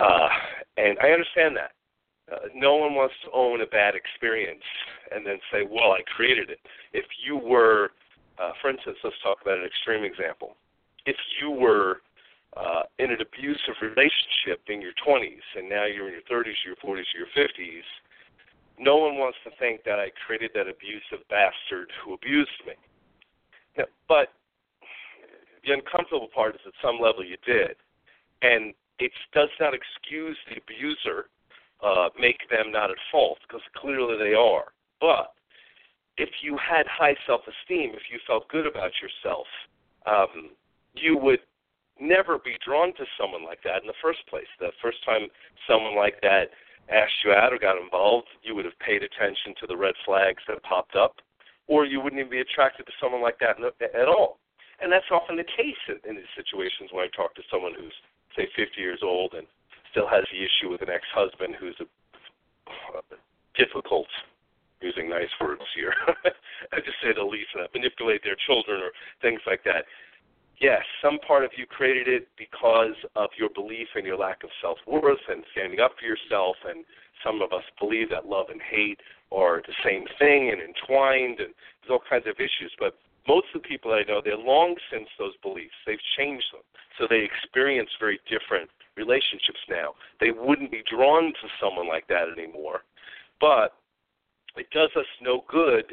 Uh, 0.00 0.28
and 0.76 0.98
I 1.02 1.08
understand 1.08 1.56
that. 1.56 1.72
Uh, 2.32 2.48
no 2.54 2.76
one 2.76 2.94
wants 2.94 3.14
to 3.24 3.30
own 3.32 3.60
a 3.60 3.66
bad 3.66 3.94
experience 3.94 4.62
and 5.14 5.26
then 5.26 5.38
say, 5.52 5.66
well, 5.68 5.92
I 5.92 6.00
created 6.16 6.50
it. 6.50 6.60
If 6.92 7.04
you 7.26 7.36
were, 7.36 7.90
uh, 8.38 8.52
for 8.62 8.70
instance, 8.70 8.96
let's 9.04 9.16
talk 9.22 9.38
about 9.42 9.58
an 9.58 9.64
extreme 9.64 10.04
example. 10.04 10.56
If 11.04 11.16
you 11.40 11.50
were 11.50 12.00
uh, 12.56 12.82
in 12.98 13.10
an 13.10 13.18
abusive 13.20 13.74
relationship 13.82 14.62
in 14.68 14.80
your 14.80 14.94
20s 15.06 15.44
and 15.56 15.68
now 15.68 15.84
you're 15.86 16.08
in 16.08 16.14
your 16.14 16.28
30s, 16.30 16.54
your 16.64 16.76
40s, 16.76 17.04
your 17.14 17.26
50s, 17.36 17.82
no 18.78 18.96
one 18.96 19.18
wants 19.18 19.38
to 19.44 19.50
think 19.58 19.84
that 19.84 19.98
I 19.98 20.10
created 20.26 20.50
that 20.54 20.66
abusive 20.68 21.26
bastard 21.30 21.90
who 22.04 22.14
abused 22.14 22.50
me. 22.66 22.74
But 24.08 24.28
the 25.64 25.72
uncomfortable 25.72 26.28
part 26.34 26.54
is 26.54 26.60
at 26.66 26.72
some 26.82 27.00
level 27.00 27.24
you 27.24 27.36
did, 27.46 27.76
and 28.42 28.74
it 28.98 29.12
does 29.32 29.48
not 29.58 29.74
excuse 29.74 30.36
the 30.48 30.60
abuser, 30.60 31.26
uh, 31.82 32.08
make 32.18 32.48
them 32.50 32.70
not 32.70 32.90
at 32.90 32.96
fault 33.10 33.38
because 33.46 33.62
clearly 33.76 34.16
they 34.18 34.34
are. 34.34 34.72
But 35.00 35.32
if 36.16 36.30
you 36.42 36.56
had 36.56 36.86
high 36.86 37.16
self-esteem, 37.26 37.90
if 37.94 38.02
you 38.12 38.18
felt 38.26 38.48
good 38.48 38.66
about 38.66 38.92
yourself, 39.02 39.46
um, 40.06 40.50
you 40.94 41.16
would 41.18 41.40
never 42.00 42.38
be 42.38 42.56
drawn 42.64 42.94
to 42.94 43.04
someone 43.18 43.44
like 43.44 43.62
that 43.64 43.82
in 43.82 43.86
the 43.86 44.00
first 44.02 44.26
place. 44.28 44.48
The 44.58 44.72
first 44.82 45.04
time 45.04 45.28
someone 45.68 45.96
like 45.96 46.20
that 46.22 46.50
asked 46.90 47.24
you 47.24 47.32
out 47.32 47.52
or 47.52 47.58
got 47.58 47.80
involved, 47.80 48.28
you 48.42 48.54
would 48.54 48.64
have 48.64 48.78
paid 48.78 49.02
attention 49.02 49.54
to 49.60 49.66
the 49.66 49.76
red 49.76 49.94
flags 50.04 50.42
that 50.48 50.62
popped 50.62 50.96
up 50.96 51.16
or 51.66 51.84
you 51.84 52.00
wouldn't 52.00 52.20
even 52.20 52.30
be 52.30 52.40
attracted 52.40 52.86
to 52.86 52.92
someone 53.00 53.22
like 53.22 53.38
that 53.40 53.56
at 53.58 54.08
all. 54.08 54.38
And 54.80 54.92
that's 54.92 55.08
often 55.10 55.36
the 55.36 55.48
case 55.48 55.80
in, 55.88 55.98
in 56.08 56.16
these 56.16 56.34
situations 56.36 56.90
when 56.92 57.04
I 57.04 57.08
talk 57.16 57.34
to 57.36 57.42
someone 57.50 57.72
who's, 57.72 57.94
say, 58.36 58.48
50 58.56 58.80
years 58.80 59.00
old 59.02 59.32
and 59.34 59.46
still 59.90 60.08
has 60.08 60.24
the 60.28 60.42
issue 60.42 60.70
with 60.70 60.82
an 60.82 60.90
ex-husband 60.90 61.56
who's 61.58 61.78
a, 61.80 61.86
difficult, 63.54 64.08
using 64.82 65.08
nice 65.08 65.30
words 65.40 65.62
here, 65.76 65.94
I 66.74 66.82
just 66.82 66.98
say 67.00 67.14
the 67.14 67.22
least, 67.22 67.54
uh, 67.54 67.70
manipulate 67.72 68.22
their 68.24 68.36
children 68.46 68.82
or 68.82 68.90
things 69.22 69.40
like 69.46 69.62
that. 69.64 69.86
Yes, 70.60 70.82
some 71.02 71.18
part 71.26 71.44
of 71.44 71.50
you 71.56 71.66
created 71.66 72.08
it 72.08 72.28
because 72.38 72.96
of 73.16 73.30
your 73.38 73.48
belief 73.48 73.88
and 73.94 74.06
your 74.06 74.18
lack 74.18 74.44
of 74.44 74.50
self 74.60 74.78
worth 74.86 75.24
and 75.28 75.44
standing 75.52 75.80
up 75.80 75.92
for 75.98 76.06
yourself. 76.06 76.56
And 76.68 76.84
some 77.22 77.42
of 77.42 77.52
us 77.52 77.64
believe 77.80 78.10
that 78.10 78.26
love 78.26 78.46
and 78.50 78.60
hate 78.60 79.00
are 79.32 79.62
the 79.66 79.74
same 79.84 80.04
thing 80.18 80.50
and 80.50 80.60
entwined, 80.60 81.40
and 81.40 81.54
there's 81.82 81.90
all 81.90 82.02
kinds 82.08 82.26
of 82.26 82.36
issues. 82.36 82.72
But 82.78 82.96
most 83.26 83.46
of 83.54 83.62
the 83.62 83.68
people 83.68 83.92
I 83.92 84.02
know, 84.06 84.20
they're 84.22 84.36
long 84.36 84.76
since 84.92 85.08
those 85.18 85.36
beliefs. 85.42 85.74
They've 85.86 85.98
changed 86.16 86.46
them. 86.52 86.62
So 86.98 87.06
they 87.08 87.26
experience 87.26 87.90
very 87.98 88.20
different 88.28 88.70
relationships 88.96 89.58
now. 89.68 89.94
They 90.20 90.30
wouldn't 90.30 90.70
be 90.70 90.82
drawn 90.88 91.32
to 91.32 91.48
someone 91.60 91.88
like 91.88 92.06
that 92.08 92.28
anymore. 92.36 92.82
But 93.40 93.74
it 94.56 94.70
does 94.70 94.90
us 94.96 95.06
no 95.20 95.42
good 95.48 95.86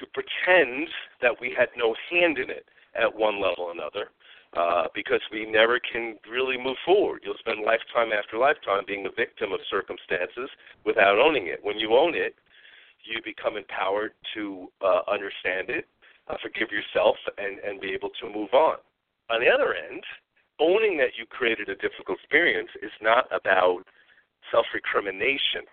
to 0.00 0.06
pretend 0.14 0.88
that 1.20 1.36
we 1.38 1.54
had 1.56 1.68
no 1.76 1.94
hand 2.10 2.38
in 2.38 2.48
it 2.48 2.64
at 2.94 3.14
one 3.14 3.40
level 3.40 3.64
or 3.64 3.72
another. 3.72 4.10
Uh, 4.54 4.84
because 4.94 5.20
we 5.32 5.46
never 5.46 5.80
can 5.80 6.18
really 6.30 6.58
move 6.58 6.76
forward. 6.84 7.22
You'll 7.24 7.40
spend 7.40 7.64
lifetime 7.64 8.12
after 8.12 8.36
lifetime 8.36 8.84
being 8.86 9.06
a 9.06 9.10
victim 9.16 9.50
of 9.50 9.60
circumstances 9.70 10.50
without 10.84 11.18
owning 11.18 11.46
it. 11.46 11.58
When 11.62 11.78
you 11.78 11.96
own 11.96 12.14
it, 12.14 12.34
you 13.04 13.20
become 13.24 13.56
empowered 13.56 14.12
to 14.34 14.68
uh, 14.84 15.08
understand 15.10 15.70
it, 15.70 15.88
uh, 16.28 16.36
forgive 16.42 16.68
yourself, 16.70 17.16
and, 17.38 17.58
and 17.60 17.80
be 17.80 17.96
able 17.96 18.10
to 18.20 18.28
move 18.28 18.52
on. 18.52 18.76
On 19.30 19.40
the 19.40 19.48
other 19.48 19.74
end, 19.74 20.04
owning 20.60 20.98
that 20.98 21.16
you 21.16 21.24
created 21.26 21.68
a 21.68 21.76
difficult 21.76 22.18
experience 22.20 22.70
is 22.82 22.92
not 23.00 23.26
about 23.32 23.82
self 24.50 24.66
recrimination. 24.74 25.64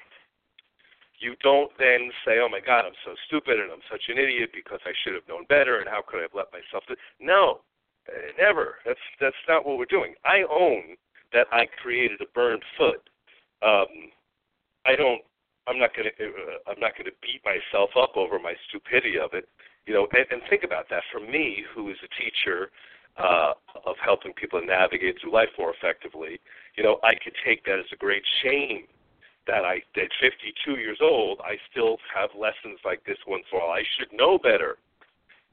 You 1.19 1.35
don't 1.43 1.71
then 1.77 2.11
say, 2.25 2.39
"Oh 2.39 2.49
my 2.49 2.61
God, 2.61 2.85
I'm 2.85 2.97
so 3.03 3.13
stupid 3.27 3.59
and 3.59 3.71
I'm 3.71 3.83
such 3.91 4.07
an 4.07 4.17
idiot 4.17 4.51
because 4.53 4.79
I 4.85 4.93
should 5.03 5.13
have 5.13 5.27
known 5.27 5.45
better 5.45 5.79
and 5.79 5.89
how 5.89 6.01
could 6.01 6.19
I 6.19 6.23
have 6.23 6.33
let 6.33 6.51
myself?" 6.51 6.83
Do? 6.87 6.95
No, 7.19 7.61
uh, 8.07 8.31
never. 8.39 8.75
That's 8.85 8.99
that's 9.19 9.43
not 9.47 9.65
what 9.65 9.77
we're 9.77 9.85
doing. 9.85 10.15
I 10.23 10.43
own 10.49 10.95
that 11.33 11.47
I 11.51 11.65
created 11.81 12.21
a 12.21 12.25
burned 12.33 12.63
foot. 12.77 13.09
Um, 13.61 14.11
I 14.85 14.95
don't. 14.95 15.21
I'm 15.67 15.77
not 15.77 15.91
gonna. 15.95 16.09
Uh, 16.19 16.71
I'm 16.71 16.79
not 16.79 16.97
gonna 16.97 17.15
beat 17.21 17.43
myself 17.43 17.91
up 17.99 18.15
over 18.15 18.39
my 18.39 18.55
stupidity 18.69 19.19
of 19.19 19.33
it. 19.33 19.47
You 19.85 19.93
know, 19.93 20.07
and, 20.13 20.25
and 20.31 20.41
think 20.49 20.63
about 20.63 20.89
that. 20.89 21.03
For 21.11 21.19
me, 21.19 21.63
who 21.75 21.89
is 21.89 21.97
a 22.03 22.21
teacher 22.21 22.71
uh, 23.17 23.53
of 23.85 23.95
helping 24.03 24.33
people 24.33 24.61
navigate 24.65 25.19
through 25.19 25.33
life 25.33 25.49
more 25.57 25.73
effectively, 25.73 26.39
you 26.77 26.83
know, 26.83 26.99
I 27.03 27.13
could 27.15 27.33
take 27.45 27.65
that 27.65 27.79
as 27.79 27.91
a 27.91 27.97
great 27.97 28.23
shame 28.41 28.87
that 29.47 29.65
I 29.65 29.81
at 29.97 30.11
52 30.21 30.79
years 30.79 30.99
old 31.01 31.39
I 31.43 31.55
still 31.71 31.97
have 32.13 32.29
lessons 32.37 32.79
like 32.85 33.03
this 33.05 33.17
one 33.25 33.41
for 33.49 33.61
all. 33.61 33.71
I 33.71 33.83
should 33.97 34.11
know 34.13 34.37
better. 34.37 34.77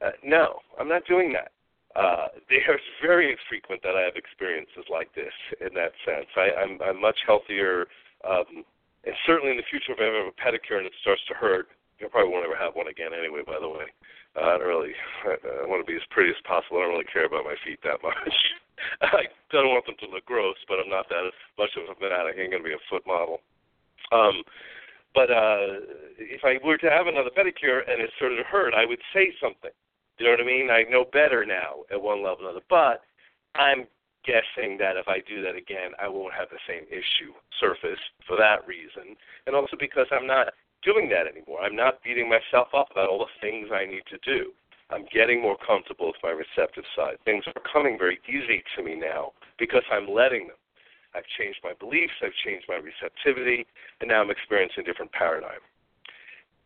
Uh, 0.01 0.13
no, 0.23 0.59
I'm 0.79 0.87
not 0.87 1.05
doing 1.05 1.33
that. 1.33 1.51
Uh, 1.97 2.29
it's 2.49 2.83
very 3.01 3.35
frequent 3.49 3.81
that 3.81 3.97
I 3.97 4.05
have 4.05 4.15
experiences 4.15 4.85
like 4.91 5.09
this 5.15 5.33
in 5.61 5.73
that 5.73 5.93
sense. 6.05 6.29
I, 6.37 6.53
I'm, 6.53 6.77
I'm 6.85 7.01
much 7.01 7.17
healthier, 7.25 7.87
um, 8.21 8.61
and 9.05 9.15
certainly 9.25 9.51
in 9.51 9.57
the 9.57 9.69
future, 9.71 9.97
if 9.97 9.99
I 9.99 10.05
ever 10.05 10.29
have 10.29 10.33
a 10.33 10.37
pedicure 10.37 10.77
and 10.77 10.85
it 10.85 10.93
starts 11.01 11.25
to 11.31 11.33
hurt, 11.33 11.73
I 11.97 12.05
probably 12.13 12.29
won't 12.29 12.45
ever 12.45 12.59
have 12.59 12.77
one 12.77 12.93
again 12.93 13.09
anyway. 13.17 13.41
By 13.41 13.57
the 13.57 13.69
way, 13.69 13.89
uh, 14.37 14.53
I 14.53 14.61
don't 14.61 14.69
really. 14.69 14.93
I, 15.25 15.65
I 15.65 15.65
want 15.65 15.81
to 15.81 15.89
be 15.89 15.97
as 15.97 16.05
pretty 16.13 16.29
as 16.29 16.41
possible. 16.45 16.77
I 16.77 16.85
don't 16.85 16.93
really 16.93 17.09
care 17.09 17.25
about 17.25 17.49
my 17.49 17.57
feet 17.65 17.81
that 17.81 17.97
much. 18.05 18.37
I 19.01 19.25
don't 19.49 19.73
want 19.73 19.89
them 19.89 19.97
to 20.05 20.13
look 20.13 20.29
gross, 20.29 20.57
but 20.69 20.77
I'm 20.77 20.93
not 20.93 21.09
that 21.09 21.25
much 21.57 21.73
of 21.73 21.89
a 21.89 21.97
fanatic. 21.97 22.37
I 22.37 22.45
ain't 22.45 22.53
gonna 22.53 22.61
be 22.61 22.77
a 22.77 22.89
foot 22.93 23.01
model. 23.09 23.41
Um, 24.11 24.43
but 25.13 25.31
uh, 25.31 25.81
if 26.19 26.41
I 26.43 26.59
were 26.63 26.77
to 26.77 26.89
have 26.89 27.07
another 27.07 27.31
pedicure 27.31 27.81
and 27.89 28.01
it 28.01 28.11
started 28.17 28.37
to 28.37 28.43
hurt, 28.43 28.73
I 28.73 28.85
would 28.85 29.01
say 29.13 29.33
something. 29.41 29.71
You 30.19 30.25
know 30.25 30.31
what 30.31 30.41
I 30.41 30.45
mean? 30.45 30.69
I 30.69 30.83
know 30.89 31.05
better 31.05 31.45
now 31.45 31.85
at 31.91 32.01
one 32.01 32.23
level 32.23 32.45
or 32.45 32.49
another. 32.49 32.65
But 32.69 33.01
I'm 33.55 33.87
guessing 34.25 34.77
that 34.77 34.97
if 34.97 35.07
I 35.07 35.21
do 35.27 35.41
that 35.41 35.55
again, 35.55 35.91
I 36.01 36.07
won't 36.07 36.33
have 36.33 36.49
the 36.49 36.61
same 36.67 36.83
issue 36.89 37.33
surface 37.59 37.99
for 38.27 38.35
that 38.37 38.67
reason, 38.67 39.15
and 39.47 39.55
also 39.55 39.77
because 39.79 40.07
I'm 40.11 40.27
not 40.27 40.53
doing 40.83 41.09
that 41.09 41.27
anymore. 41.27 41.61
I'm 41.61 41.75
not 41.75 42.03
beating 42.03 42.29
myself 42.29 42.67
up 42.75 42.91
about 42.91 43.09
all 43.09 43.19
the 43.19 43.39
things 43.41 43.69
I 43.71 43.85
need 43.85 44.03
to 44.11 44.19
do. 44.23 44.51
I'm 44.89 45.05
getting 45.13 45.41
more 45.41 45.57
comfortable 45.65 46.07
with 46.07 46.21
my 46.23 46.31
receptive 46.31 46.85
side. 46.95 47.17
Things 47.25 47.43
are 47.47 47.61
coming 47.71 47.97
very 47.97 48.19
easy 48.27 48.63
to 48.75 48.83
me 48.83 48.95
now 48.95 49.31
because 49.57 49.83
I'm 49.91 50.07
letting 50.07 50.47
them. 50.47 50.57
I've 51.17 51.27
changed 51.37 51.59
my 51.63 51.73
beliefs, 51.73 52.13
I've 52.21 52.37
changed 52.45 52.65
my 52.69 52.77
receptivity, 52.77 53.65
and 53.99 54.07
now 54.09 54.21
I'm 54.21 54.29
experiencing 54.29 54.83
a 54.83 54.87
different 54.87 55.11
paradigm. 55.11 55.59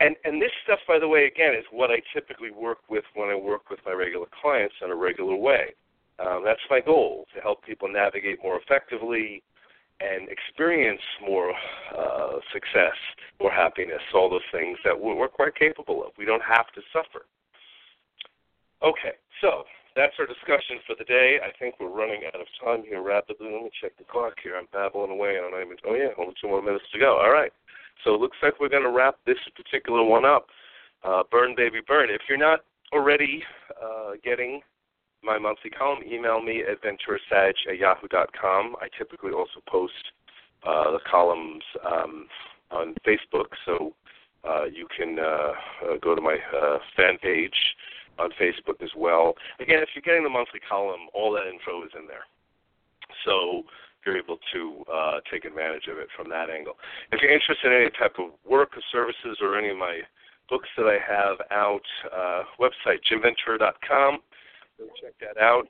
And 0.01 0.15
and 0.25 0.41
this 0.41 0.51
stuff, 0.63 0.79
by 0.87 0.99
the 0.99 1.07
way, 1.07 1.25
again, 1.25 1.53
is 1.53 1.65
what 1.71 1.91
I 1.91 2.01
typically 2.13 2.51
work 2.51 2.79
with 2.89 3.05
when 3.13 3.29
I 3.29 3.35
work 3.35 3.69
with 3.69 3.79
my 3.85 3.93
regular 3.93 4.25
clients 4.41 4.75
in 4.83 4.91
a 4.91 4.95
regular 4.95 5.35
way. 5.35 5.73
Um, 6.19 6.43
that's 6.43 6.61
my 6.69 6.81
goal 6.81 7.25
to 7.35 7.41
help 7.41 7.63
people 7.63 7.87
navigate 7.87 8.39
more 8.43 8.59
effectively 8.59 9.41
and 10.01 10.27
experience 10.29 11.01
more 11.21 11.53
uh, 11.95 12.39
success, 12.51 12.97
more 13.39 13.51
happiness, 13.51 14.01
all 14.13 14.29
those 14.29 14.41
things 14.51 14.77
that 14.83 14.99
we're 14.99 15.27
quite 15.27 15.55
capable 15.55 16.03
of. 16.03 16.11
We 16.17 16.25
don't 16.25 16.43
have 16.43 16.67
to 16.73 16.81
suffer. 16.91 17.25
Okay, 18.81 19.13
so 19.41 19.63
that's 19.95 20.13
our 20.19 20.25
discussion 20.25 20.79
for 20.87 20.95
the 20.97 21.05
day. 21.05 21.39
I 21.43 21.51
think 21.57 21.75
we're 21.79 21.91
running 21.91 22.21
out 22.27 22.39
of 22.39 22.47
time 22.63 22.83
here 22.87 23.01
rapidly. 23.01 23.51
Let 23.51 23.63
me 23.63 23.71
check 23.81 23.97
the 23.97 24.03
clock 24.03 24.33
here. 24.41 24.55
I'm 24.55 24.67
babbling 24.71 25.11
away. 25.11 25.37
I 25.37 25.41
don't 25.41 25.59
even. 25.59 25.77
Oh 25.87 25.95
yeah, 25.95 26.15
only 26.17 26.33
two 26.41 26.47
more 26.47 26.61
minutes 26.61 26.85
to 26.93 26.99
go. 26.99 27.17
All 27.17 27.31
right. 27.31 27.51
So 28.03 28.15
it 28.15 28.21
looks 28.21 28.37
like 28.41 28.59
we're 28.59 28.69
going 28.69 28.83
to 28.83 28.91
wrap 28.91 29.15
this 29.25 29.37
particular 29.55 30.03
one 30.03 30.25
up. 30.25 30.47
Uh, 31.03 31.23
burn, 31.29 31.53
baby, 31.55 31.79
burn. 31.85 32.09
If 32.09 32.21
you're 32.29 32.37
not 32.37 32.61
already 32.93 33.43
uh, 33.81 34.11
getting 34.23 34.61
my 35.23 35.37
monthly 35.37 35.69
column, 35.69 35.99
email 36.05 36.41
me 36.41 36.63
at 36.63 36.81
venturasage 36.81 37.57
at 37.69 37.77
yahoo.com. 37.77 38.75
I 38.81 38.87
typically 38.97 39.31
also 39.31 39.61
post 39.67 39.93
uh, 40.65 40.91
the 40.91 40.99
columns 41.09 41.63
um, 41.85 42.27
on 42.71 42.95
Facebook, 43.05 43.47
so 43.65 43.93
uh, 44.47 44.65
you 44.65 44.87
can 44.95 45.19
uh, 45.19 45.23
uh, 45.23 45.97
go 46.01 46.15
to 46.15 46.21
my 46.21 46.37
fan 46.95 47.17
page 47.21 47.53
on 48.21 48.29
Facebook 48.39 48.81
as 48.83 48.93
well. 48.95 49.33
Again, 49.59 49.81
if 49.81 49.89
you're 49.95 50.05
getting 50.05 50.23
the 50.23 50.29
monthly 50.29 50.61
column, 50.61 51.09
all 51.13 51.31
that 51.33 51.49
info 51.49 51.83
is 51.83 51.91
in 51.97 52.07
there. 52.07 52.23
So 53.25 53.63
you're 54.05 54.17
able 54.17 54.37
to 54.53 54.83
uh, 54.91 55.19
take 55.31 55.45
advantage 55.45 55.87
of 55.91 55.97
it 55.97 56.07
from 56.15 56.29
that 56.29 56.49
angle. 56.49 56.73
If 57.11 57.21
you're 57.21 57.33
interested 57.33 57.73
in 57.73 57.81
any 57.81 57.91
type 57.97 58.17
of 58.17 58.33
work 58.49 58.77
or 58.77 58.83
services 58.91 59.37
or 59.41 59.57
any 59.57 59.69
of 59.69 59.77
my 59.77 60.01
books 60.49 60.69
that 60.77 60.85
I 60.85 60.99
have 60.99 61.37
out, 61.51 61.85
uh, 62.11 62.43
website 62.59 62.99
jimventura.com. 63.09 64.19
Go 64.77 64.85
check 65.01 65.13
that 65.21 65.41
out. 65.41 65.67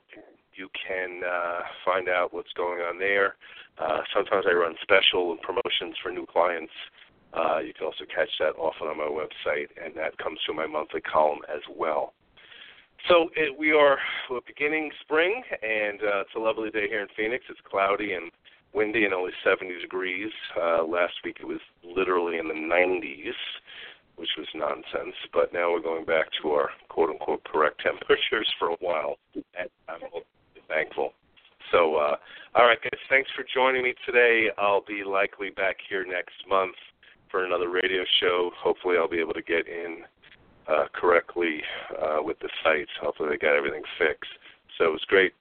You 0.54 0.68
can 0.86 1.22
uh, 1.24 1.60
find 1.84 2.08
out 2.08 2.32
what's 2.32 2.52
going 2.54 2.80
on 2.80 2.98
there. 2.98 3.36
Uh, 3.78 4.00
sometimes 4.14 4.44
I 4.48 4.52
run 4.52 4.74
special 4.82 5.36
promotions 5.42 5.96
for 6.02 6.10
new 6.10 6.26
clients. 6.26 6.72
Uh, 7.32 7.58
you 7.60 7.72
can 7.72 7.86
also 7.86 8.04
catch 8.14 8.28
that 8.38 8.58
often 8.58 8.88
on 8.88 8.98
my 8.98 9.08
website, 9.08 9.68
and 9.82 9.94
that 9.96 10.18
comes 10.18 10.38
through 10.44 10.56
my 10.56 10.66
monthly 10.66 11.00
column 11.00 11.40
as 11.48 11.62
well. 11.74 12.12
So 13.08 13.30
it, 13.36 13.56
we 13.58 13.72
are 13.72 13.98
we're 14.30 14.40
beginning 14.46 14.90
spring, 15.00 15.42
and 15.62 16.00
uh, 16.00 16.20
it's 16.20 16.34
a 16.36 16.38
lovely 16.38 16.70
day 16.70 16.86
here 16.88 17.02
in 17.02 17.08
Phoenix. 17.16 17.44
It's 17.50 17.58
cloudy 17.68 18.12
and 18.12 18.30
windy 18.72 19.04
and 19.04 19.12
only 19.12 19.32
70 19.44 19.80
degrees. 19.80 20.30
Uh, 20.56 20.84
last 20.84 21.14
week 21.24 21.38
it 21.40 21.46
was 21.46 21.60
literally 21.82 22.38
in 22.38 22.46
the 22.46 22.54
90s, 22.54 23.34
which 24.16 24.28
was 24.38 24.46
nonsense. 24.54 25.16
But 25.32 25.52
now 25.52 25.72
we're 25.72 25.82
going 25.82 26.04
back 26.04 26.26
to 26.42 26.50
our 26.50 26.70
quote 26.88 27.10
unquote 27.10 27.42
correct 27.44 27.82
temperatures 27.82 28.48
for 28.58 28.68
a 28.68 28.76
while, 28.80 29.16
and 29.34 29.68
I'm 29.88 30.00
thankful. 30.68 31.12
So, 31.72 31.96
uh, 31.96 32.16
all 32.54 32.66
right, 32.66 32.78
guys, 32.82 33.00
thanks 33.08 33.30
for 33.34 33.44
joining 33.52 33.82
me 33.82 33.94
today. 34.06 34.48
I'll 34.58 34.84
be 34.86 35.02
likely 35.04 35.50
back 35.50 35.76
here 35.88 36.04
next 36.06 36.36
month 36.48 36.76
for 37.30 37.44
another 37.44 37.70
radio 37.70 38.04
show. 38.20 38.50
Hopefully, 38.62 38.96
I'll 38.96 39.08
be 39.08 39.18
able 39.20 39.34
to 39.34 39.42
get 39.42 39.66
in 39.66 40.04
uh, 40.68 40.86
correctly 40.92 41.62
uh, 42.00 42.18
with 42.22 42.38
the 42.40 42.48
sites. 42.62 42.90
Hopefully, 43.00 43.30
they 43.30 43.38
got 43.38 43.56
everything 43.56 43.82
fixed. 43.98 44.30
So 44.78 44.84
it 44.84 44.92
was 44.92 45.04
great 45.06 45.32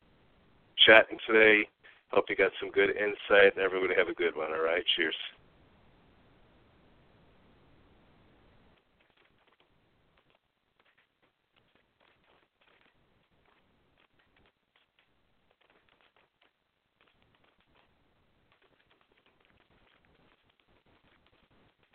chatting 0.86 1.18
today. 1.28 1.68
Hope 2.10 2.26
you 2.30 2.36
got 2.36 2.52
some 2.60 2.72
good 2.72 2.90
insight, 2.90 3.56
and 3.56 3.64
everybody 3.64 3.96
have 3.96 4.10
a 4.10 4.14
good 4.14 4.36
one. 4.36 4.52
All 4.52 4.64
right, 4.64 4.84
cheers. 4.96 5.16